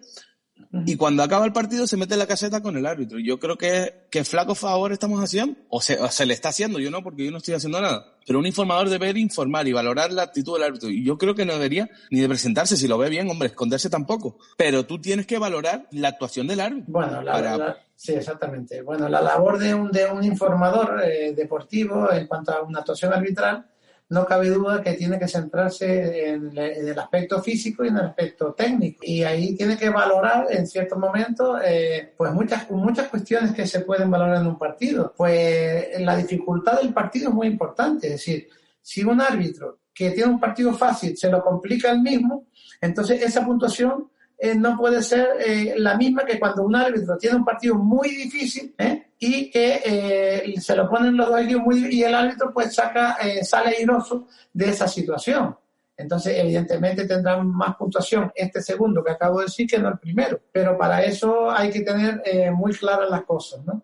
y 0.86 0.96
cuando 0.98 1.24
acaba 1.24 1.46
el 1.46 1.54
partido 1.54 1.88
se 1.88 1.98
mete 1.98 2.14
en 2.14 2.20
la 2.20 2.28
caseta 2.28 2.62
con 2.62 2.78
el 2.78 2.86
árbitro. 2.86 3.20
Yo 3.20 3.40
creo 3.40 3.58
que, 3.58 4.08
que 4.12 4.24
flaco 4.24 4.56
favor 4.56 4.92
estamos 4.92 5.20
haciendo, 5.24 5.56
o 5.70 5.82
se, 5.82 6.00
o 6.00 6.10
se 6.10 6.26
le 6.26 6.34
está 6.34 6.50
haciendo, 6.50 6.80
yo 6.80 6.90
no, 6.92 7.04
porque 7.04 7.26
yo 7.26 7.32
no 7.32 7.38
estoy 7.38 7.54
haciendo 7.56 7.80
nada. 7.82 8.13
Pero 8.26 8.40
un 8.40 8.46
informador 8.46 8.90
debe 8.90 9.10
informar 9.20 9.68
y 9.68 9.74
valorar 9.74 10.12
la 10.14 10.24
actitud 10.24 10.54
del 10.54 10.64
árbitro. 10.64 10.90
Y 10.90 11.04
yo 11.04 11.18
creo 11.18 11.36
que 11.36 11.46
no 11.46 11.54
debería 11.54 11.90
ni 12.12 12.20
de 12.22 12.28
presentarse, 12.30 12.78
si 12.78 12.88
lo 12.88 12.98
ve 12.98 13.10
bien, 13.10 13.30
hombre, 13.30 13.48
esconderse 13.50 13.90
tampoco. 13.90 14.38
Pero 14.58 14.86
tú 14.86 15.00
tienes 15.00 15.26
que 15.28 15.38
valorar 15.40 15.88
la 15.92 16.10
actuación 16.10 16.48
del 16.48 16.60
árbitro. 16.62 16.86
Bueno, 16.92 17.22
la, 17.22 17.32
Para- 17.32 17.58
la- 17.58 17.78
sí, 17.96 18.14
exactamente. 18.14 18.82
Bueno, 18.82 19.08
la 19.10 19.22
labor 19.22 19.60
de 19.60 19.74
un, 19.74 19.92
de 19.92 20.06
un 20.06 20.24
informador 20.24 21.02
eh, 21.04 21.34
deportivo 21.36 22.12
en 22.12 22.28
cuanto 22.28 22.52
a 22.54 22.62
una 22.62 22.80
actuación 22.80 23.14
arbitral, 23.14 23.66
no 24.14 24.26
cabe 24.26 24.50
duda 24.50 24.82
que 24.84 24.94
tiene 24.94 25.18
que 25.18 25.28
centrarse 25.28 26.30
en, 26.30 26.56
el 26.56 26.98
aspecto 27.00 27.42
físico 27.42 27.84
y 27.84 27.88
en 27.88 27.98
el 27.98 28.06
aspecto 28.06 28.54
técnico. 28.54 29.00
Y 29.02 29.24
ahí 29.24 29.56
tiene 29.56 29.76
que 29.76 29.90
valorar 29.90 30.46
en 30.52 30.68
ciertos 30.68 31.00
momentos 31.00 31.60
eh, 31.66 32.14
pues 32.16 32.32
muchas, 32.32 32.70
muchas 32.70 33.08
cuestiones 33.08 33.54
que 33.54 33.66
se 33.66 33.80
pueden 33.80 34.12
valorar 34.12 34.42
en 34.42 34.48
un 34.48 34.60
partido. 34.60 35.14
Pues 35.18 36.00
la 36.00 36.16
dificultad 36.16 36.80
del 36.80 36.94
partido 36.94 37.30
es 37.30 37.36
muy 37.36 37.48
importante. 37.48 38.08
Es 38.08 38.14
decir, 38.14 38.48
si 38.80 39.04
un 39.04 39.20
árbitro 39.20 39.80
que 39.92 40.12
tiene 40.12 40.32
un 40.32 40.40
partido 40.40 40.74
fácil 40.74 41.18
se 41.18 41.30
lo 41.30 41.44
complica 41.44 41.90
el 41.90 42.02
mismo, 42.02 42.46
entonces 42.82 43.20
esa 43.20 43.44
puntuación 43.44 44.10
eh, 44.38 44.54
no 44.56 44.78
puede 44.78 45.02
ser 45.02 45.28
eh, 45.40 45.74
la 45.78 45.98
misma 45.98 46.24
que 46.24 46.40
cuando 46.40 46.64
un 46.64 46.76
árbitro 46.76 47.18
tiene 47.18 47.38
un 47.38 47.46
partido 47.46 47.76
muy 47.76 48.10
difícil 48.10 48.76
¿eh? 48.78 49.03
Y 49.26 49.50
que 49.50 49.82
eh, 49.86 50.54
se 50.60 50.76
lo 50.76 50.90
ponen 50.90 51.16
los 51.16 51.30
dos 51.30 51.40
equipos 51.40 51.78
y 51.78 52.04
el 52.04 52.14
árbitro 52.14 52.52
pues 52.54 52.76
saca, 52.76 53.18
eh, 53.22 53.42
sale 53.46 53.78
airoso 53.78 54.28
de 54.52 54.70
esa 54.70 54.86
situación. 54.86 55.56
Entonces, 55.96 56.38
evidentemente 56.38 57.08
tendrán 57.08 57.48
más 57.48 57.78
puntuación 57.78 58.32
este 58.36 58.62
segundo 58.62 59.02
que 59.02 59.12
acabo 59.12 59.40
de 59.40 59.46
decir 59.46 59.66
que 59.66 59.80
no 59.80 59.88
el 59.88 59.98
primero, 59.98 60.42
pero 60.52 60.78
para 60.78 61.04
eso 61.04 61.50
hay 61.50 61.70
que 61.70 61.82
tener 61.82 62.22
eh, 62.26 62.52
muy 62.52 62.74
claras 62.74 63.10
las 63.10 63.24
cosas, 63.24 63.64
¿no? 63.66 63.84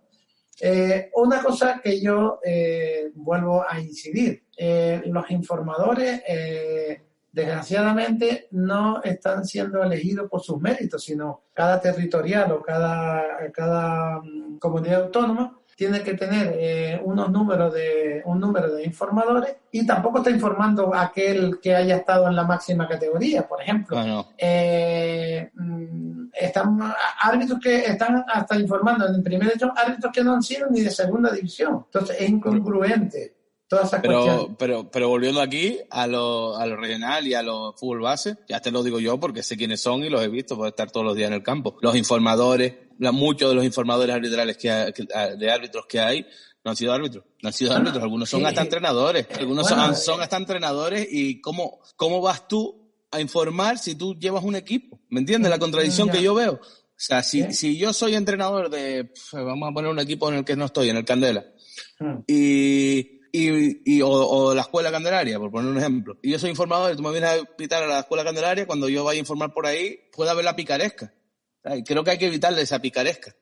Eh, 0.59 1.09
una 1.15 1.41
cosa 1.41 1.79
que 1.81 2.01
yo 2.01 2.41
eh, 2.43 3.11
vuelvo 3.15 3.63
a 3.65 3.79
incidir, 3.79 4.43
los 5.05 5.31
informadores 5.31 6.21
desgraciadamente 7.31 8.47
no 8.51 9.01
están 9.03 9.45
siendo 9.45 9.83
elegidos 9.83 10.29
por 10.29 10.41
sus 10.41 10.59
méritos, 10.59 11.03
sino 11.03 11.41
cada 11.53 11.79
territorial 11.79 12.51
o 12.51 12.61
cada, 12.61 13.51
cada 13.53 14.19
mm, 14.19 14.57
comunidad 14.57 15.03
autónoma 15.03 15.55
tiene 15.79 16.03
que 16.03 16.15
tener 16.15 16.57
eh, 16.59 17.01
unos 17.05 17.31
números 17.31 17.73
de 17.73 18.21
un 18.25 18.37
número 18.37 18.75
de 18.75 18.83
informadores 18.83 19.55
y 19.71 19.85
tampoco 19.85 20.17
está 20.17 20.29
informando 20.29 20.93
aquel 20.93 21.57
que 21.61 21.73
haya 21.73 21.95
estado 21.95 22.27
en 22.27 22.35
la 22.35 22.43
máxima 22.43 22.85
categoría, 22.85 23.47
por 23.47 23.61
ejemplo. 23.61 23.95
Bueno, 23.95 24.27
Eh, 24.37 25.49
mm, 25.53 26.31
están 26.33 26.79
árbitros 27.21 27.59
que 27.61 27.85
están 27.85 28.25
hasta 28.27 28.59
informando 28.59 29.07
en 29.07 29.23
primer 29.23 29.53
hecho 29.53 29.71
árbitros 29.73 30.11
que 30.11 30.21
no 30.21 30.33
han 30.33 30.43
sido 30.43 30.67
ni 30.69 30.81
de 30.81 30.89
segunda 30.89 31.31
división. 31.31 31.85
Entonces 31.85 32.17
es 32.19 32.29
incongruente 32.29 33.38
todas 33.69 33.87
esas 33.87 34.01
pero, 34.01 34.21
cuestiones. 34.23 34.55
pero, 34.59 34.91
pero 34.91 35.07
volviendo 35.07 35.39
aquí 35.41 35.77
a 35.89 36.07
lo, 36.07 36.57
a 36.57 36.65
lo 36.65 36.75
regional 36.75 37.25
y 37.27 37.33
a 37.35 37.43
lo 37.43 37.73
fútbol 37.77 38.01
base, 38.01 38.35
ya 38.49 38.59
te 38.59 38.71
lo 38.71 38.83
digo 38.83 38.99
yo 38.99 39.19
porque 39.19 39.43
sé 39.43 39.55
quiénes 39.55 39.79
son 39.79 40.03
y 40.03 40.09
los 40.09 40.21
he 40.21 40.27
visto 40.27 40.57
por 40.57 40.67
estar 40.67 40.91
todos 40.91 41.05
los 41.05 41.15
días 41.15 41.27
en 41.29 41.35
el 41.35 41.43
campo. 41.43 41.77
Los 41.81 41.95
informadores, 41.95 42.73
la- 42.97 43.11
muchos 43.11 43.49
de 43.49 43.55
los 43.55 43.63
informadores 43.63 44.13
arbitrales 44.15 44.57
que, 44.57 44.69
hay- 44.71 44.91
que- 44.91 45.05
de 45.37 45.51
árbitros 45.51 45.85
que 45.87 45.99
hay 45.99 46.25
no 46.65 46.71
han 46.71 46.75
sido 46.77 46.91
árbitros, 46.93 47.23
no 47.41 47.47
han 47.47 47.53
sido 47.53 47.69
Bueno, 47.69 47.83
árbitros, 47.83 48.03
algunos 48.03 48.29
son 48.29 48.45
hasta 48.45 48.61
entrenadores, 48.61 49.27
algunos 49.39 49.69
bueno, 49.69 49.83
son, 49.85 49.93
eh, 49.93 49.97
son 49.97 50.21
hasta 50.21 50.35
entrenadores 50.35 51.07
y 51.09 51.39
cómo, 51.39 51.79
cómo 51.95 52.19
vas 52.21 52.47
tú 52.49 52.91
a 53.11 53.21
informar 53.21 53.77
si 53.77 53.95
tú 53.95 54.13
llevas 54.19 54.43
un 54.43 54.55
equipo, 54.55 54.99
¿me 55.09 55.19
entiendes? 55.21 55.49
La 55.49 55.57
contradicción 55.57 56.07
ya. 56.07 56.13
que 56.15 56.21
yo 56.21 56.33
veo. 56.35 56.53
O 56.53 57.01
sea, 57.01 57.23
si, 57.23 57.53
si 57.53 57.77
yo 57.77 57.93
soy 57.93 58.13
entrenador 58.15 58.69
de, 58.69 59.11
vamos 59.31 59.69
a 59.69 59.73
poner 59.73 59.89
un 59.89 59.99
equipo 59.99 60.27
en 60.29 60.39
el 60.39 60.43
que 60.45 60.57
no 60.57 60.65
estoy, 60.65 60.89
en 60.89 60.97
el 60.97 61.05
Candela, 61.05 61.45
Mm. 62.01 62.17
y, 62.27 63.18
y, 63.31 63.97
y- 63.97 64.01
o, 64.01 64.09
o 64.09 64.53
la 64.53 64.61
escuela 64.61 64.91
candelaria, 64.91 65.37
por 65.39 65.51
poner 65.51 65.71
un 65.71 65.77
ejemplo. 65.77 66.17
Y 66.21 66.31
yo 66.31 66.39
soy 66.39 66.49
informador 66.49 66.93
y 66.93 66.95
tú 66.95 67.03
me 67.03 67.11
vienes 67.11 67.29
a 67.29 67.45
pitar 67.55 67.83
a 67.83 67.87
la 67.87 67.99
escuela 67.99 68.23
candelaria, 68.23 68.65
cuando 68.67 68.89
yo 68.89 69.03
vaya 69.03 69.17
a 69.17 69.21
informar 69.21 69.53
por 69.53 69.65
ahí, 69.65 69.99
puede 70.15 70.29
haber 70.31 70.45
la 70.45 70.55
picaresca. 70.55 71.13
Ay, 71.63 71.83
Creo 71.83 72.03
que 72.03 72.11
hay 72.11 72.17
que 72.17 72.27
evitarle 72.27 72.61
esa 72.61 72.79
picaresca, 72.79 73.35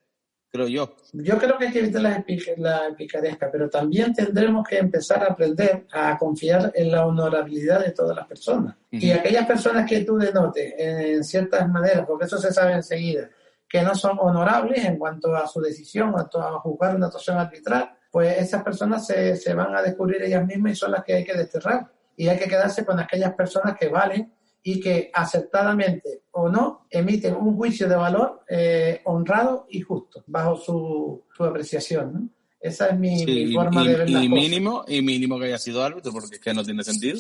creo 0.50 0.68
yo. 0.68 0.96
Yo 1.14 1.38
creo 1.38 1.58
que 1.58 1.68
hay 1.68 1.72
que 1.74 1.80
evitar 1.80 2.02
la, 2.02 2.24
la 2.58 2.96
picaresca, 2.98 3.50
pero 3.52 3.70
también 3.70 4.14
tendremos 4.14 4.68
que 4.68 4.78
empezar 4.80 5.24
a 5.24 5.28
aprender 5.34 5.86
a 5.92 6.18
confiar 6.18 6.72
en 6.76 6.92
la 6.92 7.06
honorabilidad 7.06 7.86
de 7.86 7.92
todas 7.92 8.16
las 8.16 8.26
personas. 8.28 8.76
Y 8.90 9.12
aquellas 9.12 9.46
personas 9.46 9.88
que 9.88 10.04
tú 10.04 10.18
denotes 10.18 10.74
en 10.78 11.24
ciertas 11.24 11.70
maneras, 11.70 12.06
porque 12.08 12.26
eso 12.26 12.38
se 12.38 12.52
sabe 12.52 12.74
enseguida, 12.74 13.30
que 13.70 13.82
no 13.82 13.94
son 13.94 14.18
honorables 14.20 14.84
en 14.86 14.98
cuanto 14.98 15.36
a 15.36 15.46
su 15.48 15.60
decisión, 15.62 16.08
en 16.08 16.14
cuanto 16.14 16.42
a 16.42 16.60
juzgar 16.62 16.96
una 16.96 17.08
actuación 17.08 17.38
arbitral, 17.38 17.92
pues 18.18 18.36
esas 18.40 18.64
personas 18.64 19.06
se, 19.06 19.36
se 19.36 19.54
van 19.54 19.76
a 19.76 19.82
descubrir 19.84 20.24
ellas 20.24 20.44
mismas 20.44 20.72
y 20.72 20.76
son 20.76 20.92
las 20.92 21.04
que 21.04 21.14
hay 21.14 21.24
que 21.24 21.36
desterrar. 21.36 21.86
Y 22.16 22.28
hay 22.28 22.40
que 22.40 22.48
quedarse 22.48 22.84
con 22.84 23.00
aquellas 23.00 23.34
personas 23.36 23.78
que 23.78 23.90
valen 23.90 24.34
y 24.64 24.80
que 24.80 25.12
acertadamente 25.14 26.24
o 26.32 26.50
no 26.50 26.88
emiten 26.90 27.36
un 27.36 27.56
juicio 27.56 27.88
de 27.88 27.96
valor 27.96 28.42
eh, 28.50 29.02
honrado 29.06 29.68
y 29.70 29.82
justo 29.82 30.24
bajo 30.26 30.56
su, 30.56 31.26
su 31.36 31.44
apreciación. 31.44 32.12
¿no? 32.14 32.30
Esa 32.60 32.88
es 32.88 32.98
mi, 32.98 33.20
Sí, 33.20 33.26
mi 33.28 33.52
y, 33.52 33.54
forma 33.54 33.84
y- 33.84 33.88
de 33.88 33.96
ver 33.98 34.10
y 34.10 34.14
las 34.14 34.22
cosas. 34.24 34.36
mínimo, 34.44 34.86
y 34.88 35.02
mínimo 35.04 35.38
que 35.40 35.46
haya 35.46 35.60
sido 35.60 35.84
árbitro, 35.84 36.12
porque 36.12 36.38
es 36.38 36.42
que 36.42 36.54
no 36.56 36.64
tiene 36.64 36.84
sentido. 36.84 37.20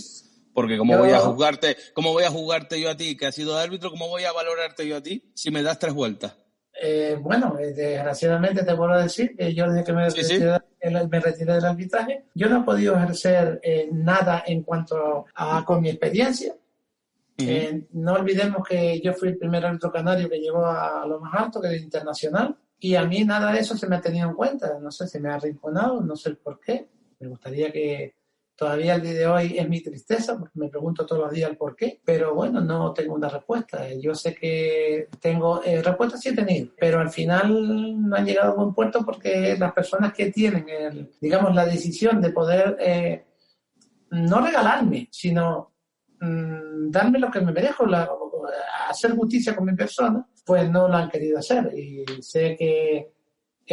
Porque 0.51 0.79
cómo 0.79 0.93
Yo- 0.93 0.99
voy 1.01 1.11
a 1.11 1.19
juzgarte, 1.19 1.77
cómo 1.93 2.11
voy 2.11 2.23
a 2.23 2.31
juzgarte 2.31 2.81
yo 2.81 2.89
a 2.89 2.97
ti 2.97 3.15
que 3.15 3.27
has 3.27 3.35
sido 3.35 3.55
árbitro, 3.55 3.91
cómo 3.91 4.07
voy 4.07 4.23
a 4.23 4.31
valorarte 4.31 4.87
yo 4.87 4.97
a 4.97 5.01
ti 5.01 5.31
si 5.35 5.51
me 5.51 5.61
das 5.61 5.77
tres 5.77 5.93
vueltas. 5.93 6.35
Eh, 6.79 7.17
bueno, 7.19 7.57
eh, 7.59 7.73
desgraciadamente 7.73 8.63
te 8.63 8.75
puedo 8.75 8.95
decir 8.99 9.35
que 9.35 9.53
yo 9.53 9.67
desde 9.69 9.83
que 9.83 9.93
me, 9.93 10.11
Sí, 10.11 10.23
sí. 10.23 10.33
retiré, 10.37 10.57
el- 10.81 11.09
me 11.09 11.19
retiré 11.19 11.53
del 11.53 11.65
arbitraje, 11.65 12.25
yo 12.35 12.47
no 12.49 12.61
he 12.61 12.63
podido 12.63 12.95
ejercer 12.95 13.59
eh, 13.63 13.89
nada 13.91 14.43
en 14.45 14.61
cuanto 14.63 15.25
a 15.33 15.63
con 15.65 15.81
mi 15.81 15.89
experiencia. 15.89 16.53
Eh, 17.39 17.83
no 17.91 18.13
olvidemos 18.13 18.67
que 18.67 18.99
yo 18.99 19.13
fui 19.13 19.29
el 19.29 19.37
primer 19.37 19.63
árbitro 19.65 19.91
canario 19.91 20.27
que 20.29 20.39
llegó 20.39 20.65
a 20.65 21.05
lo 21.05 21.19
más 21.19 21.33
alto, 21.35 21.61
que 21.61 21.75
es 21.75 21.81
internacional. 21.83 22.55
Y 22.79 22.95
a 22.95 23.03
mí 23.05 23.23
nada 23.23 23.51
de 23.51 23.59
eso 23.59 23.75
se 23.77 23.87
me 23.87 23.95
ha 23.95 24.01
tenido 24.01 24.29
en 24.29 24.35
cuenta. 24.35 24.77
No 24.79 24.91
sé, 24.91 25.07
si 25.07 25.19
me 25.19 25.29
ha 25.29 25.35
arrinconado, 25.35 26.01
no 26.01 26.15
sé 26.15 26.29
el 26.29 26.37
por 26.37 26.59
qué. 26.59 26.87
Me 27.19 27.27
gustaría 27.27 27.71
que 27.71 28.15
todavía 28.57 28.95
el 28.95 29.03
día 29.03 29.13
de 29.13 29.27
hoy 29.27 29.55
es 29.57 29.69
mi 29.69 29.81
tristeza, 29.81 30.37
porque 30.37 30.59
me 30.59 30.67
pregunto 30.67 31.05
todos 31.05 31.21
los 31.21 31.31
días 31.31 31.49
el 31.49 31.57
por 31.57 31.75
qué, 31.75 32.01
pero 32.03 32.33
bueno, 32.33 32.59
no 32.59 32.91
tengo 32.91 33.13
una 33.13 33.29
respuesta. 33.29 33.87
Yo 33.93 34.15
sé 34.15 34.33
que 34.33 35.07
tengo, 35.21 35.63
eh, 35.63 35.81
respuestas 35.83 36.21
sí 36.21 36.29
he 36.29 36.35
tenido, 36.35 36.73
pero 36.77 36.99
al 36.99 37.11
final 37.11 38.09
no 38.09 38.15
han 38.15 38.25
llegado 38.25 38.51
a 38.51 38.55
buen 38.55 38.73
puerto 38.73 39.05
porque 39.05 39.55
las 39.59 39.73
personas 39.73 40.11
que 40.11 40.31
tienen, 40.31 40.67
el, 40.67 41.11
digamos, 41.21 41.53
la 41.53 41.65
decisión 41.67 42.19
de 42.19 42.31
poder 42.31 42.75
eh, 42.79 43.25
no 44.09 44.41
regalarme, 44.41 45.07
sino 45.11 45.75
mm, 46.19 46.89
darme 46.89 47.19
lo 47.19 47.29
que 47.29 47.41
me 47.41 47.51
merezco, 47.51 47.85
la, 47.85 48.09
hacer 48.89 49.11
justicia 49.11 49.55
con 49.55 49.65
mi 49.65 49.75
persona, 49.75 50.27
pues 50.43 50.67
no 50.69 50.87
lo 50.87 50.95
han 50.95 51.09
querido 51.09 51.37
hacer. 51.37 51.71
Y 51.77 52.05
sé 52.21 52.55
que 52.57 53.16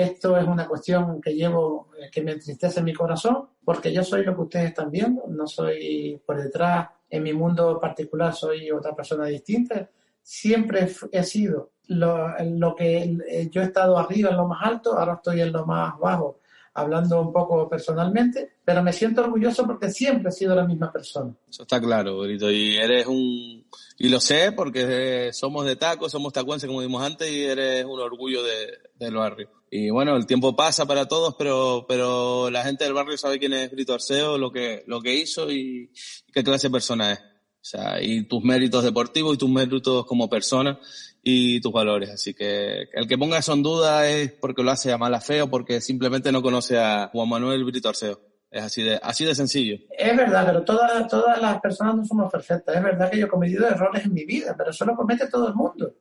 esto 0.03 0.37
es 0.37 0.47
una 0.47 0.67
cuestión 0.67 1.21
que 1.21 1.35
llevo, 1.35 1.91
eh, 1.99 2.11
que 2.11 2.23
me 2.23 2.33
entristece 2.33 2.81
en 2.81 2.87
mi 2.87 2.93
corazón, 2.93 3.49
porque 3.65 3.93
yo 3.93 4.03
soy 4.03 4.25
lo 4.25 4.35
que 4.35 4.43
ustedes 4.43 4.69
están 4.69 4.91
viendo, 4.91 5.25
no 5.29 5.47
soy 5.47 6.21
por 6.27 6.43
detrás, 6.43 6.89
en 7.09 7.23
mi 7.23 7.33
mundo 7.33 7.79
particular 7.81 8.35
soy 8.35 8.71
otra 8.71 8.95
persona 8.95 9.27
distinta. 9.27 9.89
Siempre 10.23 10.89
he 11.13 11.23
sido 11.23 11.71
lo, 11.89 12.29
lo 12.41 12.75
que 12.75 13.17
eh, 13.29 13.49
yo 13.51 13.63
he 13.63 13.65
estado 13.65 13.99
arriba 13.99 14.31
en 14.31 14.37
lo 14.37 14.49
más 14.49 14.67
alto, 14.67 14.99
ahora 14.99 15.15
estoy 15.15 15.41
en 15.41 15.53
lo 15.53 15.65
más 15.67 15.99
bajo 15.99 16.41
hablando 16.75 17.21
un 17.21 17.33
poco 17.33 17.69
personalmente, 17.69 18.57
pero 18.65 18.83
me 18.83 18.93
siento 18.93 19.23
orgulloso 19.23 19.65
porque 19.65 19.91
siempre 19.91 20.31
he 20.31 20.33
sido 20.33 20.57
la 20.57 20.65
misma 20.65 20.93
persona. 20.93 21.33
Eso 21.49 21.63
está 21.63 21.81
claro, 21.81 22.19
Brito, 22.19 22.51
y 22.51 22.77
eres 22.77 23.07
un, 23.07 23.65
y 23.99 24.09
lo 24.09 24.21
sé 24.21 24.53
porque 24.53 25.31
somos 25.33 25.65
de 25.67 25.77
tacos, 25.77 26.11
somos 26.11 26.33
tacuenses 26.33 26.67
como 26.67 26.81
dijimos 26.81 27.05
antes 27.05 27.31
y 27.31 27.45
eres 27.45 27.85
un 27.85 28.01
orgullo 28.01 28.43
de, 28.43 28.79
del 28.97 29.15
barrio. 29.15 29.49
Y 29.77 29.91
bueno, 29.91 30.15
el 30.15 30.25
tiempo 30.25 30.55
pasa 30.55 30.87
para 30.87 31.09
todos, 31.09 31.35
pero, 31.37 31.85
pero 31.89 32.49
la 32.49 32.63
gente 32.63 32.85
del 32.85 32.93
barrio 32.93 33.19
sabe 33.19 33.41
quién 33.41 33.55
es 33.55 33.73
Brito 33.73 33.93
Arceo, 33.93 34.39
lo 34.39 34.53
que, 34.53 34.85
lo 34.87 35.01
que 35.01 35.17
hizo 35.17 35.51
y, 35.51 35.91
qué 36.33 36.45
clase 36.45 36.69
de 36.69 36.73
persona 36.73 37.11
es. 37.11 37.19
O 37.19 37.25
sea, 37.61 38.01
y 38.01 38.23
tus 38.29 38.41
méritos 38.45 38.85
deportivos 38.85 39.35
y 39.35 39.39
tus 39.39 39.51
méritos 39.51 40.07
como 40.07 40.31
persona 40.31 40.79
y 41.25 41.61
tus 41.61 41.73
valores. 41.73 42.11
Así 42.11 42.35
que 42.35 42.85
el 42.93 43.09
que 43.09 43.19
ponga 43.19 43.39
eso 43.39 43.53
en 43.53 43.65
duda 43.65 44.09
es 44.09 44.31
porque 44.35 44.63
lo 44.63 44.71
hace 44.71 44.93
a 44.93 44.97
mala 44.97 45.21
fe 45.21 45.43
o 45.43 45.51
porque 45.51 45.81
simplemente 45.81 46.31
no 46.31 46.41
conoce 46.41 46.79
a 46.79 47.11
Juan 47.13 47.29
Manuel 47.29 47.65
Brito 47.65 47.89
Arceo. 47.89 48.21
Es 48.53 48.63
así 48.63 48.85
de, 48.85 49.01
así 49.03 49.25
de 49.25 49.35
sencillo. 49.35 49.77
Es 49.91 50.17
verdad, 50.17 50.47
pero 50.47 50.63
todas, 50.63 51.09
todas 51.09 51.43
las 51.43 51.61
personas 51.61 51.97
no 51.97 52.05
somos 52.05 52.31
perfectas. 52.31 52.77
Es 52.77 52.83
verdad 52.85 53.11
que 53.11 53.19
yo 53.19 53.27
he 53.27 53.29
cometido 53.29 53.67
errores 53.67 54.05
en 54.05 54.15
mi 54.15 54.25
vida, 54.25 54.55
pero 54.57 54.71
eso 54.71 54.85
lo 54.85 54.95
comete 54.95 55.27
todo 55.27 55.49
el 55.49 55.55
mundo. 55.57 55.93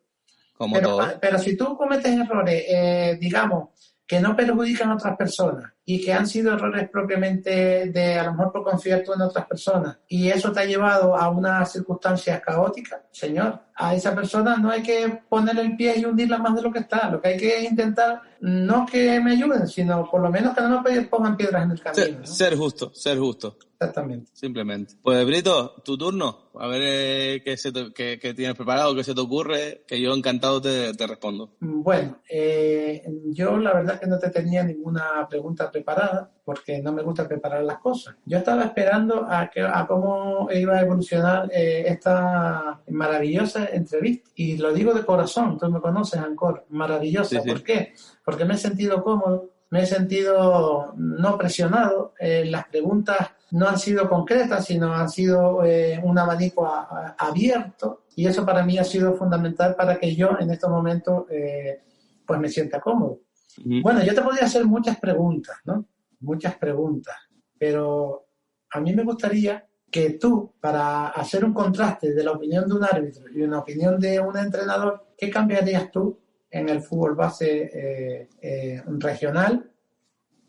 Como 0.54 0.76
pero, 0.76 0.90
todo. 0.90 1.20
pero 1.20 1.40
si 1.40 1.58
tú 1.58 1.76
cometes 1.76 2.14
errores, 2.14 2.64
eh, 2.68 3.18
digamos, 3.20 3.70
que 4.06 4.20
no 4.20 4.36
perjudican 4.36 4.92
a 4.92 4.96
otras 4.96 5.18
personas 5.18 5.73
y 5.86 6.04
que 6.04 6.14
han 6.14 6.26
sido 6.28 6.54
errores 6.54 6.90
propiamente 6.90 7.88
de 7.92 8.18
a 8.20 8.24
lo 8.24 8.32
mejor 8.32 8.52
por 8.54 8.64
confiar 8.64 9.04
tú 9.04 9.14
en 9.14 9.22
otras 9.22 9.46
personas 9.46 9.98
y 10.08 10.30
eso 10.30 10.52
te 10.52 10.62
ha 10.62 10.66
llevado 10.66 11.16
a 11.16 11.30
unas 11.30 11.72
circunstancias 11.72 12.42
caóticas, 12.42 13.02
señor, 13.12 13.60
a 13.76 13.96
esa 13.96 14.14
persona 14.16 14.56
no 14.58 14.70
hay 14.70 14.84
que 14.84 15.22
ponerle 15.28 15.64
el 15.64 15.76
pie 15.76 15.98
y 15.98 16.06
hundirla 16.06 16.38
más 16.38 16.56
de 16.56 16.62
lo 16.62 16.72
que 16.72 16.78
está. 16.80 17.10
Lo 17.10 17.20
que 17.20 17.30
hay 17.30 17.38
que 17.38 17.64
intentar, 17.64 18.22
no 18.40 18.86
que 18.86 19.20
me 19.20 19.32
ayuden, 19.32 19.68
sino 19.68 20.08
por 20.12 20.22
lo 20.22 20.30
menos 20.30 20.54
que 20.56 20.62
no 20.62 20.80
me 20.84 21.02
pongan 21.04 21.36
piedras 21.36 21.64
en 21.66 21.72
el 21.72 21.82
camino. 21.82 22.04
Ser, 22.06 22.20
¿no? 22.20 22.26
ser 22.28 22.56
justo, 22.56 22.92
ser 22.94 23.18
justo. 23.18 23.58
Exactamente. 23.80 24.30
Simplemente. 24.34 24.94
Pues 25.02 25.26
Brito, 25.26 25.82
tu 25.84 25.98
turno. 25.98 26.52
A 26.60 26.68
ver 26.68 26.82
eh, 26.86 27.42
qué, 27.44 27.58
se 27.58 27.72
te- 27.72 27.92
qué- 27.94 28.20
qué 28.22 28.36
tienes 28.36 28.56
preparado, 28.56 28.94
qué 28.96 29.04
se 29.04 29.16
te 29.16 29.22
ocurre, 29.22 29.84
que 29.88 30.00
yo 30.00 30.14
encantado 30.14 30.62
te, 30.62 30.94
te 30.94 31.08
respondo. 31.08 31.56
Bueno, 31.60 32.20
eh, 32.30 33.02
yo 33.32 33.58
la 33.58 33.74
verdad 33.74 34.00
que 34.00 34.06
no 34.06 34.20
te 34.20 34.30
tenía 34.30 34.64
ninguna 34.64 35.28
pregunta 35.28 35.72
preparada 35.74 36.30
porque 36.46 36.82
no 36.82 36.94
me 36.94 37.04
gusta 37.04 37.28
preparar 37.28 37.64
las 37.64 37.80
cosas. 37.80 38.16
Yo 38.26 38.38
estaba 38.38 38.64
esperando 38.64 39.26
a, 39.30 39.50
que, 39.50 39.62
a 39.62 39.86
cómo 39.86 40.48
iba 40.52 40.76
a 40.78 40.82
evolucionar 40.82 41.50
eh, 41.54 41.84
esta 41.88 42.80
maravillosa 42.90 43.66
entrevista 43.66 44.30
y 44.36 44.58
lo 44.58 44.72
digo 44.74 44.94
de 44.94 45.04
corazón, 45.04 45.58
tú 45.58 45.70
me 45.70 45.82
conoces, 45.82 46.22
Ancor, 46.22 46.66
maravillosa. 46.70 47.30
Sí, 47.32 47.42
sí. 47.44 47.50
¿Por 47.50 47.64
qué? 47.64 47.94
Porque 48.24 48.46
me 48.46 48.54
he 48.54 48.58
sentido 48.58 49.04
cómodo, 49.04 49.50
me 49.72 49.82
he 49.82 49.86
sentido 49.86 50.94
no 50.96 51.38
presionado, 51.38 52.14
eh, 52.20 52.46
las 52.46 52.66
preguntas 52.68 53.18
no 53.52 53.68
han 53.68 53.78
sido 53.78 54.08
concretas, 54.10 54.66
sino 54.66 54.94
han 54.94 55.10
sido 55.10 55.64
eh, 55.66 56.00
un 56.04 56.18
abanico 56.18 56.66
a- 56.66 57.16
a- 57.18 57.28
abierto 57.28 58.04
y 58.16 58.26
eso 58.28 58.46
para 58.46 58.64
mí 58.64 58.78
ha 58.78 58.84
sido 58.84 59.14
fundamental 59.16 59.76
para 59.76 59.98
que 59.98 60.16
yo 60.16 60.38
en 60.40 60.50
estos 60.52 60.70
momentos 60.70 61.26
eh, 61.30 61.82
pues 62.26 62.40
me 62.40 62.50
sienta 62.50 62.80
cómodo. 62.80 63.20
Bueno, 63.58 64.04
yo 64.04 64.14
te 64.14 64.22
podría 64.22 64.46
hacer 64.46 64.66
muchas 64.66 65.00
preguntas, 65.00 65.58
¿no? 65.66 65.86
Muchas 66.20 66.56
preguntas, 66.56 67.16
pero 67.58 68.28
a 68.72 68.80
mí 68.80 68.94
me 68.94 69.04
gustaría 69.04 69.68
que 69.94 70.12
tú, 70.12 70.56
para 70.60 71.10
hacer 71.10 71.46
un 71.46 71.54
contraste 71.54 72.16
de 72.16 72.24
la 72.24 72.32
opinión 72.32 72.68
de 72.68 72.74
un 72.74 72.84
árbitro 72.84 73.26
y 73.32 73.44
una 73.44 73.60
opinión 73.60 74.00
de 74.00 74.20
un 74.20 74.36
entrenador, 74.36 75.14
¿qué 75.16 75.30
cambiarías 75.30 75.92
tú 75.92 76.20
en 76.50 76.68
el 76.68 76.82
fútbol 76.82 77.14
base 77.14 77.70
eh, 77.72 78.30
eh, 78.42 78.82
regional, 78.98 79.72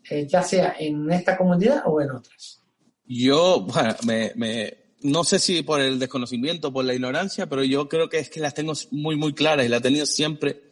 eh, 0.09 0.25
ya 0.27 0.41
sea 0.41 0.75
en 0.79 1.11
esta 1.11 1.37
comunidad 1.37 1.83
o 1.85 2.01
en 2.01 2.09
otras? 2.09 2.63
Yo, 3.05 3.61
bueno, 3.61 3.95
me, 4.07 4.31
me, 4.35 4.73
no 5.03 5.23
sé 5.23 5.37
si 5.37 5.61
por 5.61 5.79
el 5.79 5.99
desconocimiento, 5.99 6.73
por 6.73 6.83
la 6.83 6.95
ignorancia, 6.95 7.47
pero 7.47 7.63
yo 7.63 7.87
creo 7.87 8.09
que 8.09 8.17
es 8.17 8.31
que 8.31 8.39
las 8.39 8.55
tengo 8.55 8.73
muy, 8.89 9.15
muy 9.15 9.33
claras 9.35 9.67
y 9.67 9.69
las 9.69 9.81
he 9.81 9.83
tenido 9.83 10.07
siempre 10.07 10.63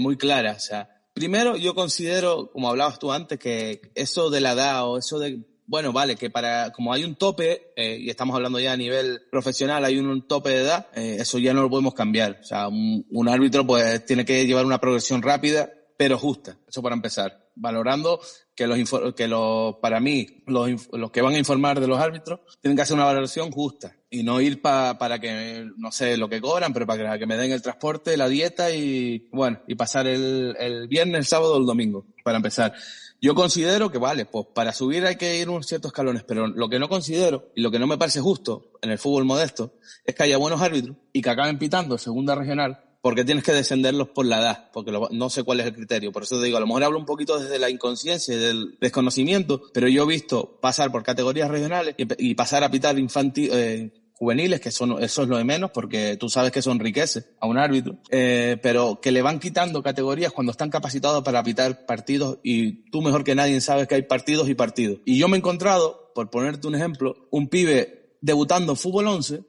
muy 0.00 0.16
claras. 0.16 0.64
O 0.64 0.66
sea, 0.66 0.95
primero 1.16 1.56
yo 1.56 1.74
considero, 1.74 2.50
como 2.52 2.68
hablabas 2.68 2.98
tú 2.98 3.10
antes, 3.10 3.38
que 3.38 3.80
eso 3.94 4.28
de 4.28 4.42
la 4.42 4.52
edad 4.52 4.86
o 4.86 4.98
eso 4.98 5.18
de, 5.18 5.40
bueno, 5.66 5.90
vale, 5.90 6.14
que 6.14 6.28
para, 6.28 6.72
como 6.72 6.92
hay 6.92 7.04
un 7.04 7.16
tope, 7.16 7.72
eh, 7.74 7.96
y 7.98 8.10
estamos 8.10 8.36
hablando 8.36 8.60
ya 8.60 8.74
a 8.74 8.76
nivel 8.76 9.22
profesional, 9.30 9.82
hay 9.86 9.98
un, 9.98 10.28
tope 10.28 10.50
de 10.50 10.60
edad, 10.60 10.88
eh, 10.94 11.16
eso 11.20 11.38
ya 11.38 11.54
no 11.54 11.62
lo 11.62 11.70
podemos 11.70 11.94
cambiar. 11.94 12.38
O 12.42 12.44
sea, 12.44 12.68
un, 12.68 13.06
un 13.10 13.28
árbitro 13.30 13.66
pues 13.66 14.04
tiene 14.04 14.26
que 14.26 14.46
llevar 14.46 14.66
una 14.66 14.78
progresión 14.78 15.22
rápida, 15.22 15.72
pero 15.96 16.18
justa. 16.18 16.56
Eso 16.68 16.82
para 16.82 16.94
empezar. 16.94 17.46
Valorando 17.54 18.20
que 18.54 18.66
los, 18.66 18.78
que 19.14 19.28
los, 19.28 19.76
para 19.76 19.98
mí, 19.98 20.42
los, 20.46 20.88
los 20.92 21.10
que 21.10 21.22
van 21.22 21.34
a 21.34 21.38
informar 21.38 21.80
de 21.80 21.86
los 21.86 21.98
árbitros 21.98 22.40
tienen 22.60 22.76
que 22.76 22.82
hacer 22.82 22.94
una 22.96 23.06
valoración 23.06 23.50
justa 23.50 23.96
y 24.10 24.22
no 24.22 24.40
ir 24.40 24.60
pa- 24.60 24.98
para 24.98 25.18
que, 25.18 25.66
no 25.78 25.90
sé 25.90 26.16
lo 26.18 26.28
que 26.28 26.40
cobran, 26.40 26.72
pero 26.74 26.86
para 26.86 27.12
que, 27.14 27.20
que 27.20 27.26
me 27.26 27.36
den 27.36 27.52
el 27.52 27.62
transporte, 27.62 28.16
la 28.16 28.28
dieta 28.28 28.70
y, 28.70 29.28
bueno, 29.32 29.60
y 29.66 29.74
pasar 29.74 30.06
el, 30.06 30.54
el 30.58 30.86
viernes, 30.86 31.18
el 31.18 31.24
sábado 31.26 31.54
o 31.54 31.58
el 31.58 31.66
domingo, 31.66 32.04
para 32.22 32.36
empezar. 32.36 32.74
Yo 33.22 33.34
considero 33.34 33.90
que, 33.90 33.96
vale, 33.96 34.26
pues 34.26 34.46
para 34.54 34.74
subir 34.74 35.06
hay 35.06 35.16
que 35.16 35.38
ir 35.38 35.48
unos 35.48 35.66
ciertos 35.66 35.88
escalones, 35.88 36.22
pero 36.24 36.46
lo 36.46 36.68
que 36.68 36.78
no 36.78 36.90
considero 36.90 37.50
y 37.54 37.62
lo 37.62 37.70
que 37.70 37.78
no 37.78 37.86
me 37.86 37.96
parece 37.96 38.20
justo 38.20 38.72
en 38.82 38.90
el 38.90 38.98
fútbol 38.98 39.24
modesto 39.24 39.72
es 40.04 40.14
que 40.14 40.24
haya 40.24 40.36
buenos 40.36 40.60
árbitros 40.60 40.96
y 41.14 41.22
que 41.22 41.30
acaben 41.30 41.58
pitando 41.58 41.96
segunda 41.96 42.34
regional 42.34 42.82
porque 43.06 43.24
tienes 43.24 43.44
que 43.44 43.52
descenderlos 43.52 44.08
por 44.08 44.26
la 44.26 44.40
edad, 44.40 44.70
porque 44.72 44.90
no 44.90 45.30
sé 45.30 45.44
cuál 45.44 45.60
es 45.60 45.66
el 45.66 45.74
criterio. 45.74 46.10
Por 46.10 46.24
eso 46.24 46.40
te 46.40 46.46
digo, 46.46 46.56
a 46.56 46.60
lo 46.60 46.66
mejor 46.66 46.82
hablo 46.82 46.98
un 46.98 47.04
poquito 47.04 47.38
desde 47.38 47.56
la 47.60 47.70
inconsciencia 47.70 48.34
y 48.34 48.36
del 48.36 48.76
desconocimiento, 48.80 49.62
pero 49.72 49.86
yo 49.86 50.02
he 50.02 50.06
visto 50.08 50.58
pasar 50.60 50.90
por 50.90 51.04
categorías 51.04 51.48
regionales 51.48 51.94
y, 51.96 52.34
pasar 52.34 52.64
a 52.64 52.68
pitar 52.68 52.98
infantil, 52.98 53.50
eh, 53.52 53.92
juveniles, 54.12 54.60
que 54.60 54.72
son, 54.72 55.00
eso 55.00 55.22
es 55.22 55.28
lo 55.28 55.36
de 55.36 55.44
menos, 55.44 55.70
porque 55.70 56.16
tú 56.16 56.28
sabes 56.28 56.50
que 56.50 56.58
eso 56.58 56.72
enriquece 56.72 57.26
a 57.38 57.46
un 57.46 57.58
árbitro, 57.58 57.96
eh, 58.10 58.58
pero 58.60 59.00
que 59.00 59.12
le 59.12 59.22
van 59.22 59.38
quitando 59.38 59.84
categorías 59.84 60.32
cuando 60.32 60.50
están 60.50 60.70
capacitados 60.70 61.22
para 61.22 61.44
pitar 61.44 61.86
partidos 61.86 62.40
y 62.42 62.90
tú 62.90 63.02
mejor 63.02 63.22
que 63.22 63.36
nadie 63.36 63.60
sabes 63.60 63.86
que 63.86 63.94
hay 63.94 64.02
partidos 64.02 64.48
y 64.48 64.56
partidos. 64.56 64.98
Y 65.04 65.16
yo 65.16 65.28
me 65.28 65.36
he 65.36 65.38
encontrado, 65.38 66.10
por 66.12 66.28
ponerte 66.28 66.66
un 66.66 66.74
ejemplo, 66.74 67.28
un 67.30 67.46
pibe 67.46 68.16
debutando 68.20 68.74
fútbol 68.74 69.06
11 69.06 69.44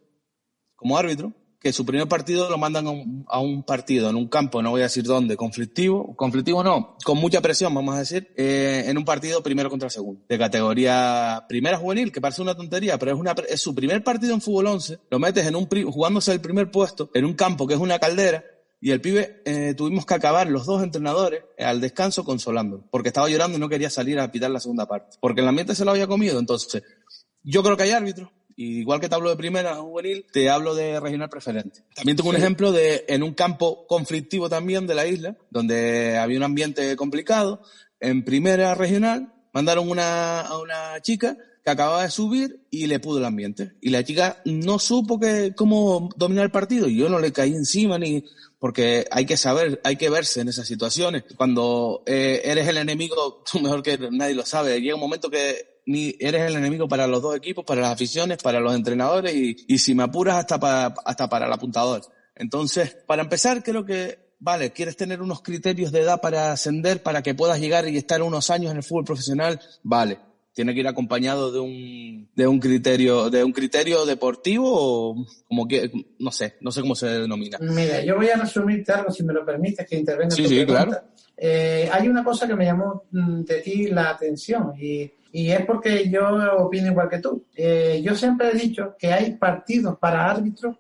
como 0.76 0.96
árbitro, 0.96 1.34
que 1.60 1.74
su 1.74 1.86
primer 1.86 2.08
partido 2.08 2.50
lo 2.50 2.58
mandan 2.58 2.86
a 3.28 3.39
un, 3.39 3.63
partido 3.63 4.10
en 4.10 4.15
un 4.15 4.28
campo, 4.28 4.62
no 4.62 4.70
voy 4.70 4.82
a 4.82 4.86
decir 4.86 5.04
dónde, 5.04 5.36
conflictivo, 5.36 6.15
conflictivo 6.15 6.63
no, 6.63 6.96
con 7.04 7.17
mucha 7.17 7.41
presión, 7.41 7.74
vamos 7.74 7.96
a 7.96 8.00
decir, 8.00 8.32
eh, 8.38 8.86
en 8.88 8.98
un 8.98 9.04
partido 9.04 9.41
primero 9.41 9.70
contra 9.70 9.89
segundo, 9.89 10.22
de 10.30 10.38
categoría 10.38 11.46
primera 11.50 11.78
juvenil, 11.78 12.12
que 12.12 12.22
parece 12.22 12.43
una 12.43 12.56
tontería, 12.56 13.00
pero 13.00 13.13
es, 13.13 13.20
una, 13.20 13.36
es 13.50 13.60
su 13.60 13.74
primer 13.74 14.04
partido 14.04 14.34
en 14.34 14.41
fútbol 14.41 14.67
11, 14.67 15.00
lo 15.10 15.20
metes 15.20 15.48
en 15.48 15.56
un, 15.56 15.67
jugándose 15.91 16.32
el 16.32 16.41
primer 16.41 16.70
puesto, 16.70 17.10
en 17.13 17.26
un 17.26 17.34
campo 17.34 17.65
que 17.65 17.74
es 17.74 17.80
una 17.80 17.98
caldera, 17.98 18.43
y 18.80 18.91
el 18.91 19.02
pibe 19.02 19.42
eh, 19.44 19.73
tuvimos 19.75 20.06
que 20.06 20.13
acabar 20.13 20.48
los 20.48 20.67
dos 20.67 20.84
entrenadores 20.84 21.44
eh, 21.58 21.65
al 21.65 21.81
descanso 21.81 22.23
consolándolo, 22.23 22.88
porque 22.92 23.10
estaba 23.10 23.29
llorando 23.29 23.58
y 23.58 23.60
no 23.60 23.69
quería 23.69 23.90
salir 23.90 24.19
a 24.19 24.31
pitar 24.31 24.52
la 24.52 24.60
segunda 24.60 24.88
parte, 24.88 25.17
porque 25.19 25.42
el 25.42 25.48
ambiente 25.48 25.73
se 25.73 25.86
lo 25.86 25.92
había 25.92 26.06
comido, 26.06 26.38
entonces 26.40 26.84
yo 27.42 27.63
creo 27.63 27.75
que 27.75 27.84
hay 27.84 27.92
árbitros, 27.92 28.29
y 28.58 28.79
igual 28.79 28.99
que 28.99 29.08
te 29.08 29.15
hablo 29.15 29.29
de 29.29 29.37
primera 29.37 29.75
juvenil, 29.75 30.25
te 30.33 30.49
hablo 30.49 30.75
de 30.75 30.99
regional 30.99 31.29
preferente. 31.29 31.83
También 31.95 32.17
tengo 32.17 32.29
un 32.29 32.35
ejemplo 32.35 32.73
de 32.73 33.05
en 33.08 33.23
un 33.23 33.33
campo 33.33 33.87
conflictivo 33.87 34.49
también 34.49 34.87
de 34.87 34.95
la 34.95 35.08
isla, 35.08 35.37
donde 35.49 36.17
había 36.17 36.37
un 36.37 36.43
ambiente 36.43 36.95
complicado, 36.97 37.62
en 37.99 38.25
primera 38.25 38.75
regional 38.75 39.33
mandaron 39.53 39.89
una, 39.89 40.41
a 40.41 40.60
una 40.60 40.99
chica 41.01 41.37
que 41.37 41.58
que 41.67 41.71
acababa 41.71 42.03
de 42.03 42.12
subir 42.12 42.62
y 42.71 42.87
le 42.87 43.01
pudo 43.01 43.17
el 43.17 43.25
ambiente. 43.25 43.73
Y 43.81 43.89
la 43.89 44.01
chica 44.01 44.41
no 44.45 44.79
supo 44.79 45.19
que, 45.19 45.53
cómo 45.53 46.08
dominar 46.15 46.45
el 46.45 46.51
partido. 46.51 46.87
Y 46.87 46.95
yo 46.95 47.10
no 47.10 47.19
le 47.19 47.33
caí 47.33 47.51
encima 47.51 47.99
ni, 47.99 48.23
porque 48.58 49.05
hay 49.12 49.25
que 49.25 49.35
saber, 49.35 49.81
hay 49.83 49.97
que 49.97 50.10
verse 50.10 50.39
en 50.39 50.47
esas 50.47 50.65
situaciones. 50.65 51.25
Cuando 51.35 52.03
eh, 52.05 52.39
eres 52.45 52.69
el 52.69 52.77
enemigo, 52.77 53.43
tú 53.51 53.60
mejor 53.60 53.83
que 53.83 53.97
nadie 53.97 54.33
lo 54.33 54.45
sabe. 54.45 54.79
Llega 54.79 54.95
un 54.95 55.01
momento 55.01 55.29
que 55.29 55.77
ni 55.88 56.15
eres 56.19 56.44
el 56.44 56.56
enemigo 56.58 56.88
para 56.88 57.08
los 57.08 57.21
dos 57.23 57.35
equipos, 57.35 57.65
para 57.65 57.81
las 57.81 57.94
aficiones, 57.94 58.38
para 58.38 58.60
los 58.60 58.75
entrenadores 58.75 59.33
y, 59.33 59.56
y 59.67 59.79
si 59.79 59.96
me 59.96 60.04
apuras 60.04 60.35
hasta 60.38 60.60
para, 60.60 60.94
hasta 61.06 61.27
para 61.27 61.48
el 61.48 61.54
apuntador. 61.54 62.02
Entonces, 62.35 62.96
para 63.08 63.23
empezar, 63.23 63.63
creo 63.63 63.83
que 63.83 64.19
vale, 64.40 64.71
quieres 64.71 64.96
tener 64.96 65.21
unos 65.21 65.42
criterios 65.42 65.92
de 65.92 66.02
edad 66.02 66.21
para 66.21 66.52
ascender, 66.52 67.02
para 67.02 67.23
que 67.23 67.33
puedas 67.33 67.60
llegar 67.60 67.88
y 67.90 67.98
estar 67.98 68.21
unos 68.21 68.52
años 68.52 68.69
en 68.71 68.77
el 68.77 68.83
fútbol 68.83 69.06
profesional, 69.06 69.60
vale. 69.81 70.19
Tiene 70.54 70.73
que 70.73 70.79
ir 70.79 70.88
acompañado 70.88 71.52
de 71.52 71.60
un, 71.60 72.29
de 72.35 72.48
un 72.48 72.60
criterio, 72.60 73.29
de 73.29 73.44
un 73.44 73.52
criterio 73.52 74.06
deportivo 74.08 74.71
o 74.71 75.25
como 75.48 75.67
que, 75.67 75.92
no 76.19 76.31
sé, 76.31 76.56
no 76.62 76.71
sé 76.71 76.81
cómo 76.81 76.96
se 76.96 77.06
denomina. 77.08 77.60
Mira, 77.62 78.04
yo 78.04 78.15
voy 78.15 78.29
a 78.29 78.38
resumirte 78.38 78.92
algo, 78.92 79.12
si 79.12 79.23
me 79.23 79.33
lo 79.33 79.46
permites, 79.46 79.85
que 79.88 79.98
intervenga 79.98 80.35
Sí, 80.35 80.44
tu 80.44 80.50
sí, 80.50 80.56
pregunta. 80.65 80.85
claro. 80.85 81.08
Eh, 81.38 81.88
hay 81.92 82.08
una 82.08 82.23
cosa 82.23 82.48
que 82.48 82.56
me 82.56 82.65
llamó 82.65 83.04
mm, 83.12 83.42
de 83.44 83.62
ti 83.62 83.88
la 83.90 84.10
atención 84.10 84.73
y, 84.79 85.12
y 85.40 85.52
es 85.52 85.65
porque 85.65 86.10
yo 86.10 86.21
opino 86.58 86.88
igual 86.92 87.10
que 87.10 87.19
tú. 87.19 87.46
Eh, 87.56 88.02
yo 88.04 88.15
siempre 88.15 88.50
he 88.50 88.56
dicho 88.58 88.96
que 88.98 89.12
hay 89.13 89.35
partidos 89.35 89.98
para 90.00 90.29
árbitros 90.31 90.75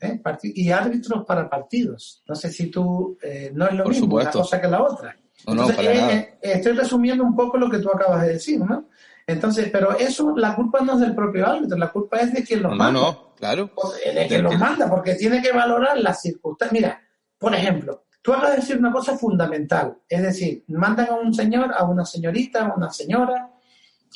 ¿eh? 0.00 0.20
Y 0.54 0.70
árbitros 0.70 1.24
para 1.26 1.48
partidos. 1.48 2.22
No 2.26 2.34
sé 2.34 2.50
si 2.50 2.70
tú, 2.70 3.16
eh, 3.22 3.50
no 3.54 3.66
es 3.66 3.74
lo 3.74 3.84
Por 3.84 3.92
mismo 3.92 4.06
supuesto. 4.06 4.38
una 4.38 4.42
cosa 4.44 4.60
que 4.60 4.68
la 4.68 4.82
otra. 4.82 5.16
No, 5.46 5.54
no, 5.54 5.62
Entonces, 5.62 5.76
para 5.76 5.92
eh, 5.92 6.00
nada. 6.00 6.12
eh, 6.14 6.38
estoy 6.42 6.72
resumiendo 6.72 7.22
un 7.24 7.36
poco 7.36 7.56
lo 7.58 7.68
que 7.70 7.78
tú 7.78 7.88
acabas 7.92 8.22
de 8.22 8.32
decir, 8.34 8.60
¿no? 8.60 8.88
Entonces, 9.26 9.68
pero 9.72 9.96
eso, 9.96 10.34
la 10.36 10.56
culpa 10.56 10.80
no 10.80 10.94
es 10.94 11.00
del 11.00 11.14
propio 11.14 11.46
árbitro, 11.46 11.76
la 11.78 11.90
culpa 11.92 12.18
es 12.18 12.32
de 12.32 12.42
quien 12.42 12.62
los 12.62 12.72
No, 12.72 12.76
manda. 12.78 13.00
no, 13.00 13.34
claro. 13.36 13.70
de 14.14 14.26
que 14.26 14.34
Del 14.34 14.42
los 14.42 14.52
que- 14.52 14.58
manda, 14.58 14.88
porque 14.90 15.14
tiene 15.14 15.40
que 15.42 15.52
valorar 15.52 15.98
las 15.98 16.20
circunstancias. 16.20 16.72
Mira, 16.72 17.00
por 17.38 17.54
ejemplo, 17.54 18.04
tú 18.22 18.32
acabas 18.32 18.50
de 18.52 18.56
decir 18.62 18.78
una 18.78 18.90
cosa 18.90 19.16
fundamental, 19.16 19.98
es 20.08 20.22
decir, 20.22 20.64
mandan 20.68 21.08
a 21.10 21.14
un 21.14 21.32
señor, 21.32 21.72
a 21.76 21.84
una 21.84 22.04
señorita, 22.04 22.66
a 22.66 22.74
una 22.74 22.90
señora, 22.90 23.50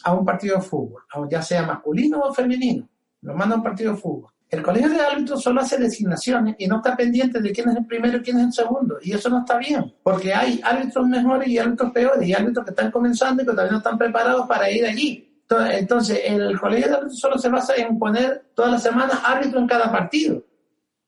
a 0.06 0.12
un 0.14 0.24
partido 0.24 0.56
de 0.56 0.62
fútbol, 0.62 1.02
ya 1.28 1.42
sea 1.42 1.62
masculino 1.66 2.20
o 2.20 2.32
femenino, 2.32 2.88
lo 3.22 3.34
manda 3.34 3.56
a 3.56 3.58
un 3.58 3.64
partido 3.64 3.92
de 3.92 3.98
fútbol. 3.98 4.30
El 4.48 4.62
colegio 4.62 4.88
de 4.90 5.00
árbitros 5.00 5.42
solo 5.42 5.60
hace 5.60 5.76
designaciones 5.78 6.54
y 6.58 6.68
no 6.68 6.76
está 6.76 6.96
pendiente 6.96 7.40
de 7.40 7.50
quién 7.50 7.68
es 7.70 7.76
el 7.76 7.84
primero 7.86 8.18
y 8.18 8.22
quién 8.22 8.38
es 8.38 8.44
el 8.44 8.52
segundo. 8.52 8.98
Y 9.02 9.12
eso 9.12 9.28
no 9.28 9.40
está 9.40 9.58
bien, 9.58 9.92
porque 10.04 10.32
hay 10.32 10.60
árbitros 10.62 11.08
mejores 11.08 11.48
y 11.48 11.58
árbitros 11.58 11.90
peores, 11.90 12.28
y 12.28 12.32
árbitros 12.32 12.64
que 12.64 12.70
están 12.70 12.92
comenzando 12.92 13.42
y 13.42 13.46
que 13.46 13.50
todavía 13.50 13.72
no 13.72 13.78
están 13.78 13.98
preparados 13.98 14.46
para 14.46 14.70
ir 14.70 14.86
allí. 14.86 15.42
To- 15.48 15.66
Entonces, 15.66 16.20
el 16.24 16.58
colegio 16.60 16.86
de 16.88 16.94
árbitros 16.94 17.18
solo 17.18 17.36
se 17.38 17.48
basa 17.48 17.74
en 17.74 17.98
poner 17.98 18.50
todas 18.54 18.70
las 18.70 18.82
semanas 18.84 19.20
árbitro 19.24 19.58
en 19.58 19.66
cada 19.66 19.90
partido. 19.90 20.40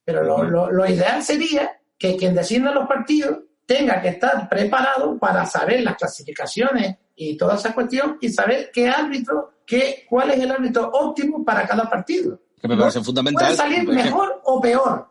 Pero 0.04 0.24
lo, 0.24 0.42
lo- 0.42 0.70
lo 0.72 0.86
ideal 0.88 1.22
sería 1.22 1.70
que 1.96 2.16
quien 2.16 2.34
designa 2.34 2.72
los 2.72 2.88
partidos 2.88 3.38
tenga 3.64 4.00
que 4.00 4.08
estar 4.08 4.48
preparado 4.48 5.16
para 5.18 5.46
saber 5.46 5.82
las 5.84 5.94
clasificaciones 5.96 6.96
y 7.18 7.36
toda 7.36 7.56
esa 7.56 7.74
cuestión 7.74 8.16
y 8.20 8.28
saber 8.30 8.70
qué 8.72 8.88
árbitro, 8.88 9.54
qué, 9.66 10.06
cuál 10.08 10.30
es 10.30 10.38
el 10.40 10.50
árbitro 10.50 10.88
óptimo 10.92 11.44
para 11.44 11.66
cada 11.66 11.88
partido. 11.90 12.40
Que 12.60 12.68
me 12.68 12.74
¿no? 12.76 12.80
parece 12.82 13.02
fundamental. 13.02 13.44
Puede 13.46 13.56
salir 13.56 13.86
que- 13.86 13.92
mejor 13.92 14.40
o 14.44 14.60
peor, 14.60 15.08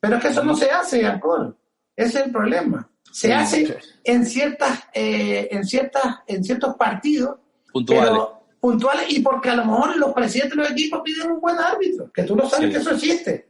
pero 0.00 0.16
es 0.16 0.22
que 0.22 0.28
eso 0.28 0.44
no 0.44 0.54
se 0.56 0.70
hace, 0.70 1.04
alcohol. 1.06 1.56
Ese 1.96 2.20
es 2.20 2.26
el 2.26 2.32
problema. 2.32 2.88
Se 3.10 3.26
Sí, 3.28 3.32
hace 3.32 3.66
sí. 3.66 3.74
en 4.04 4.24
ciertas, 4.26 4.80
eh, 4.94 5.48
en 5.50 5.64
ciertas, 5.64 6.18
en 6.26 6.44
ciertos 6.44 6.76
partidos 6.76 7.36
Puntuales. 7.72 8.08
pero 8.10 8.42
puntuales 8.60 9.06
y 9.10 9.20
porque 9.20 9.50
a 9.50 9.56
lo 9.56 9.64
mejor 9.64 9.96
los 9.96 10.12
presidentes 10.12 10.56
de 10.56 10.62
los 10.62 10.70
equipos 10.72 11.00
piden 11.04 11.30
un 11.32 11.40
buen 11.40 11.58
árbitro, 11.58 12.10
que 12.12 12.22
tú 12.24 12.36
lo 12.36 12.48
sabes 12.48 12.66
Sí. 12.66 12.72
que 12.72 12.78
eso 12.78 12.90
existe. 12.90 13.48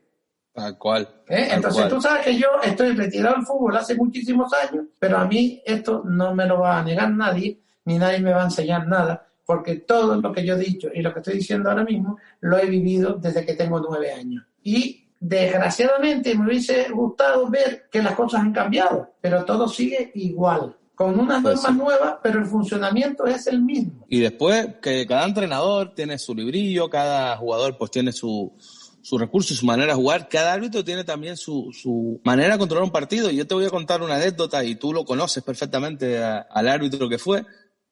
Tal 0.52 0.76
cual. 0.76 1.02
¿eh? 1.28 1.46
tal 1.48 1.56
Entonces 1.56 1.82
cual. 1.82 1.88
tú 1.94 2.00
sabes 2.00 2.24
que 2.24 2.36
yo 2.36 2.48
estoy 2.64 2.92
retirado 2.94 3.36
del 3.36 3.46
fútbol 3.46 3.76
hace 3.76 3.94
muchísimos 3.94 4.52
años, 4.54 4.86
pero 4.98 5.18
a 5.18 5.24
mí 5.26 5.62
esto 5.64 6.02
no 6.04 6.34
me 6.34 6.46
lo 6.46 6.60
va 6.60 6.78
a 6.78 6.82
negar 6.84 7.10
nadie, 7.10 7.60
ni 7.88 7.98
nadie 7.98 8.20
me 8.20 8.32
va 8.32 8.42
a 8.42 8.50
enseñar 8.52 8.86
nada, 8.86 9.26
porque 9.46 9.76
todo 9.76 10.20
lo 10.20 10.30
que 10.32 10.44
yo 10.44 10.54
he 10.54 10.58
dicho 10.58 10.88
y 10.94 11.00
lo 11.00 11.12
que 11.12 11.20
estoy 11.20 11.34
diciendo 11.36 11.70
ahora 11.70 11.84
mismo 11.84 12.18
lo 12.40 12.58
he 12.58 12.66
vivido 12.66 13.14
desde 13.14 13.44
que 13.46 13.54
tengo 13.54 13.80
nueve 13.80 14.12
años. 14.12 14.44
Y 14.62 15.04
desgraciadamente 15.20 16.34
me 16.36 16.46
hubiese 16.46 16.88
gustado 16.90 17.48
ver 17.48 17.88
que 17.90 18.02
las 18.02 18.14
cosas 18.14 18.40
han 18.42 18.52
cambiado, 18.52 19.14
pero 19.20 19.44
todo 19.44 19.66
sigue 19.68 20.10
igual, 20.14 20.76
con 20.94 21.18
unas 21.18 21.42
Pues 21.42 21.54
normas 21.62 21.72
sí. 21.72 21.78
nuevas, 21.78 22.14
pero 22.22 22.38
el 22.40 22.46
funcionamiento 22.46 23.26
es 23.26 23.46
el 23.46 23.62
mismo. 23.62 24.04
Y 24.08 24.20
después 24.20 24.68
que 24.82 25.06
cada 25.06 25.24
entrenador 25.26 25.94
tiene 25.94 26.18
su 26.18 26.34
librillo, 26.34 26.90
cada 26.90 27.36
jugador 27.36 27.78
pues 27.78 27.90
tiene 27.90 28.12
su, 28.12 28.52
su 29.00 29.16
recurso, 29.16 29.54
su 29.54 29.64
manera 29.64 29.92
de 29.92 29.98
jugar, 30.02 30.28
cada 30.28 30.52
árbitro 30.52 30.84
tiene 30.84 31.04
también 31.04 31.36
su, 31.36 31.70
su 31.72 32.20
manera 32.24 32.52
de 32.52 32.58
controlar 32.58 32.84
un 32.84 32.90
partido. 32.92 33.30
Y 33.30 33.36
yo 33.36 33.46
te 33.46 33.54
voy 33.54 33.64
a 33.64 33.70
contar 33.70 34.02
una 34.02 34.16
anécdota 34.16 34.62
y 34.64 34.74
tú 34.74 34.92
lo 34.92 35.04
conoces 35.04 35.42
perfectamente 35.42 36.18
a- 36.22 36.46
al 36.50 36.68
árbitro 36.68 37.08
que 37.08 37.18
fue. 37.18 37.44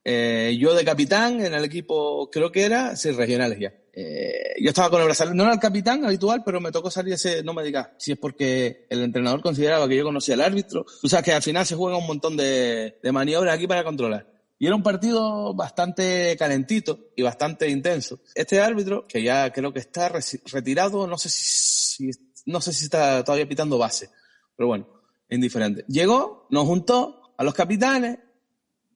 Eh, 0.08 0.56
yo 0.56 0.72
de 0.72 0.84
capitán 0.84 1.44
en 1.44 1.52
el 1.52 1.64
equipo, 1.64 2.30
creo 2.30 2.52
que 2.52 2.62
era, 2.64 2.94
sí, 2.94 3.10
regionales 3.10 3.58
ya. 3.58 3.74
Eh, 3.92 4.54
yo 4.62 4.68
estaba 4.68 4.88
con 4.88 5.00
el 5.00 5.06
brazalete, 5.06 5.36
no 5.36 5.42
era 5.42 5.54
el 5.54 5.58
capitán 5.58 6.04
habitual, 6.04 6.42
pero 6.44 6.60
me 6.60 6.70
tocó 6.70 6.92
salir 6.92 7.14
ese, 7.14 7.42
no 7.42 7.52
me 7.52 7.64
digas, 7.64 7.88
si 7.98 8.12
es 8.12 8.18
porque 8.18 8.86
el 8.88 9.02
entrenador 9.02 9.42
consideraba 9.42 9.88
que 9.88 9.96
yo 9.96 10.04
conocía 10.04 10.34
al 10.34 10.42
árbitro. 10.42 10.86
Tú 11.02 11.08
sabes 11.08 11.24
que 11.24 11.32
al 11.32 11.42
final 11.42 11.66
se 11.66 11.74
juega 11.74 11.96
un 11.98 12.06
montón 12.06 12.36
de, 12.36 13.00
de 13.02 13.10
maniobras 13.12 13.56
aquí 13.56 13.66
para 13.66 13.82
controlar. 13.82 14.30
Y 14.60 14.66
era 14.68 14.76
un 14.76 14.82
partido 14.84 15.52
bastante 15.54 16.36
calentito 16.38 17.10
y 17.16 17.22
bastante 17.22 17.68
intenso. 17.68 18.20
Este 18.36 18.60
árbitro, 18.60 19.06
que 19.08 19.24
ya 19.24 19.52
creo 19.52 19.72
que 19.72 19.80
está 19.80 20.08
retirado, 20.52 21.08
no 21.08 21.18
sé 21.18 21.28
si, 21.30 22.12
si- 22.12 22.20
no 22.46 22.60
sé 22.60 22.72
si 22.72 22.84
está 22.84 23.24
todavía 23.24 23.48
pitando 23.48 23.76
base, 23.76 24.08
pero 24.56 24.68
bueno, 24.68 24.86
indiferente. 25.30 25.84
Llegó, 25.88 26.46
nos 26.50 26.64
juntó 26.64 27.34
a 27.36 27.42
los 27.42 27.54
capitanes 27.54 28.18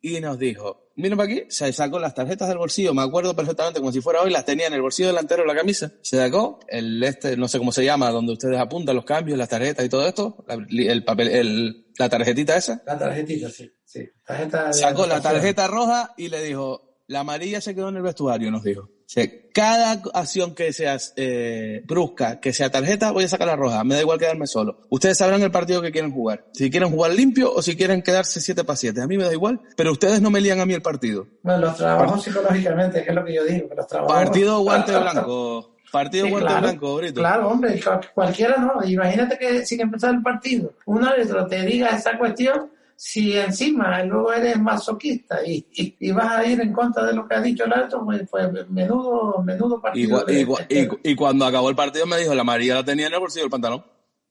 y 0.03 0.21
nos 0.21 0.39
dijo, 0.39 0.91
miren 0.97 1.17
para 1.19 1.31
aquí, 1.31 1.45
se 1.49 1.73
sacó 1.73 1.99
las 1.99 2.15
tarjetas 2.15 2.49
del 2.49 2.59
bolsillo, 2.59 2.95
me 2.95 3.03
acuerdo 3.03 3.35
perfectamente 3.37 3.81
como 3.81 3.93
si 3.93 4.01
fuera 4.01 4.23
hoy, 4.23 4.31
las 4.31 4.45
tenía 4.45 4.67
en 4.67 4.73
el 4.73 4.83
bolsillo 4.83 5.09
delantero 5.09 5.43
de 5.43 5.49
la 5.49 5.55
camisa, 5.55 5.93
se 6.03 6.17
sacó 6.17 6.61
el 6.69 7.03
este, 7.03 7.37
no 7.37 7.49
sé 7.49 7.59
cómo 7.59 7.73
se 7.73 7.85
llama, 7.85 8.11
donde 8.11 8.33
ustedes 8.33 8.59
apuntan 8.59 8.97
los 8.97 9.05
cambios, 9.05 9.39
las 9.39 9.49
tarjetas 9.49 9.85
y 9.85 9.89
todo 9.89 10.07
esto, 10.07 10.45
la, 10.49 10.55
el 10.55 11.05
papel, 11.05 11.29
el, 11.29 11.87
la 11.99 12.09
tarjetita 12.09 12.57
esa, 12.57 12.83
La 12.87 12.99
tarjetita, 12.99 13.51
sí. 13.51 13.71
sí. 13.85 14.09
Tarjeta 14.25 14.73
sacó 14.73 15.07
la 15.07 15.21
tarjeta 15.21 15.67
roja 15.67 16.15
y 16.17 16.29
le 16.29 16.43
dijo, 16.43 16.97
la 17.07 17.21
amarilla 17.21 17.61
se 17.61 17.75
quedó 17.75 17.89
en 17.89 17.97
el 17.97 18.03
vestuario, 18.03 18.51
nos 18.51 18.63
dijo. 18.63 18.89
Sea, 19.13 19.27
cada 19.53 20.01
acción 20.15 20.55
que 20.55 20.73
sea 20.73 20.97
eh, 21.17 21.83
brusca, 21.85 22.39
que 22.39 22.53
sea 22.53 22.71
tarjeta, 22.71 23.11
voy 23.11 23.25
a 23.25 23.29
sacar 23.29 23.49
la 23.49 23.57
roja. 23.57 23.83
Me 23.83 23.97
da 23.97 24.03
igual 24.03 24.21
quedarme 24.21 24.47
solo. 24.47 24.83
Ustedes 24.89 25.19
sabrán 25.19 25.43
el 25.43 25.51
partido 25.51 25.83
que 25.83 25.91
quieren 25.91 26.13
jugar. 26.13 26.45
Si 26.53 26.71
quieren 26.71 26.91
jugar 26.93 27.13
limpio 27.13 27.53
o 27.53 27.61
si 27.61 27.75
quieren 27.77 28.03
quedarse 28.03 28.41
7 28.41 28.63
para 28.63 28.77
7. 28.77 29.03
A 29.03 29.09
mí 29.09 29.19
me 29.19 29.25
da 29.25 29.33
igual, 29.33 29.61
pero 29.77 29.91
ustedes 29.91 30.23
no 30.23 30.31
me 30.31 30.41
lían 30.41 30.61
a 30.61 30.65
mí 30.67 30.75
el 30.75 30.81
partido. 30.83 31.27
Bueno, 31.43 31.59
los 31.63 31.77
trabajos 31.77 32.23
psicológicamente, 32.23 33.03
que 33.03 33.09
es 33.09 33.15
lo 33.17 33.25
que 33.25 33.35
yo 33.35 33.45
digo, 33.45 33.69
que 33.69 33.75
los 33.75 33.87
trabajos... 33.89 34.15
Partido 34.15 34.61
guante 34.61 34.97
blanco. 34.97 35.75
Partido 35.91 36.27
Sí, 36.27 36.31
guante 36.31 36.47
claro, 36.47 36.63
blanco, 36.63 36.97
Brito. 36.99 37.15
Claro, 37.21 37.49
hombre, 37.49 37.81
cual- 37.83 38.11
cualquiera 38.15 38.57
no. 38.59 38.89
Imagínate 38.89 39.37
que 39.37 39.67
sin 39.67 39.81
empezar 39.81 40.15
el 40.15 40.23
partido, 40.23 40.73
un 40.87 41.03
árbitro 41.05 41.49
te 41.49 41.63
diga 41.67 41.89
esa 41.89 42.17
cuestión, 42.17 42.71
si 43.03 43.35
encima 43.35 44.05
luego 44.05 44.31
eres 44.31 44.61
masoquista 44.61 45.39
y, 45.47 45.67
y, 45.73 45.97
y 45.99 46.13
vas 46.13 46.33
a 46.33 46.45
ir 46.47 46.61
en 46.61 46.71
contra 46.71 47.05
de 47.07 47.15
lo 47.15 47.27
que 47.27 47.35
ha 47.35 47.41
dicho 47.41 47.65
el 47.65 47.73
árbitro, 47.73 48.05
pues, 48.05 48.29
pues 48.31 48.69
menudo, 48.69 49.43
menudo 49.43 49.79
Y, 49.79 49.81
partido. 49.81 50.25
de- 50.25 50.41
y 50.41 50.45
gua- 50.45 50.99
y- 51.03 51.15
cuando 51.17 51.47
acabó 51.47 51.71
el 51.71 51.77
partido 51.77 52.05
me 52.05 52.19
dijo, 52.19 52.35
la 52.35 52.43
amarilla 52.43 52.75
la 52.75 52.85
tenía 52.85 53.07
en 53.07 53.15
el 53.15 53.19
bolsillo 53.21 53.45
del 53.45 53.51
pantalón. 53.51 53.83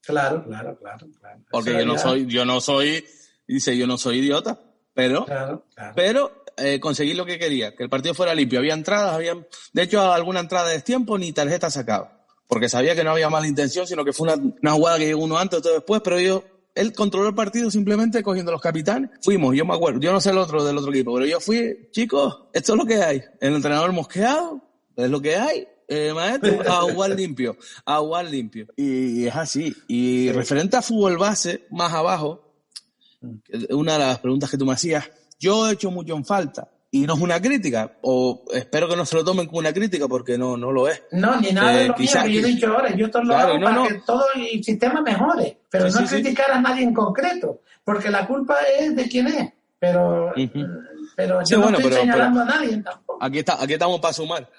Claro, 0.03 0.43
claro, 0.45 0.77
claro. 0.77 1.07
claro. 1.19 1.39
Porque 1.49 1.71
Eso 1.71 1.79
yo 1.79 1.85
no 1.87 1.93
ya- 1.95 1.99
soy, 1.99 2.25
yo 2.27 2.45
no 2.45 2.61
soy, 2.61 3.03
dice, 3.47 3.75
yo 3.75 3.87
no 3.87 3.97
soy 3.97 4.19
idiota. 4.19 4.59
Pero 4.93 5.25
Claro, 5.25 5.65
claro. 5.73 5.93
pero 5.95 6.43
eh, 6.57 6.79
conseguí 6.79 7.13
lo 7.13 7.25
que 7.25 7.39
quería, 7.39 7.75
que 7.75 7.81
el 7.83 7.89
partido 7.89 8.13
fuera 8.13 8.35
limpio. 8.35 8.59
Había 8.59 8.73
entradas, 8.75 9.13
había, 9.15 9.33
de 9.73 9.81
hecho, 9.81 10.11
alguna 10.11 10.41
entrada 10.41 10.69
de 10.69 10.81
tiempo 10.81 11.17
ni 11.17 11.31
tarjeta 11.33 11.71
sacaba. 11.71 12.25
Porque 12.47 12.69
sabía 12.69 12.93
que 12.95 13.03
no 13.03 13.11
había 13.11 13.29
mala 13.31 13.47
intención, 13.47 13.87
sino 13.87 14.05
que 14.05 14.13
fue 14.13 14.31
una, 14.31 14.43
una 14.61 14.71
jugada 14.73 14.97
que 14.99 15.05
llegó 15.07 15.23
uno 15.23 15.37
antes, 15.39 15.57
otro 15.59 15.71
después, 15.73 16.01
pero 16.03 16.19
yo, 16.19 16.43
él 16.79 16.93
controló 16.93 17.27
el 17.27 17.35
partido 17.35 17.69
simplemente 17.69 18.23
cogiendo 18.23 18.53
los 18.53 18.61
capitanes. 18.61 19.09
Fuimos, 19.21 19.53
yo 19.53 19.65
me 19.65 19.73
acuerdo, 19.73 19.99
yo 19.99 20.13
no 20.13 20.21
sé 20.21 20.29
el 20.29 20.37
otro 20.37 20.63
del 20.63 20.77
otro 20.77 20.91
equipo, 20.91 21.13
pero 21.13 21.25
yo 21.25 21.41
fui, 21.41 21.89
chicos, 21.91 22.43
esto 22.53 22.73
es 22.73 22.79
lo 22.79 22.85
que 22.85 23.03
hay. 23.03 23.21
El 23.41 23.55
entrenador 23.55 23.91
mosqueado, 23.91 24.61
es 24.95 25.09
lo 25.09 25.21
que 25.21 25.35
hay. 25.35 25.67
Eh, 25.89 26.13
maestro, 26.13 26.61
a 26.71 26.81
jugar 26.83 27.09
limpio, 27.11 27.57
a 27.83 27.97
jugar 27.97 28.25
limpio. 28.25 28.67
Y 28.77 29.25
es 29.25 29.35
así. 29.35 29.75
Y 29.87 30.31
referente 30.31 30.77
a 30.77 30.81
fútbol 30.81 31.17
base, 31.17 31.65
más 31.69 31.91
abajo, 31.91 32.53
una 33.71 33.93
de 33.93 33.99
las 33.99 34.19
preguntas 34.19 34.49
que 34.49 34.57
tú 34.57 34.65
me 34.65 34.73
hacías, 34.73 35.09
yo 35.37 35.67
he 35.67 35.73
hecho 35.73 35.91
mucho 35.91 36.15
en 36.15 36.23
falta 36.23 36.69
y 36.91 37.01
no 37.05 37.13
es 37.13 37.19
una 37.21 37.39
crítica, 37.39 37.97
o 38.01 38.43
espero 38.51 38.89
que 38.89 38.95
no 38.95 39.05
se 39.05 39.15
lo 39.15 39.23
tomen 39.23 39.45
como 39.45 39.59
una 39.59 39.71
crítica 39.73 40.07
porque 40.07 40.37
no, 40.37 40.57
no 40.57 40.71
lo 40.71 40.87
es. 40.87 41.03
No, 41.11 41.39
ni 41.39 41.51
nada 41.51 41.73
Eh, 41.73 41.77
de 41.83 41.87
lo 41.89 41.95
mío 41.97 42.09
que 42.23 42.33
yo 42.33 42.39
he 42.39 42.43
dicho 42.51 42.67
ahora. 42.67 42.95
Yo 42.95 43.05
esto 43.05 43.21
lo 43.23 43.29
Claro, 43.29 43.49
hago 43.49 43.59
no, 43.59 43.65
para 43.65 43.75
no. 43.77 43.87
que 43.87 43.93
todo 44.05 44.23
el 44.35 44.63
sistema 44.63 45.01
mejore. 45.01 45.59
Pero 45.69 45.89
Sí, 45.91 45.99
no 46.01 46.07
sí, 46.07 46.15
sí. 46.15 46.21
criticar 46.23 46.51
a 46.51 46.59
nadie 46.61 46.83
en 46.83 46.93
concreto. 46.93 47.61
Porque 47.83 48.09
la 48.09 48.25
culpa 48.25 48.57
es 48.79 48.95
de 48.95 49.07
quién 49.07 49.27
es. 49.27 49.49
Pero, 49.77 50.33
pero 51.15 51.41
yo 51.43 51.57
no 51.57 51.63
bueno, 51.63 51.77
estoy 51.77 51.91
pero- 51.91 52.01
señalando 52.01 52.41
a 52.41 52.45
nadie 52.45 52.77
tampoco. 52.77 53.19
Aquí, 53.23 53.39
está, 53.39 53.61
aquí 53.63 53.73
estamos 53.73 53.99
para 53.99 54.13
sumar. 54.13 54.49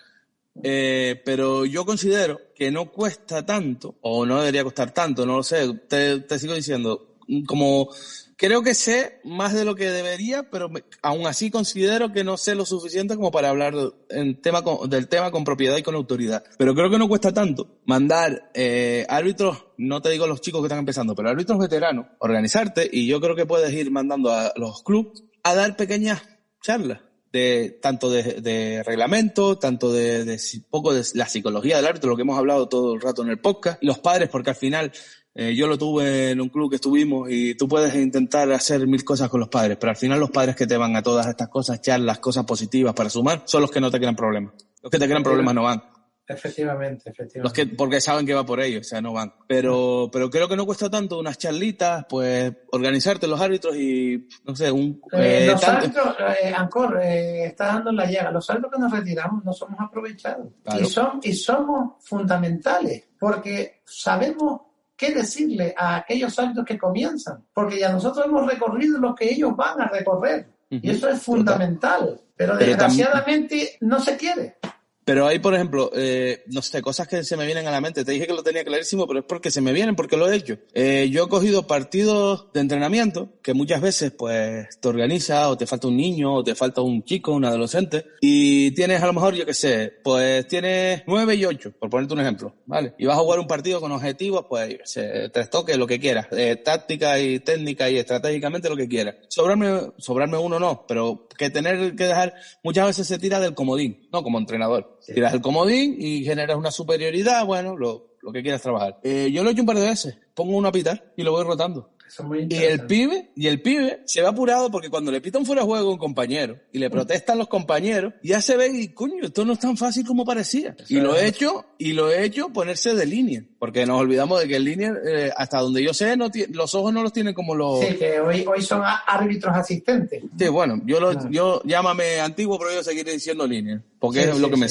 Eh, 0.63 1.21
pero 1.25 1.65
yo 1.65 1.85
considero 1.85 2.41
que 2.55 2.71
no 2.71 2.91
cuesta 2.91 3.45
tanto, 3.45 3.97
o 4.03 4.25
no 4.27 4.39
debería 4.41 4.65
costar 4.65 4.91
tanto, 4.93 5.25
no 5.27 5.37
lo 5.39 5.43
sé. 5.43 5.73
Te, 5.89 6.21
te 6.21 6.39
sigo 6.39 6.55
diciendo, 6.55 7.10
como 7.47 7.89
creo 8.37 8.63
que 8.63 8.73
sé 8.75 9.21
más 9.25 9.53
de 9.53 9.65
lo 9.65 9.75
que 9.75 9.91
debería, 9.91 10.49
pero 10.51 10.69
me- 10.69 10.83
aún 11.03 11.27
así 11.27 11.51
considero 11.51 12.11
que 12.13 12.25
no 12.25 12.37
sé 12.39 12.55
lo 12.55 12.65
suficiente 12.65 13.15
como 13.17 13.31
para 13.31 13.51
hablar 13.51 13.75
en 14.09 14.41
tema 14.41 14.63
del 14.89 15.09
tema 15.09 15.31
con 15.31 15.45
propiedad 15.45 15.77
y 15.77 15.83
con 15.83 15.95
autoridad. 15.95 16.43
Pero 16.59 16.75
creo 16.75 16.91
que 16.91 16.99
no 16.99 17.09
cuesta 17.09 17.33
tanto 17.35 17.81
mandar 17.85 18.51
eh, 18.55 19.05
árbitros, 19.09 19.67
no 19.77 20.01
te 20.01 20.11
digo 20.11 20.27
los 20.27 20.41
chicos 20.41 20.61
que 20.63 20.67
están 20.67 20.79
empezando, 20.79 21.15
pero 21.15 21.29
árbitros 21.29 21.59
veteranos, 21.59 22.07
organizarte 22.19 22.89
y 22.91 23.07
yo 23.07 23.21
creo 23.21 23.37
que 23.37 23.47
puedes 23.47 23.73
ir 23.75 23.91
mandando 23.91 24.33
a 24.33 24.53
los 24.57 24.83
clubes 24.83 25.23
a 25.43 25.55
dar 25.55 25.77
pequeñas 25.77 26.23
charlas 26.63 27.01
de 27.33 27.79
tanto 27.81 28.11
de, 28.11 28.41
de 28.41 28.83
reglamento, 28.83 29.57
tanto 29.57 29.93
de, 29.93 30.25
de 30.25 30.41
poco 30.69 30.93
de 30.93 31.05
la 31.15 31.29
psicología 31.29 31.77
del 31.77 31.87
árbitro, 31.87 32.11
lo 32.11 32.17
que 32.17 32.23
hemos 32.23 32.37
hablado 32.37 32.69
todo 32.69 32.95
el 32.95 33.01
rato 33.01 33.23
en 33.23 33.29
el 33.29 33.39
podcast, 33.39 33.79
los 33.83 34.01
padres, 34.01 34.29
porque 34.31 34.51
al 34.51 34.57
final 34.57 34.91
eh, 35.35 35.55
yo 35.55 35.67
lo 35.67 35.79
tuve 35.79 36.31
en 36.31 36.41
un 36.41 36.49
club 36.49 36.71
que 36.71 36.77
estuvimos 36.77 37.29
y 37.31 37.55
tú 37.55 37.69
puedes 37.69 37.95
intentar 37.95 38.51
hacer 38.53 38.87
mil 38.87 39.05
cosas 39.05 39.29
con 39.29 39.41
los 39.41 39.49
padres, 39.49 39.77
pero 39.81 39.91
al 39.91 39.97
final 39.97 40.19
los 40.21 40.31
padres 40.31 40.57
que 40.57 40.67
te 40.67 40.77
van 40.77 40.97
a 40.97 41.03
todas 41.03 41.27
estas 41.27 41.49
cosas, 41.49 41.81
charlas, 41.81 42.19
cosas 42.19 42.45
positivas 42.45 42.95
para 42.95 43.11
sumar, 43.11 43.43
son 43.47 43.63
los 43.63 43.71
que 43.71 43.81
no 43.81 43.91
te 43.91 43.99
crean 43.99 44.17
problemas. 44.17 44.55
Los 44.83 44.91
que 44.91 44.99
te 44.99 45.07
crean 45.07 45.23
problemas 45.23 45.55
no 45.55 45.63
van. 45.65 45.83
Efectivamente, 46.27 47.03
Los 47.07 47.19
efectivamente. 47.19 47.67
que, 47.71 47.75
porque 47.75 48.01
saben 48.01 48.25
que 48.25 48.35
va 48.35 48.47
por 48.47 48.61
ellos, 48.61 48.87
o 48.87 48.89
sea, 48.89 49.01
no 49.01 49.13
van. 49.13 49.35
Pero, 49.49 50.09
pero 50.13 50.31
creo 50.31 50.47
que 50.49 50.55
no 50.55 50.65
cuesta 50.65 50.89
tanto 50.89 51.19
unas 51.19 51.37
charlitas, 51.39 52.07
pues, 52.09 52.53
organizarte 52.71 53.27
los 53.27 53.41
árbitros 53.41 53.75
y, 53.77 54.29
no 54.45 54.55
sé, 54.55 54.71
un, 54.71 55.03
Eh, 55.13 55.43
eh, 55.43 55.47
los 55.51 55.61
tanto- 55.61 55.79
árbitros, 56.01 56.17
eh, 56.41 56.53
Ancor, 56.57 57.01
eh, 57.03 57.47
está 57.47 57.67
dando 57.67 57.91
la 57.91 58.09
llaga. 58.09 58.31
Los 58.31 58.49
árbitros 58.49 58.73
que 58.75 58.79
nos 58.81 58.93
retiramos 58.93 59.45
no 59.45 59.53
somos 59.53 59.81
aprovechados. 59.81 60.47
Claro. 60.63 60.81
Y, 60.81 60.85
son, 60.87 61.21
y 61.25 61.33
somos 61.33 61.95
fundamentales 62.05 63.09
porque 63.19 63.81
sabemos 63.85 64.61
qué 65.01 65.15
decirle 65.15 65.75
a 65.79 65.97
aquellos 65.97 66.39
árbitros 66.39 66.67
que 66.67 66.79
comienzan. 66.79 67.43
Porque 67.55 67.79
ya 67.79 67.91
nosotros 67.91 68.27
hemos 68.27 68.47
recorrido 68.47 68.99
lo 68.99 69.15
que 69.15 69.31
ellos 69.31 69.57
van 69.57 69.81
a 69.81 69.89
recorrer. 69.89 70.47
Y 70.69 70.91
eso 70.91 71.09
es 71.09 71.23
fundamental. 71.23 72.21
Pero, 72.37 72.53
Pero 72.53 72.57
desgraciadamente 72.57 73.79
no 73.81 73.99
se 73.99 74.19
quiere. 74.19 74.57
Pero 75.05 75.27
hay, 75.27 75.39
por 75.39 75.55
ejemplo, 75.55 75.91
eh, 75.95 76.45
no 76.47 76.63
sé, 76.63 76.83
cosas 76.83 77.09
que 77.09 77.25
se 77.25 77.37
me 77.37 77.47
vienen 77.47 77.67
a 77.67 77.71
la 77.71 77.81
mente. 77.81 78.05
Te 78.05 78.13
dije 78.13 78.27
que 78.27 78.33
lo 78.33 78.43
tenía 78.43 78.65
clarísimo, 78.65 79.07
pero 79.07 79.21
es 79.21 79.25
porque 79.27 79.51
se 79.51 79.61
me 79.61 79.73
vienen, 79.73 79.97
porque 79.97 80.17
lo 80.17 80.31
he 80.31 80.37
hecho. 80.37 80.59
Eh, 80.75 81.09
yo 81.11 81.25
he 81.25 81.29
cogido 81.29 81.67
partidos 81.67 82.53
de 82.53 82.61
entrenamiento 82.61 83.33
que 83.43 83.55
muchas 83.55 83.81
veces, 83.81 84.13
pues, 84.13 84.69
te 84.81 84.89
organiza 84.89 85.49
o 85.49 85.57
te 85.57 85.67
falta 85.67 85.89
un 85.89 85.97
niño 85.97 86.35
o 86.35 86.45
te 86.45 86.55
falta 86.55 86.81
un 86.81 87.03
chico, 87.05 87.33
un 87.33 87.45
adolescente, 87.45 88.07
y 88.21 88.71
tienes 88.73 89.03
a 89.03 89.07
lo 89.07 89.13
mejor, 89.13 89.35
yo 89.35 89.47
qué 89.47 89.55
sé, 89.55 89.93
pues 90.03 90.47
tienes 90.47 91.03
nueve 91.07 91.35
y 91.35 91.45
ocho, 91.45 91.73
por 91.73 91.91
ponerte 91.91 92.15
un 92.15 92.21
ejemplo, 92.21 92.55
¿vale? 92.67 92.95
Y 92.99 93.07
vas 93.07 93.17
a 93.17 93.21
jugar 93.21 93.41
un 93.41 93.47
partido 93.47 93.81
con 93.81 93.93
objetivos, 93.93 94.47
pues, 94.49 94.77
sé, 94.85 95.29
tres 95.31 95.51
toques, 95.51 95.77
lo 95.77 95.87
que 95.87 95.99
quieras, 95.99 96.27
eh, 96.33 96.57
táctica 96.57 97.19
y 97.19 97.41
técnica 97.41 97.89
y 97.91 97.99
estratégicamente 97.99 98.69
lo 98.69 98.77
que 98.77 98.89
quieras. 98.89 99.17
Sobrarme, 99.29 99.93
sobrarme 99.99 100.39
uno 100.39 100.59
no, 100.59 100.85
pero 100.87 101.27
que 101.37 101.51
tener 101.51 101.97
que 101.97 102.05
dejar, 102.05 102.35
muchas 102.63 102.87
veces 102.87 103.07
se 103.07 103.19
tira 103.19 103.41
del 103.41 103.55
comodín, 103.55 104.09
no 104.13 104.23
como 104.23 104.39
entrenador. 104.39 104.99
Tiras 105.07 105.35
el 105.35 105.41
comodín 105.41 105.97
y 105.99 106.25
generas 106.25 106.57
una 106.57 106.71
superioridad, 106.71 107.45
bueno, 107.45 107.77
lo, 107.77 108.17
lo 108.21 108.33
que 108.33 108.43
quieras 108.43 108.63
trabajar. 108.63 108.99
Eh, 109.03 109.31
yo 109.33 109.43
lo 109.43 109.51
he 109.51 109.53
hecho 109.53 109.63
un 109.63 109.67
par 109.67 109.77
de 109.77 109.89
veces, 109.89 110.19
pongo 110.35 110.57
uno 110.57 110.69
a 110.69 110.73
pitar 110.73 111.13
y 111.17 111.23
lo 111.23 111.33
voy 111.33 111.45
rotando. 111.45 111.91
Eso 112.13 112.23
es 112.25 112.29
muy 112.29 112.47
Y 112.51 112.57
el 112.65 112.87
pibe, 112.87 113.31
y 113.37 113.47
el 113.47 113.63
pibe 113.63 114.01
se 114.05 114.21
ve 114.21 114.27
apurado 114.27 114.69
porque 114.69 114.91
cuando 114.91 115.13
le 115.13 115.21
pita 115.21 115.39
un 115.39 115.47
fuera 115.47 115.63
de 115.63 115.67
juego 115.69 115.91
a 115.91 115.93
un 115.93 115.99
compañero 115.99 116.59
y 116.73 116.79
le 116.81 116.91
protestan 116.91 117.39
los 117.39 117.47
compañeros, 117.47 118.15
ya 118.23 118.41
se 118.41 118.57
ve 118.57 118.69
y 118.69 118.89
coño, 118.89 119.23
esto 119.27 119.45
no 119.45 119.53
es 119.53 119.61
tan 119.61 119.77
fácil 119.77 120.05
como 120.05 120.25
parecía. 120.25 120.75
Y 120.89 120.97
lo 120.97 121.17
he 121.17 121.29
hecho, 121.29 121.67
y 121.79 121.93
lo 121.93 122.11
he 122.11 122.25
hecho 122.25 122.49
ponerse 122.49 122.95
de 122.95 123.07
línea. 123.07 123.45
Porque 123.61 123.87
nos 123.87 124.01
olvidamos 124.01 124.41
de 124.41 124.49
que 124.49 124.57
el 124.57 124.65
línea, 124.65 124.93
eh, 125.07 125.31
hasta 125.37 125.61
donde 125.61 125.85
yo 125.85 125.95
sé, 125.95 126.17
no 126.17 126.29
los 126.51 126.75
ojos 126.75 126.93
no 126.93 127.03
los 127.05 127.13
tienen 127.13 127.33
como 127.33 127.55
los... 127.55 127.79
Sí, 127.81 127.95
que 127.97 128.19
hoy, 128.19 128.45
hoy 128.45 128.63
son 128.63 128.83
árbitros 129.07 129.55
asistentes. 129.55 130.23
Sí, 130.37 130.49
bueno, 130.49 130.81
yo 130.87 130.99
lo, 130.99 131.13
Claro. 131.13 131.29
yo 131.31 131.63
llámame 131.65 132.19
antiguo, 132.21 132.59
pero 132.59 132.73
yo 132.75 132.83
seguiré 132.83 133.13
diciendo 133.13 133.47
línea, 133.47 133.81
porque 134.01 134.23
Sí, 134.23 134.29
es 134.31 134.35
sí, 134.37 134.41
lo 134.43 134.51
que 134.51 134.57
me 134.57 134.69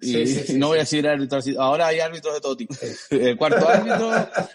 sí. 0.00 0.18
Y 0.18 0.26
Sí, 0.26 0.58
no 0.58 0.68
voy 0.68 0.78
a 0.78 0.80
decir 0.80 1.06
árbitro. 1.06 1.38
Ahora 1.58 1.88
hay 1.88 2.00
árbitros 2.00 2.34
de 2.34 2.40
todo 2.40 2.56
tipo. 2.56 2.74
El 3.10 3.36
cuarto 3.36 3.68
árbitro, 3.68 4.10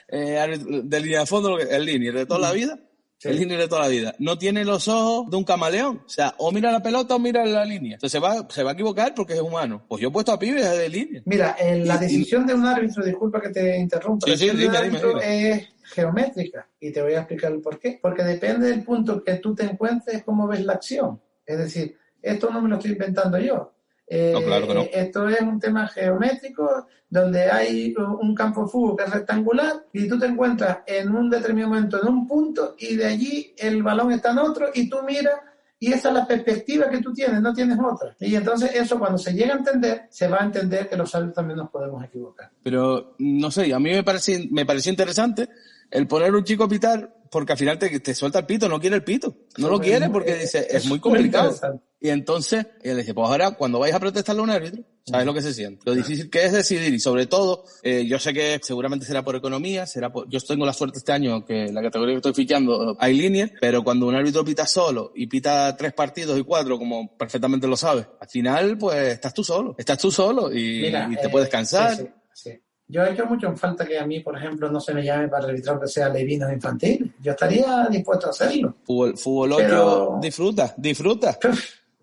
eh, 0.08 0.38
árbitro 0.40 0.82
de 0.84 1.00
línea 1.00 1.20
de 1.22 1.26
fondo, 1.26 1.58
el 1.60 1.86
línea 1.86 2.12
de 2.12 2.26
toda 2.26 2.40
la 2.40 2.52
vida. 2.52 2.80
El 3.24 3.38
línea 3.38 3.56
de 3.60 3.68
toda 3.68 3.82
la 3.82 3.88
vida. 3.88 4.16
No 4.18 4.40
tiene 4.40 4.66
los 4.66 4.88
ojos 4.88 5.30
de 5.30 5.38
un 5.38 5.44
camaleón. 5.44 6.02
O 6.04 6.10
sea, 6.10 6.34
o 6.40 6.52
mira 6.52 6.72
la 6.72 6.82
pelota 6.82 7.14
o 7.16 7.20
mira 7.20 7.46
la 7.46 7.64
línea. 7.64 7.94
Entonces 7.94 8.14
se 8.14 8.18
va, 8.20 8.48
se 8.50 8.64
va 8.64 8.72
a 8.72 8.74
equivocar 8.74 9.14
porque 9.14 9.34
es 9.34 9.40
humano. 9.42 9.86
Pues 9.88 10.02
yo 10.02 10.08
he 10.08 10.12
puesto 10.12 10.32
a 10.32 10.40
pibes 10.40 10.68
de 10.76 10.90
línea. 10.90 11.22
Mira, 11.26 11.56
la 11.60 11.94
Y- 11.96 11.98
y- 11.98 12.00
decisión 12.00 12.48
de 12.48 12.56
un 12.56 12.66
árbitro, 12.66 13.06
disculpa 13.06 13.40
que 13.40 13.50
te 13.50 13.78
interrumpa, 13.78 14.26
la 14.26 14.34
decisión 14.34 14.58
de 14.58 14.66
un 14.66 14.72
dime, 14.74 14.86
árbitro 14.86 15.22
es 15.22 15.68
geométrica 15.94 16.68
y 16.80 16.92
te 16.92 17.00
voy 17.04 17.14
a 17.14 17.20
explicar 17.20 17.52
el 17.52 17.62
por 17.62 17.80
qué. 17.80 18.00
Porque 18.02 18.24
depende 18.24 18.68
del 18.70 18.84
punto 18.84 19.24
que 19.24 19.36
tú 19.36 19.54
te 19.54 19.66
encuentres, 19.66 20.24
cómo 20.24 20.48
ves 20.48 20.66
la 20.66 20.74
acción. 20.74 21.22
Es 21.46 21.60
decir, 21.60 21.96
esto 22.24 22.50
no 22.50 22.60
me 22.60 22.70
lo 22.70 22.78
estoy 22.78 22.94
inventando 22.94 23.38
yo. 23.38 23.72
Eh, 24.14 24.32
No, 24.34 24.42
claro 24.42 24.68
que 24.68 24.74
no. 24.74 24.86
Esto 24.92 25.30
es 25.30 25.40
un 25.40 25.58
tema 25.58 25.88
geométrico 25.88 26.86
donde 27.10 27.50
hay 27.50 27.94
un 27.98 28.36
campo 28.36 28.68
fútbol 28.68 28.98
que 28.98 29.04
es 29.06 29.10
rectangular 29.10 29.86
y 29.94 30.06
tú 30.06 30.20
te 30.20 30.26
encuentras 30.26 30.80
en 30.86 31.16
un 31.16 31.30
determinado 31.30 31.74
momento 31.74 32.02
en 32.02 32.10
un 32.10 32.28
punto 32.28 32.76
y 32.78 32.98
de 32.98 33.06
allí 33.06 33.54
el 33.58 33.82
balón 33.82 34.12
está 34.12 34.32
en 34.32 34.40
otro 34.40 34.68
y 34.74 34.90
tú 34.90 34.98
miras 35.08 35.40
y 35.80 35.94
esa 35.94 36.10
es 36.10 36.14
la 36.14 36.28
perspectiva 36.28 36.90
que 36.90 37.00
tú 37.00 37.14
tienes, 37.14 37.42
no 37.42 37.54
tienes 37.54 37.78
otra. 37.80 38.14
Y 38.20 38.36
entonces 38.36 38.76
eso 38.76 39.00
cuando 39.00 39.18
se 39.18 39.34
llega 39.34 39.54
a 39.54 39.58
entender, 39.58 40.08
se 40.10 40.28
va 40.28 40.42
a 40.42 40.46
entender 40.46 40.90
que 40.90 40.98
los 40.98 41.16
árbitros 41.16 41.36
también 41.36 41.58
nos 41.58 41.72
podemos 41.72 42.04
equivocar. 42.04 42.52
Pero, 42.62 43.16
no 43.18 43.50
sé, 43.50 43.74
a 43.74 43.80
mí 43.80 43.92
me 43.92 44.04
parece, 44.04 44.48
me 44.52 44.66
pareció 44.66 44.92
interesante 44.92 45.50
el 45.92 46.08
poner 46.08 46.34
un 46.34 46.44
chico 46.44 46.64
a 46.64 46.70
pitar 46.70 47.22
porque 47.32 47.54
al 47.54 47.58
final 47.58 47.80
te, 47.80 48.00
te 48.02 48.14
suelta 48.14 48.40
el 48.40 48.46
pito, 48.46 48.68
no 48.68 48.80
quiere 48.80 48.98
el 48.98 49.04
pito. 49.06 49.38
No 49.58 49.70
lo 49.70 49.80
quiere 49.80 50.10
porque 50.10 50.36
dice, 50.36 50.68
es 50.70 50.86
muy 50.86 51.00
complicado. 51.00 51.56
Y 51.98 52.10
entonces, 52.10 52.66
él 52.82 52.98
dice, 52.98 53.14
pues 53.14 53.30
ahora 53.30 53.52
cuando 53.52 53.80
vayas 53.80 53.96
a 53.96 54.00
protestarle 54.02 54.42
a 54.42 54.44
un 54.44 54.50
árbitro, 54.50 54.84
sabes 55.06 55.26
lo 55.26 55.34
que 55.34 55.42
se 55.42 55.54
siente. 55.54 55.82
Lo 55.86 55.94
difícil 55.94 56.30
que 56.30 56.44
es 56.44 56.52
decidir 56.52 56.94
y 56.94 57.00
sobre 57.00 57.28
todo, 57.28 57.64
eh, 57.84 58.06
yo 58.06 58.20
sé 58.20 58.34
que 58.34 58.60
seguramente 58.62 59.06
será 59.06 59.24
por 59.24 59.38
economía, 59.38 59.86
será 59.86 60.12
por, 60.12 60.28
yo 60.28 60.42
tengo 60.42 60.66
la 60.66 60.74
suerte 60.74 60.98
este 60.98 61.14
año 61.14 61.46
que 61.46 61.72
la 61.72 61.82
categoría 61.82 62.16
que 62.16 62.18
estoy 62.18 62.34
fichando 62.34 62.98
hay 63.00 63.14
líneas, 63.14 63.52
pero 63.62 63.82
cuando 63.82 64.08
un 64.08 64.16
árbitro 64.16 64.44
pita 64.44 64.66
solo 64.66 65.14
y 65.16 65.28
pita 65.28 65.78
tres 65.78 65.94
partidos 65.94 66.38
y 66.38 66.44
cuatro, 66.44 66.78
como 66.78 67.16
perfectamente 67.16 67.66
lo 67.66 67.78
sabes, 67.78 68.08
al 68.20 68.28
final 68.28 68.78
pues 68.78 69.14
estás 69.14 69.34
tú 69.34 69.44
solo, 69.44 69.76
estás 69.78 69.98
tú 70.00 70.12
solo 70.12 70.52
y, 70.52 70.82
Mira, 70.82 71.08
y 71.10 71.16
te 71.16 71.28
eh, 71.28 71.30
puedes 71.30 71.48
cansar. 71.48 71.96
sí, 71.96 72.04
sí, 72.34 72.52
sí. 72.52 72.62
Yo 72.92 73.06
he 73.06 73.14
hecho 73.14 73.26
mucho 73.26 73.48
en 73.48 73.58
falta 73.58 73.86
que 73.86 73.98
a 73.98 74.06
mí, 74.06 74.20
por 74.20 74.38
ejemplo, 74.38 74.70
no 74.70 74.82
se 74.82 74.94
me 74.94 75.02
llame 75.02 75.30
para 75.30 75.46
arbitrar 75.46 75.80
que 75.80 75.88
sea 75.88 76.10
levinos 76.10 76.52
infantiles. 76.52 77.10
Yo 77.22 77.32
estaría 77.32 77.88
dispuesto 77.90 78.28
a 78.28 78.30
hacerlo. 78.32 78.76
Fútbol, 78.84 79.18
fútbol 79.18 79.54
Pero- 79.58 80.10
8, 80.16 80.20
disfruta, 80.22 80.74
disfruta. 80.76 81.38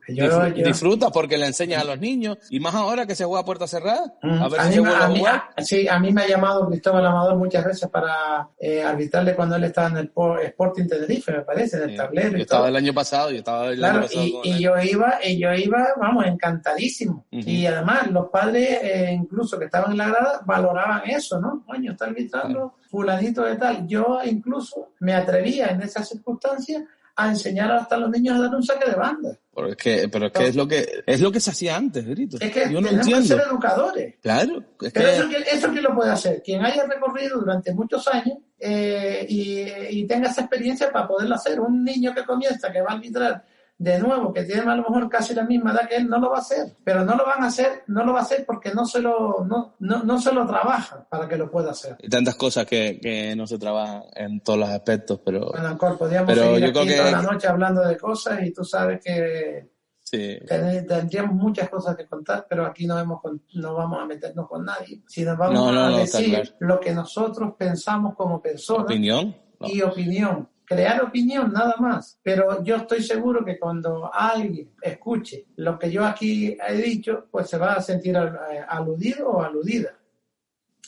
Yo, 0.08 0.24
Disfr- 0.24 0.54
yo- 0.54 0.64
Disfruta 0.66 1.10
porque 1.10 1.36
le 1.38 1.46
enseñas 1.46 1.82
a 1.82 1.84
los 1.84 1.98
niños 2.00 2.38
y 2.50 2.60
más 2.60 2.74
ahora 2.74 3.06
que 3.06 3.14
se 3.14 3.24
juega 3.24 3.42
a 3.42 3.44
puerta 3.44 3.66
cerrada. 3.66 4.14
Mm, 4.22 4.42
A 4.42 4.48
ver 4.48 4.60
a 4.60 4.72
si 4.72 4.78
vuelve 4.78 4.94
a 4.96 5.08
jugar. 5.08 5.42
a- 5.56 5.62
sí, 5.62 5.86
a 5.88 5.98
mí 5.98 6.12
me 6.12 6.22
ha 6.22 6.28
llamado 6.28 6.66
Cristóbal 6.68 7.04
Amador 7.06 7.36
muchas 7.36 7.64
veces 7.64 7.88
para 7.90 8.48
eh, 8.58 8.82
arbitrarle 8.82 9.34
cuando 9.34 9.56
él 9.56 9.64
estaba 9.64 9.88
en 9.88 9.96
el 9.98 10.08
Po- 10.08 10.38
Sporting 10.38 10.86
Tenerife, 10.88 11.32
me 11.32 11.40
parece, 11.42 11.76
en 11.76 11.82
el 11.84 11.90
Sí. 11.90 11.96
tablero 11.96 12.30
Yo 12.32 12.38
y 12.38 12.40
estaba 12.42 12.60
todo. 12.62 12.68
el 12.68 12.76
año 12.76 12.94
pasado, 12.94 13.30
yo 13.30 13.38
estaba 13.38 13.66
el 13.68 13.76
Claro, 13.78 13.98
año 13.98 14.06
pasado 14.06 14.24
y, 14.24 14.40
y 14.50 14.58
yo 14.62 14.78
iba, 14.82 15.18
y 15.24 15.38
yo 15.38 15.52
iba, 15.54 15.88
vamos, 16.00 16.24
encantadísimo. 16.26 17.24
Ujú. 17.32 17.42
Y 17.48 17.66
además 17.66 18.10
los 18.10 18.28
padres, 18.30 18.78
eh, 18.82 19.12
incluso 19.12 19.58
que 19.58 19.66
estaban 19.66 19.92
en 19.92 19.98
la 19.98 20.08
grada, 20.08 20.40
valoraban 20.44 21.02
eso, 21.08 21.40
¿no? 21.40 21.62
Coño, 21.66 21.92
está 21.92 22.06
arbitrando 22.06 22.74
fulanito 22.90 23.42
de 23.42 23.56
tal. 23.56 23.86
Yo 23.86 24.20
incluso 24.24 24.88
me 25.00 25.14
atrevía 25.14 25.66
en 25.68 25.82
esas 25.82 26.08
circunstancias 26.08 26.82
a 27.20 27.28
enseñar 27.30 27.70
hasta 27.72 27.96
a 27.96 27.98
los 27.98 28.10
niños 28.10 28.38
a 28.38 28.42
dar 28.42 28.54
un 28.54 28.62
saque 28.62 28.88
de 28.88 28.96
banda. 28.96 29.36
Pero 29.54 29.68
es 29.70 29.76
que, 29.76 30.08
pero 30.08 30.26
es 30.26 30.32
que 30.32 30.46
es 30.46 30.54
lo 30.54 30.68
que, 30.68 31.02
es 31.04 31.20
lo 31.20 31.32
que 31.32 31.40
se 31.40 31.50
hacía 31.50 31.76
antes, 31.76 32.06
Grito. 32.06 32.36
Es 32.40 32.52
que 32.52 32.60
yo 32.72 32.80
no 32.80 32.86
tenemos 32.88 33.06
que 33.08 33.12
entiendo. 33.14 33.26
ser 33.42 33.46
educadores. 33.50 34.14
Claro, 34.22 34.62
es 34.80 34.92
Pero 34.92 35.06
que, 35.08 35.16
eso, 35.16 35.28
¿quién- 35.28 35.44
eso 35.50 35.68
quién 35.70 35.82
lo 35.82 35.94
puede 35.96 36.10
hacer? 36.12 36.42
Quien 36.44 36.64
haya 36.64 36.84
recorrido 36.84 37.40
durante 37.40 37.74
muchos 37.74 38.06
años 38.06 38.38
eh, 38.60 39.26
y, 39.28 39.62
y 39.98 40.06
tenga 40.06 40.28
esa 40.30 40.42
experiencia 40.42 40.92
para 40.92 41.08
poderlo 41.08 41.34
hacer. 41.34 41.60
Un 41.60 41.82
niño 41.84 42.14
que 42.14 42.24
comienza, 42.24 42.70
que 42.70 42.80
va 42.82 42.90
a 42.90 42.94
arbitrar 42.94 43.44
de 43.80 43.98
nuevo, 44.00 44.32
que 44.32 44.42
tiene 44.42 44.62
a 44.62 44.74
lo 44.74 44.82
mejor 44.82 45.08
casi 45.08 45.34
la 45.34 45.44
misma 45.44 45.70
edad 45.70 45.88
que 45.88 45.94
él, 45.96 46.08
no 46.08 46.18
lo 46.18 46.30
va 46.30 46.38
a 46.38 46.40
hacer. 46.40 46.76
Pero 46.82 47.04
no 47.04 47.14
lo 47.14 47.24
van 47.24 47.44
a 47.44 47.46
hacer, 47.46 47.84
no 47.86 48.04
lo 48.04 48.12
va 48.12 48.18
a 48.18 48.22
hacer 48.22 48.44
porque 48.44 48.74
no 48.74 48.84
se 48.84 49.00
lo, 49.00 49.44
no, 49.48 49.76
no, 49.78 50.02
no 50.02 50.20
se 50.20 50.32
lo 50.32 50.44
trabaja 50.48 51.06
para 51.08 51.28
que 51.28 51.36
lo 51.36 51.48
pueda 51.48 51.70
hacer. 51.70 51.96
hay 52.02 52.08
tantas 52.08 52.34
cosas 52.34 52.66
que, 52.66 52.98
que 53.00 53.36
no 53.36 53.46
se 53.46 53.56
trabajan 53.56 54.02
en 54.16 54.40
todos 54.40 54.58
los 54.58 54.68
aspectos, 54.68 55.20
pero 55.24 55.46
Bueno, 55.52 55.68
Ancor, 55.68 55.96
podríamos 55.96 56.28
Pero 56.28 56.42
seguir 56.42 56.58
yo 56.60 56.64
aquí 56.66 56.72
creo 56.72 56.86
que- 56.86 56.96
toda 56.96 57.10
la 57.12 57.22
noche 57.22 57.46
hablando 57.46 57.86
de 57.86 57.96
cosas 57.96 58.42
y 58.44 58.52
tú 58.52 58.64
sabes 58.64 59.00
que 59.04 59.70
sí. 60.02 60.38
ten- 60.48 60.84
tendríamos 60.86 61.34
muchas 61.36 61.68
cosas 61.68 61.94
que 61.96 62.06
contar, 62.08 62.46
pero 62.50 62.66
aquí 62.66 62.84
no, 62.84 62.98
hemos, 62.98 63.20
no 63.54 63.74
vamos 63.74 64.00
a 64.02 64.06
meternos 64.06 64.48
con 64.48 64.64
nadie, 64.64 65.02
sino 65.06 65.36
vamos 65.36 65.54
No, 65.54 65.70
no, 65.70 65.94
a 65.96 66.00
decir 66.00 66.30
claro. 66.30 66.50
lo 66.58 66.80
que 66.80 66.92
nosotros 66.92 67.52
pensamos 67.56 68.16
como 68.16 68.42
personas 68.42 68.86
Opinión. 68.86 69.36
No. 69.60 69.68
y 69.68 69.82
opinión. 69.82 70.48
Crear 70.68 71.02
opinión 71.02 71.52
nada 71.52 71.76
más. 71.78 72.18
Pero 72.22 72.62
yo 72.62 72.76
estoy 72.76 73.02
seguro 73.02 73.44
que 73.44 73.58
cuando 73.58 74.10
alguien 74.12 74.72
escuche 74.82 75.46
lo 75.56 75.78
que 75.78 75.90
yo 75.90 76.04
aquí 76.04 76.56
he 76.66 76.74
dicho, 76.74 77.26
pues 77.30 77.48
se 77.48 77.56
va 77.56 77.74
a 77.74 77.82
sentir 77.82 78.14
eh, 78.16 78.60
aludido 78.68 79.28
o 79.28 79.42
aludida. 79.42 79.94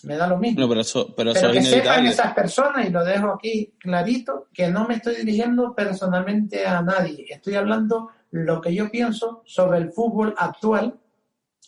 Me 0.03 0.17
da 0.17 0.27
lo 0.27 0.39
mismo. 0.39 0.61
No, 0.61 0.69
pero 0.69 0.81
eso, 0.81 1.15
pero, 1.15 1.33
que 1.33 1.63
sepan 1.63 2.07
esas 2.07 2.33
personas, 2.35 2.87
y 2.87 2.91
lo 2.91 3.05
dejo 3.05 3.33
aquí 3.33 3.75
clarito, 3.79 4.49
que 4.53 4.69
no 4.69 4.87
me 4.87 4.95
estoy 4.95 5.17
dirigiendo 5.17 5.75
personalmente 5.75 6.67
a 6.67 6.81
nadie. 6.81 7.27
Estoy 7.29 7.57
hablando 7.57 8.11
lo 8.31 8.61
que 8.61 8.75
yo 8.75 8.91
pienso 8.91 9.43
sobre 9.45 9.79
el 9.79 9.93
fútbol 9.93 10.35
actual, 10.39 10.99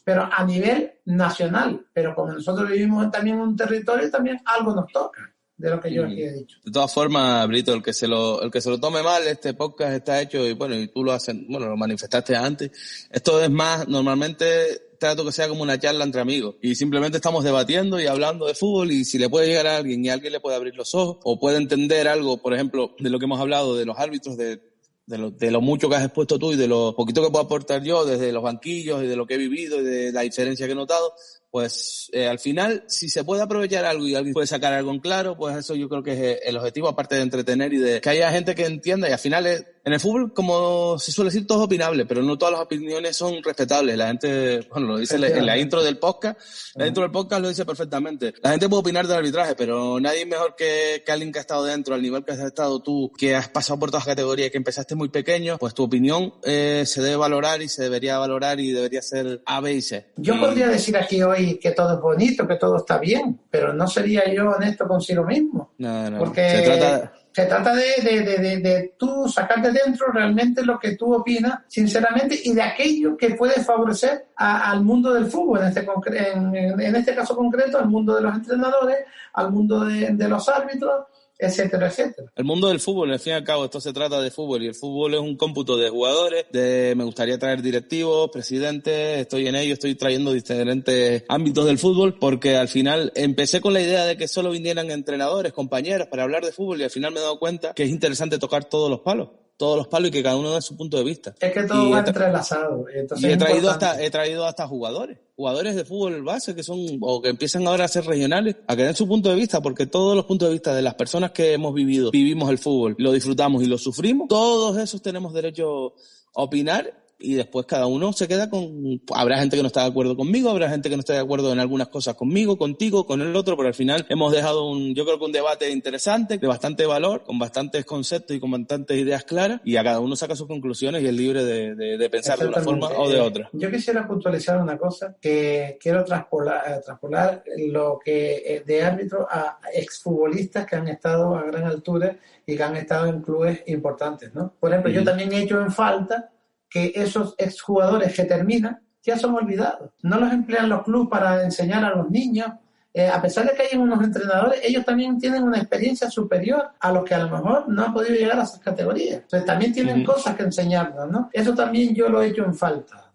pero 0.03 0.29
a 0.33 0.45
nivel 0.45 0.93
nacional. 1.05 1.87
Pero 1.93 2.15
como 2.15 2.33
nosotros 2.33 2.71
vivimos 2.71 3.11
también 3.11 3.37
en 3.37 3.43
un 3.43 3.57
territorio, 3.57 4.11
también 4.11 4.41
algo 4.47 4.75
nos 4.75 4.91
toca 4.91 5.32
de 5.57 5.71
lo 5.71 5.81
que 5.81 5.93
yo 5.93 6.05
aquí 6.05 6.23
he 6.23 6.33
dicho. 6.33 6.59
De 6.65 6.73
todas 6.73 6.93
formas, 6.93 7.47
Brito, 7.47 7.73
el 7.75 7.83
que 7.83 7.93
se 7.93 8.09
lo, 8.09 8.43
el 8.43 8.51
que 8.51 8.61
se 8.61 8.71
lo 8.71 8.81
tome 8.81 9.03
mal, 9.03 9.27
este 9.27 9.55
podcast 9.55 9.95
está 9.95 10.21
hecho 10.21 10.47
y 10.47 10.55
bueno, 10.55 10.75
y 10.75 10.89
tú 10.89 11.05
lo 11.05 11.13
haces, 11.13 11.37
bueno, 11.49 11.69
lo 11.69 11.77
manifestaste 11.77 12.35
antes. 12.35 12.71
Esto 13.11 13.43
es 13.43 13.51
más, 13.51 13.87
normalmente 13.89 14.93
trato 14.99 15.25
que 15.25 15.33
sea 15.33 15.49
como 15.49 15.63
una 15.63 15.81
charla 15.81 16.05
entre 16.05 16.21
amigos 16.21 16.55
y 16.63 16.77
simplemente 16.77 17.17
estamos 17.17 17.43
debatiendo 17.43 18.01
y 18.01 18.07
hablando 18.07 18.47
de 18.47 18.55
fútbol 18.55 18.93
y 18.93 19.05
si 19.05 19.19
le 19.19 19.29
puede 19.29 19.49
llegar 19.49 19.67
a 19.67 19.79
alguien 19.79 20.05
y 20.05 20.11
alguien 20.11 20.33
le 20.33 20.39
puede 20.39 20.55
abrir 20.55 20.77
los 20.77 20.95
ojos 20.95 21.19
o 21.25 21.41
puede 21.41 21.57
entender 21.57 22.07
algo, 22.07 22.41
por 22.41 22.55
ejemplo, 22.55 22.95
de 23.01 23.11
lo 23.11 23.19
que 23.19 23.25
hemos 23.25 23.41
hablado 23.41 23.77
de 23.77 23.85
los 23.85 23.99
árbitros, 23.99 24.37
de 24.37 24.73
de 25.07 25.19
lo, 25.19 25.31
de 25.31 25.51
lo 25.51 25.61
mucho 25.61 25.89
que 25.89 25.97
has 25.97 26.05
expuesto 26.05 26.39
tú 26.39 26.53
y 26.53 26.57
de 26.57 26.69
lo 26.69 26.95
poquito 26.95 27.23
que 27.23 27.31
puedo 27.31 27.45
aportar 27.45 27.83
yo 27.83 28.05
desde 28.05 28.33
los 28.33 28.43
banquillos 28.43 29.03
y 29.03 29.07
de 29.07 29.17
lo 29.17 29.27
que 29.27 29.35
he 29.35 29.39
vivido 29.39 29.81
y 29.81 29.85
de 29.85 30.13
la 30.13 30.23
diferencia 30.23 30.67
que 30.67 30.73
he 30.73 30.77
notado, 30.77 31.13
pues 31.53 32.09
eh, 32.15 32.27
al 32.27 32.39
final, 32.39 32.83
si 32.89 33.11
se 33.11 33.25
puede 33.25 33.43
aprovechar 33.43 33.85
algo 33.85 34.07
y 34.07 34.15
alguien 34.15 34.33
puede 34.33 34.47
sacar 34.47 34.73
algo 34.73 34.91
en 34.91 35.01
claro, 35.01 35.37
pues 35.37 35.55
eso 35.55 35.75
yo 35.75 35.87
creo 35.87 36.03
que 36.03 36.13
es 36.15 36.39
el 36.47 36.57
objetivo, 36.57 36.89
aparte 36.89 37.17
de 37.17 37.21
entretener 37.21 37.75
y 37.75 37.77
de 37.77 38.01
que 38.01 38.09
haya 38.09 38.33
gente 38.33 38.55
que 38.55 38.65
entienda. 38.65 39.07
Y 39.11 39.13
al 39.13 39.19
final, 39.19 39.47
es, 39.47 39.67
en 39.85 39.93
el 39.93 40.01
fútbol, 40.01 40.33
como 40.33 40.99
se 40.99 41.11
suele 41.11 41.31
decir, 41.31 41.47
todo 41.47 41.59
es 41.59 41.65
opinable, 41.65 42.07
pero 42.07 42.23
no 42.23 42.39
todas 42.39 42.53
las 42.53 42.63
opiniones 42.63 43.17
son 43.17 43.43
respetables. 43.43 43.97
La 43.97 44.07
gente, 44.07 44.67
bueno, 44.71 44.89
lo 44.89 44.99
dice 44.99 45.17
en 45.17 45.47
la 45.47 45.59
intro 45.59 45.83
del 45.83 45.99
podcast, 45.99 46.39
la 46.75 46.87
intro 46.87 47.03
del 47.03 47.11
podcast 47.11 47.43
lo 47.43 47.49
dice 47.49 47.65
perfectamente. 47.65 48.33
La 48.43 48.51
gente 48.51 48.69
puede 48.69 48.81
opinar 48.81 49.07
del 49.07 49.17
arbitraje, 49.19 49.55
pero 49.57 49.99
nadie 49.99 50.25
mejor 50.25 50.55
que, 50.57 51.03
que 51.05 51.11
alguien 51.11 51.33
que 51.33 51.39
ha 51.39 51.43
estado 51.43 51.65
dentro, 51.65 51.95
al 51.95 52.03
nivel 52.03 52.25
que 52.25 52.33
has 52.33 52.39
estado 52.39 52.81
tú, 52.81 53.11
que 53.19 53.35
has 53.35 53.49
pasado 53.49 53.81
por 53.81 53.91
todas 53.91 54.07
las 54.07 54.15
categorías, 54.15 54.51
que 54.51 54.59
empezaste 54.59 54.95
muy 54.95 55.09
pequeño, 55.09 55.59
pues 55.59 55.75
tu 55.75 55.83
opinión 55.83 56.35
eh, 56.45 56.85
se 56.87 57.03
debe 57.03 57.17
valorar 57.17 57.61
y 57.61 57.69
se 57.69 57.83
debería 57.83 58.19
valorar 58.19 58.61
y 58.61 58.71
debería 58.71 59.03
ser 59.03 59.43
A, 59.47 59.61
B 59.61 59.75
y 59.75 59.83
C. 59.83 60.13
Yo 60.17 60.39
podría 60.39 60.69
decir 60.69 60.97
aquí 60.97 61.23
hoy 61.23 61.59
que 61.59 61.73
todo 61.73 61.95
es 61.95 62.01
bonito, 62.01 62.47
que 62.47 62.57
todo 62.57 62.77
está 62.77 62.99
bien, 62.99 63.41
pero 63.51 63.73
no 63.73 63.89
sería 63.89 64.33
yo 64.33 64.49
honesto 64.51 64.87
consigo 64.87 65.25
mismo. 65.25 65.73
No, 65.79 66.11
no. 66.11 66.19
Porque 66.19 66.49
se 66.49 66.63
trata, 66.63 67.13
se 67.33 67.47
trata 67.47 67.75
de, 67.75 68.03
de, 68.03 68.21
de, 68.21 68.57
de, 68.59 68.95
tú 68.99 69.27
sacar 69.27 69.63
de 69.63 69.73
dentro 69.73 70.13
realmente 70.13 70.65
lo 70.65 70.79
que 70.79 70.97
tú 70.97 71.15
opinas, 71.15 71.61
sinceramente, 71.67 72.39
y 72.45 72.53
de 72.53 72.63
aquello 72.63 73.17
que 73.17 73.35
puede 73.35 73.63
favorecer 73.63 74.27
al 74.37 74.83
mundo 74.83 75.15
del 75.15 75.27
fútbol, 75.27 75.61
en 75.61 75.67
este, 75.69 75.87
en, 76.31 76.81
en, 76.81 76.97
este 76.97 77.15
caso 77.15 77.35
concreto, 77.35 77.79
al 77.79 77.89
mundo 77.89 78.15
de 78.15 78.23
los 78.23 78.35
entrenadores, 78.35 78.99
al 79.33 79.51
mundo 79.51 79.85
de 79.85 80.29
los 80.29 80.49
árbitros 80.49 81.07
etcétera, 81.47 81.89
etcétera. 81.89 82.31
El 82.35 82.45
mundo 82.45 82.69
del 82.69 82.81
fútbol, 82.81 83.13
al 83.13 83.21
fin 83.21 83.33
y 83.33 83.37
al 83.37 83.45
cabo, 83.45 83.65
esto 83.65 83.81
se 83.81 83.93
trata 83.93 84.21
de 84.21 84.31
fútbol 84.31 84.63
y 84.63 84.67
el 84.67 84.75
fútbol 84.75 85.15
es 85.15 85.21
un 85.21 85.37
cómputo 85.37 85.77
de 85.77 85.91
jugadores, 85.91 86.47
de 86.53 86.95
me 86.97 87.05
gustaría 87.05 87.39
traer 87.39 87.63
directivos, 87.63 88.31
presidentes, 88.31 89.21
estoy 89.21 89.47
en 89.47 89.55
ello, 89.55 89.75
estoy 89.75 89.95
trayendo 89.95 90.33
diferentes 90.33 91.25
ámbitos 91.29 91.67
del 91.67 91.79
fútbol 91.79 92.19
porque 92.19 92.57
al 92.57 92.69
final 92.69 93.13
empecé 93.15 93.61
con 93.61 93.73
la 93.73 93.81
idea 93.81 94.05
de 94.05 94.17
que 94.17 94.29
solo 94.29 94.51
vinieran 94.51 94.91
entrenadores, 94.91 95.53
compañeros 95.53 96.09
para 96.09 96.23
hablar 96.23 96.45
de 96.45 96.53
fútbol 96.53 96.81
y 96.81 96.85
al 96.85 96.91
final 96.91 97.13
me 97.13 97.21
he 97.21 97.23
dado 97.23 97.39
cuenta 97.39 97.73
que 97.75 97.85
es 97.85 97.91
interesante 97.91 98.39
tocar 98.39 98.65
todos 98.65 98.91
los 98.91 99.01
palos 99.01 99.29
todos 99.63 99.77
los 99.77 99.87
palos 99.87 100.09
y 100.09 100.11
que 100.11 100.25
cada 100.25 100.35
uno 100.35 100.55
dé 100.55 100.61
su 100.61 100.77
punto 100.77 100.97
de 100.97 101.05
vista. 101.05 101.37
Es 101.39 101.53
que 101.53 101.63
todo 101.63 101.89
va 101.89 102.01
entrelazado. 102.01 102.85
y 103.17 103.27
he 103.27 103.37
traído, 103.37 103.71
hasta, 103.71 104.03
he 104.03 104.11
traído 104.11 104.45
hasta 104.45 104.67
jugadores, 104.67 105.21
jugadores 105.37 105.77
de 105.77 105.85
fútbol 105.85 106.25
base 106.25 106.57
que 106.57 106.65
son, 106.65 106.85
o 107.01 107.23
que 107.23 107.29
empiezan 107.29 107.65
ahora 107.69 107.85
a 107.85 107.89
ser 107.89 108.05
regionales, 108.05 108.57
a 108.67 108.75
que 108.75 108.83
den 108.83 108.97
su 108.97 109.07
punto 109.07 109.29
de 109.29 109.37
vista, 109.37 109.61
porque 109.61 109.87
todos 109.87 110.17
los 110.17 110.25
puntos 110.25 110.49
de 110.49 110.55
vista 110.55 110.75
de 110.75 110.83
las 110.83 110.97
personas 110.97 111.31
que 111.31 111.53
hemos 111.53 111.73
vivido, 111.75 112.11
vivimos 112.11 112.51
el 112.51 112.59
fútbol, 112.59 112.97
lo 112.99 113.13
disfrutamos 113.13 113.63
y 113.63 113.67
lo 113.67 113.79
sufrimos, 113.79 114.27
todos 114.27 114.77
esos 114.79 115.01
tenemos 115.01 115.33
derecho 115.33 115.95
a 116.35 116.43
opinar 116.43 117.02
y 117.23 117.35
después 117.35 117.67
cada 117.67 117.87
uno 117.87 118.13
se 118.13 118.29
queda 118.29 118.51
con... 118.51 119.01
Habrá 119.15 119.39
gente 119.39 119.57
que 119.57 119.63
no 119.63 119.69
está 119.69 119.83
de 119.83 119.89
acuerdo 119.89 120.17
conmigo, 120.17 120.51
habrá 120.51 120.69
gente 120.69 120.91
que 120.91 120.97
no 120.97 121.01
está 121.01 121.15
de 121.15 121.21
acuerdo 121.21 121.53
en 121.53 121.61
algunas 121.61 121.89
cosas 121.89 122.15
conmigo, 122.15 122.59
contigo, 122.59 123.07
con 123.07 123.21
el 123.21 123.35
otro, 123.37 123.57
pero 123.57 123.69
al 123.69 123.75
final 123.75 124.07
hemos 124.09 124.33
dejado 124.33 124.69
un, 124.69 124.95
yo 124.95 125.05
creo 125.05 125.19
que 125.19 125.25
un 125.25 125.33
debate 125.33 125.71
interesante, 125.71 126.39
de 126.39 126.47
bastante 126.47 126.87
valor, 126.87 127.23
con 127.25 127.39
bastantes 127.39 127.85
conceptos 127.85 128.37
y 128.37 128.41
con 128.41 128.51
bastantes 128.51 128.99
ideas 128.99 129.25
claras, 129.25 129.61
y 129.65 129.77
a 129.77 129.85
cada 129.85 130.01
uno 130.01 130.17
saca 130.17 130.37
sus 130.37 130.49
conclusiones 130.49 131.03
y 131.03 131.07
es 131.07 131.15
libre 131.15 131.45
de, 131.45 131.75
de, 131.75 132.11
pensar 132.11 132.39
de 132.39 132.49
una 132.49 132.61
forma 132.61 132.89
o 132.89 133.09
de 133.09 133.21
otra. 133.21 133.49
Yo 133.53 133.71
quisiera 133.71 134.07
puntualizar 134.07 134.61
una 134.61 134.77
cosa, 134.77 135.17
que 135.21 135.79
quiero 135.81 136.05
traspolar, 136.05 136.81
traspolar 136.85 137.45
lo 137.57 137.99
que 138.05 138.43
eh, 138.45 138.63
de 138.67 138.83
árbitro 138.83 139.27
a 139.31 139.59
exfutbolistas 139.73 140.67
que 140.67 140.77
han 140.77 140.89
estado 140.89 141.35
a 141.37 141.45
gran 141.45 141.65
altura 141.65 142.17
y 142.47 142.57
que 142.57 142.63
han 142.63 142.77
estado 142.77 143.07
en 143.07 143.23
clubes 143.23 143.63
importantes, 143.67 144.35
¿no? 144.35 144.55
Por 144.59 144.71
ejemplo, 144.71 144.91
yo 144.91 145.05
también 145.05 145.33
he 145.33 145.43
hecho 145.43 145.61
en 145.61 145.71
falta 145.71 146.32
que 146.73 146.93
esos 146.95 147.35
exjugadores 147.39 148.15
que 148.15 148.25
terminan 148.25 148.81
ya 149.03 149.19
son 149.19 149.35
olvidados. 149.35 149.91
No 150.03 150.19
los 150.19 150.33
emplean 150.33 150.69
los 150.69 150.85
clubes 150.85 151.09
para 151.11 151.43
enseñar 151.43 151.85
a 151.85 151.95
los 151.95 152.11
niños. 152.11 152.49
Eh, 152.95 153.09
a 153.09 153.21
pesar 153.21 153.47
de 153.47 153.55
que 153.55 153.63
hay 153.73 153.79
unos 153.79 154.03
entrenadores, 154.03 154.61
ellos 154.63 154.85
también 154.85 155.19
tienen 155.19 155.43
una 155.43 155.59
experiencia 155.59 156.11
superior 156.11 156.71
a 156.79 156.93
los 156.93 157.05
que 157.05 157.15
a 157.15 157.19
lo 157.19 157.31
mejor 157.31 157.69
no 157.69 157.85
han 157.85 157.93
podido 157.93 158.15
llegar 158.15 158.39
a 158.39 158.45
esas 158.45 158.61
categorías. 158.61 159.23
Entonces 159.23 159.47
también 159.47 159.73
tienen 159.73 160.05
cosas 160.05 160.37
que 160.37 160.45
enseñarnos, 160.45 161.11
¿no? 161.11 161.31
Eso 161.33 161.55
también 161.55 161.95
yo 161.95 162.09
lo 162.09 162.23
he 162.23 162.29
hecho 162.29 162.45
en 162.45 162.55
falta. 162.55 163.12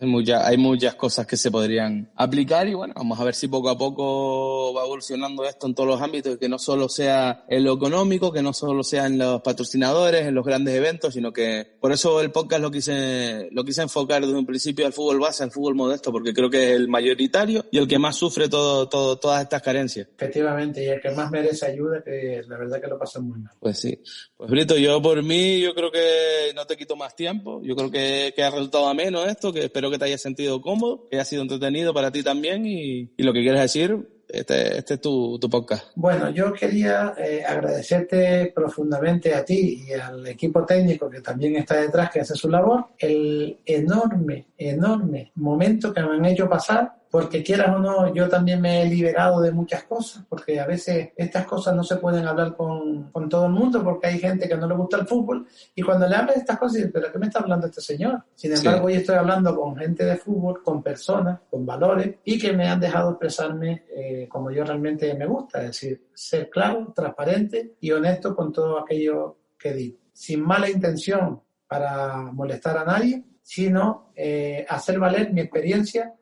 Hay, 0.00 0.08
muchas 0.08 0.44
hay 0.44 0.56
muchas 0.56 0.94
cosas 0.94 1.26
que 1.26 1.36
se 1.36 1.50
podrían 1.50 2.10
aplicar 2.16 2.66
y 2.68 2.74
bueno, 2.74 2.94
vamos 2.96 3.18
a 3.20 3.24
ver 3.24 3.34
si 3.34 3.48
poco 3.48 3.70
a 3.70 3.78
poco 3.78 4.74
va 4.74 4.84
evolucionando 4.84 5.44
esto 5.44 5.66
en 5.66 5.74
todos 5.74 5.88
los 5.88 6.02
ámbitos, 6.02 6.38
que 6.38 6.48
no 6.48 6.58
solo 6.58 6.88
sea 6.88 7.44
en 7.48 7.64
lo 7.64 7.74
económico, 7.74 8.32
que 8.32 8.42
no 8.42 8.52
solo 8.52 8.82
sea 8.82 9.06
en 9.06 9.18
los 9.18 9.42
patrocinadores, 9.42 10.26
en 10.26 10.34
los 10.34 10.44
grandes 10.44 10.74
eventos, 10.74 11.14
sino 11.14 11.32
que 11.32 11.76
por 11.80 11.92
eso 11.92 12.20
el 12.20 12.30
podcast 12.30 12.62
lo 12.62 12.70
quise, 12.70 13.48
lo 13.52 13.64
quise 13.64 13.82
enfocar 13.82 14.22
desde 14.22 14.38
un 14.38 14.46
principio 14.46 14.86
al 14.86 14.92
fútbol 14.92 15.20
base, 15.20 15.44
al 15.44 15.50
fútbol 15.50 15.74
modesto, 15.74 16.12
porque 16.12 16.32
creo 16.32 16.50
que 16.50 16.70
es 16.70 16.76
el 16.76 16.88
mayoritario 16.88 17.64
y 17.70 17.78
el 17.78 17.88
que 17.88 17.98
más 17.98 18.16
sufre 18.16 18.48
todo, 18.48 18.88
todo, 18.88 19.18
todas 19.18 19.42
estas 19.42 19.62
carencias. 19.62 20.08
Efectivamente, 20.16 20.84
y 20.84 20.88
el 20.88 21.00
que 21.00 21.10
más 21.10 21.30
merece 21.30 21.66
ayuda, 21.66 22.02
que 22.02 22.42
la 22.46 22.58
verdad 22.58 22.80
que 22.80 22.88
lo 22.88 22.98
pasa 22.98 23.20
muy 23.20 23.38
mal. 23.38 23.52
Pues 23.60 23.78
sí. 23.78 24.00
Pues 24.36 24.50
Brito, 24.50 24.76
yo 24.76 25.00
por 25.00 25.22
mí, 25.22 25.60
yo 25.60 25.74
creo 25.74 25.90
que 25.90 26.52
no 26.54 26.66
te 26.66 26.76
quito 26.76 26.96
más 26.96 27.14
tiempo, 27.14 27.60
yo 27.62 27.74
creo 27.76 27.90
que, 27.90 28.32
que 28.34 28.42
ha 28.42 28.50
resultado 28.50 28.88
ameno 28.88 29.24
esto, 29.24 29.35
que 29.40 29.64
espero 29.64 29.90
que 29.90 29.98
te 29.98 30.04
hayas 30.06 30.22
sentido 30.22 30.60
cómodo, 30.60 31.08
que 31.08 31.16
haya 31.16 31.24
sido 31.24 31.42
entretenido 31.42 31.92
para 31.94 32.10
ti 32.10 32.22
también 32.22 32.66
y, 32.66 33.10
y 33.16 33.22
lo 33.22 33.32
que 33.32 33.42
quieras 33.42 33.62
decir, 33.62 34.06
este, 34.28 34.78
este 34.78 34.94
es 34.94 35.00
tu, 35.00 35.38
tu, 35.38 35.48
podcast. 35.48 35.84
Bueno, 35.94 36.30
yo 36.30 36.52
quería 36.52 37.14
eh, 37.16 37.44
agradecerte 37.46 38.52
profundamente 38.54 39.34
a 39.34 39.44
ti 39.44 39.84
y 39.86 39.92
al 39.92 40.26
equipo 40.26 40.64
técnico 40.64 41.08
que 41.08 41.20
también 41.20 41.56
está 41.56 41.80
detrás, 41.80 42.10
que 42.10 42.20
hace 42.20 42.34
su 42.34 42.48
labor, 42.48 42.88
el 42.98 43.58
enorme, 43.64 44.48
enorme 44.58 45.32
momento 45.36 45.92
que 45.92 46.02
me 46.02 46.16
han 46.16 46.24
hecho 46.24 46.48
pasar 46.48 46.92
porque 47.16 47.42
quieras 47.42 47.74
o 47.74 47.78
no, 47.78 48.12
yo 48.12 48.28
también 48.28 48.60
me 48.60 48.82
he 48.82 48.84
liberado 48.84 49.40
de 49.40 49.50
muchas 49.50 49.84
cosas, 49.84 50.22
porque 50.28 50.60
a 50.60 50.66
veces 50.66 51.12
estas 51.16 51.46
cosas 51.46 51.74
no 51.74 51.82
se 51.82 51.96
pueden 51.96 52.26
hablar 52.26 52.54
con, 52.54 53.10
con 53.10 53.26
todo 53.26 53.46
el 53.46 53.52
mundo, 53.52 53.82
porque 53.82 54.08
hay 54.08 54.18
gente 54.18 54.46
que 54.46 54.54
no 54.54 54.68
le 54.68 54.74
gusta 54.74 54.98
el 54.98 55.06
fútbol, 55.06 55.46
y 55.74 55.80
cuando 55.80 56.06
le 56.06 56.14
hablas 56.14 56.34
de 56.34 56.40
estas 56.40 56.58
cosas, 56.58 56.82
pero 56.92 57.10
¿qué 57.10 57.18
me 57.18 57.28
está 57.28 57.38
hablando 57.38 57.68
este 57.68 57.80
señor? 57.80 58.22
Sin 58.34 58.52
embargo, 58.52 58.88
hoy 58.88 58.96
estoy 58.96 59.14
hablando 59.14 59.56
con 59.56 59.74
gente 59.78 60.04
de 60.04 60.18
fútbol, 60.18 60.62
con 60.62 60.82
personas, 60.82 61.40
con 61.48 61.64
valores, 61.64 62.16
y 62.22 62.38
que 62.38 62.52
me 62.52 62.68
han 62.68 62.80
dejado 62.80 63.12
expresarme 63.12 63.86
eh, 63.96 64.28
como 64.28 64.50
yo 64.50 64.62
realmente 64.62 65.14
me 65.14 65.24
gusta, 65.24 65.60
es 65.60 65.68
decir, 65.68 66.08
ser 66.12 66.50
claro, 66.50 66.92
transparente 66.94 67.76
y 67.80 67.92
honesto 67.92 68.36
con 68.36 68.52
todo 68.52 68.78
aquello 68.78 69.38
que 69.58 69.72
digo, 69.72 69.96
sin 70.12 70.42
mala 70.42 70.68
intención 70.68 71.40
para 71.66 72.30
molestar 72.30 72.76
a 72.76 72.84
nadie, 72.84 73.24
sino 73.40 74.10
eh, 74.14 74.66
hacer 74.68 74.98
valer 74.98 75.32
mi 75.32 75.40
experiencia 75.40 76.12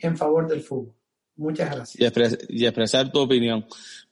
en 0.00 0.16
favor 0.16 0.48
del 0.48 0.62
fútbol. 0.62 0.94
Muchas 1.36 1.70
gracias. 1.74 2.38
Y, 2.48 2.64
expresar 2.66 3.10
tu 3.12 3.20
opinión. 3.20 3.64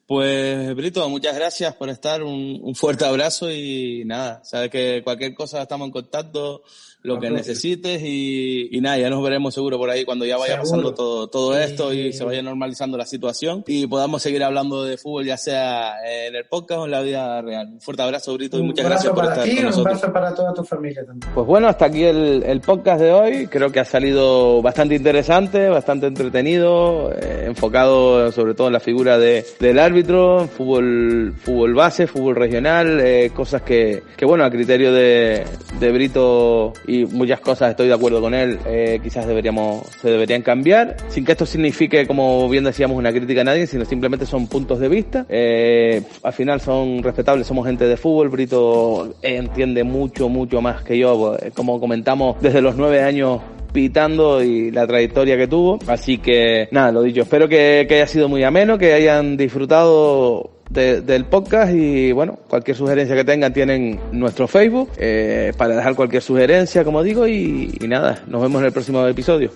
Pues, 0.06 0.74
Brito, 0.76 1.08
muchas 1.08 1.34
gracias 1.34 1.74
por 1.74 1.88
estar. 1.88 2.22
Un, 2.22 2.74
fuerte 2.76 3.04
abrazo 3.04 3.50
y 3.50 4.04
nada, 4.06 4.42
sabes 4.44 4.70
que 4.70 5.02
cualquier 5.02 5.34
cosa 5.34 5.62
estamos 5.62 5.86
en 5.86 5.92
contacto 5.92 6.62
lo 7.06 7.20
que 7.20 7.30
necesites 7.30 8.02
y, 8.02 8.68
y, 8.76 8.80
nada, 8.80 8.98
ya 8.98 9.08
nos 9.08 9.22
veremos 9.22 9.54
seguro 9.54 9.78
por 9.78 9.88
ahí 9.90 10.04
cuando 10.04 10.24
ya 10.24 10.36
vaya 10.36 10.58
pasando 10.58 10.92
todo, 10.92 11.28
todo 11.28 11.56
esto 11.56 11.92
y, 11.92 12.12
se 12.12 12.24
vaya 12.24 12.42
normalizando 12.42 12.98
la 12.98 13.06
situación 13.06 13.62
y 13.66 13.86
podamos 13.86 14.22
seguir 14.22 14.42
hablando 14.42 14.82
de 14.84 14.96
fútbol 14.96 15.24
ya 15.24 15.36
sea 15.36 15.94
en 16.04 16.34
el 16.34 16.46
podcast 16.46 16.80
o 16.80 16.84
en 16.86 16.90
la 16.90 17.02
vida 17.02 17.40
real. 17.42 17.68
Un 17.74 17.80
fuerte 17.80 18.02
abrazo, 18.02 18.34
Brito, 18.34 18.58
y 18.58 18.62
muchas 18.62 18.86
gracias 18.86 19.12
por 19.12 19.24
estar 19.24 19.46
con 19.46 19.54
nosotros. 19.54 19.76
Un 19.76 19.86
abrazo 19.86 20.12
para 20.12 20.34
toda 20.34 20.54
tu 20.54 20.64
familia 20.64 21.04
también. 21.06 21.32
Pues 21.32 21.46
bueno, 21.46 21.68
hasta 21.68 21.84
aquí 21.84 22.02
el, 22.02 22.42
el 22.42 22.60
podcast 22.60 23.00
de 23.00 23.12
hoy. 23.12 23.46
Creo 23.46 23.70
que 23.70 23.80
ha 23.80 23.84
salido 23.84 24.60
bastante 24.60 24.96
interesante, 24.96 25.68
bastante 25.68 26.06
entretenido, 26.06 27.12
eh, 27.12 27.44
enfocado 27.46 28.32
sobre 28.32 28.54
todo 28.54 28.66
en 28.66 28.72
la 28.72 28.80
figura 28.80 29.18
de, 29.18 29.44
del 29.60 29.78
árbitro, 29.78 30.48
fútbol, 30.48 31.34
fútbol 31.38 31.74
base, 31.74 32.06
fútbol 32.06 32.34
regional, 32.34 33.00
eh, 33.00 33.30
cosas 33.32 33.62
que, 33.62 34.02
que 34.16 34.26
bueno, 34.26 34.44
a 34.44 34.50
criterio 34.50 34.92
de, 34.92 35.44
de 35.78 35.92
Brito 35.92 36.72
y 36.86 36.95
muchas 37.04 37.40
cosas 37.40 37.70
estoy 37.70 37.88
de 37.88 37.94
acuerdo 37.94 38.20
con 38.20 38.34
él, 38.34 38.58
eh, 38.66 38.98
quizás 39.02 39.26
deberíamos, 39.26 39.86
se 40.00 40.10
deberían 40.10 40.42
cambiar, 40.42 40.96
sin 41.08 41.24
que 41.24 41.32
esto 41.32 41.46
signifique, 41.46 42.06
como 42.06 42.48
bien 42.48 42.64
decíamos, 42.64 42.96
una 42.96 43.12
crítica 43.12 43.42
a 43.42 43.44
nadie, 43.44 43.66
sino 43.66 43.84
simplemente 43.84 44.26
son 44.26 44.46
puntos 44.46 44.78
de 44.78 44.88
vista. 44.88 45.26
Eh, 45.28 46.02
al 46.22 46.32
final 46.32 46.60
son 46.60 47.02
respetables, 47.02 47.46
somos 47.46 47.66
gente 47.66 47.86
de 47.86 47.96
fútbol, 47.96 48.28
Brito 48.28 49.14
entiende 49.22 49.84
mucho, 49.84 50.28
mucho 50.28 50.60
más 50.60 50.82
que 50.82 50.98
yo, 50.98 51.36
pues, 51.38 51.52
como 51.54 51.78
comentamos, 51.80 52.36
desde 52.40 52.62
los 52.62 52.76
nueve 52.76 53.02
años 53.02 53.40
pitando 53.72 54.42
y 54.42 54.70
la 54.70 54.86
trayectoria 54.86 55.36
que 55.36 55.48
tuvo. 55.48 55.78
Así 55.86 56.18
que 56.18 56.68
nada, 56.70 56.92
lo 56.92 57.02
dicho, 57.02 57.22
espero 57.22 57.48
que, 57.48 57.84
que 57.88 57.96
haya 57.96 58.06
sido 58.06 58.28
muy 58.28 58.42
ameno, 58.42 58.78
que 58.78 58.94
hayan 58.94 59.36
disfrutado 59.36 60.55
de, 60.70 61.00
del 61.00 61.24
podcast 61.24 61.72
y 61.74 62.12
bueno, 62.12 62.38
cualquier 62.48 62.76
sugerencia 62.76 63.14
que 63.16 63.24
tengan 63.24 63.52
tienen 63.52 63.98
nuestro 64.12 64.48
Facebook 64.48 64.90
eh, 64.98 65.52
para 65.56 65.76
dejar 65.76 65.94
cualquier 65.94 66.22
sugerencia, 66.22 66.84
como 66.84 67.02
digo, 67.02 67.26
y 67.26 67.78
nada, 67.82 68.22
nos 68.26 68.42
vemos 68.42 68.60
en 68.60 68.66
el 68.66 68.72
próximo 68.72 69.06
episodio. 69.06 69.50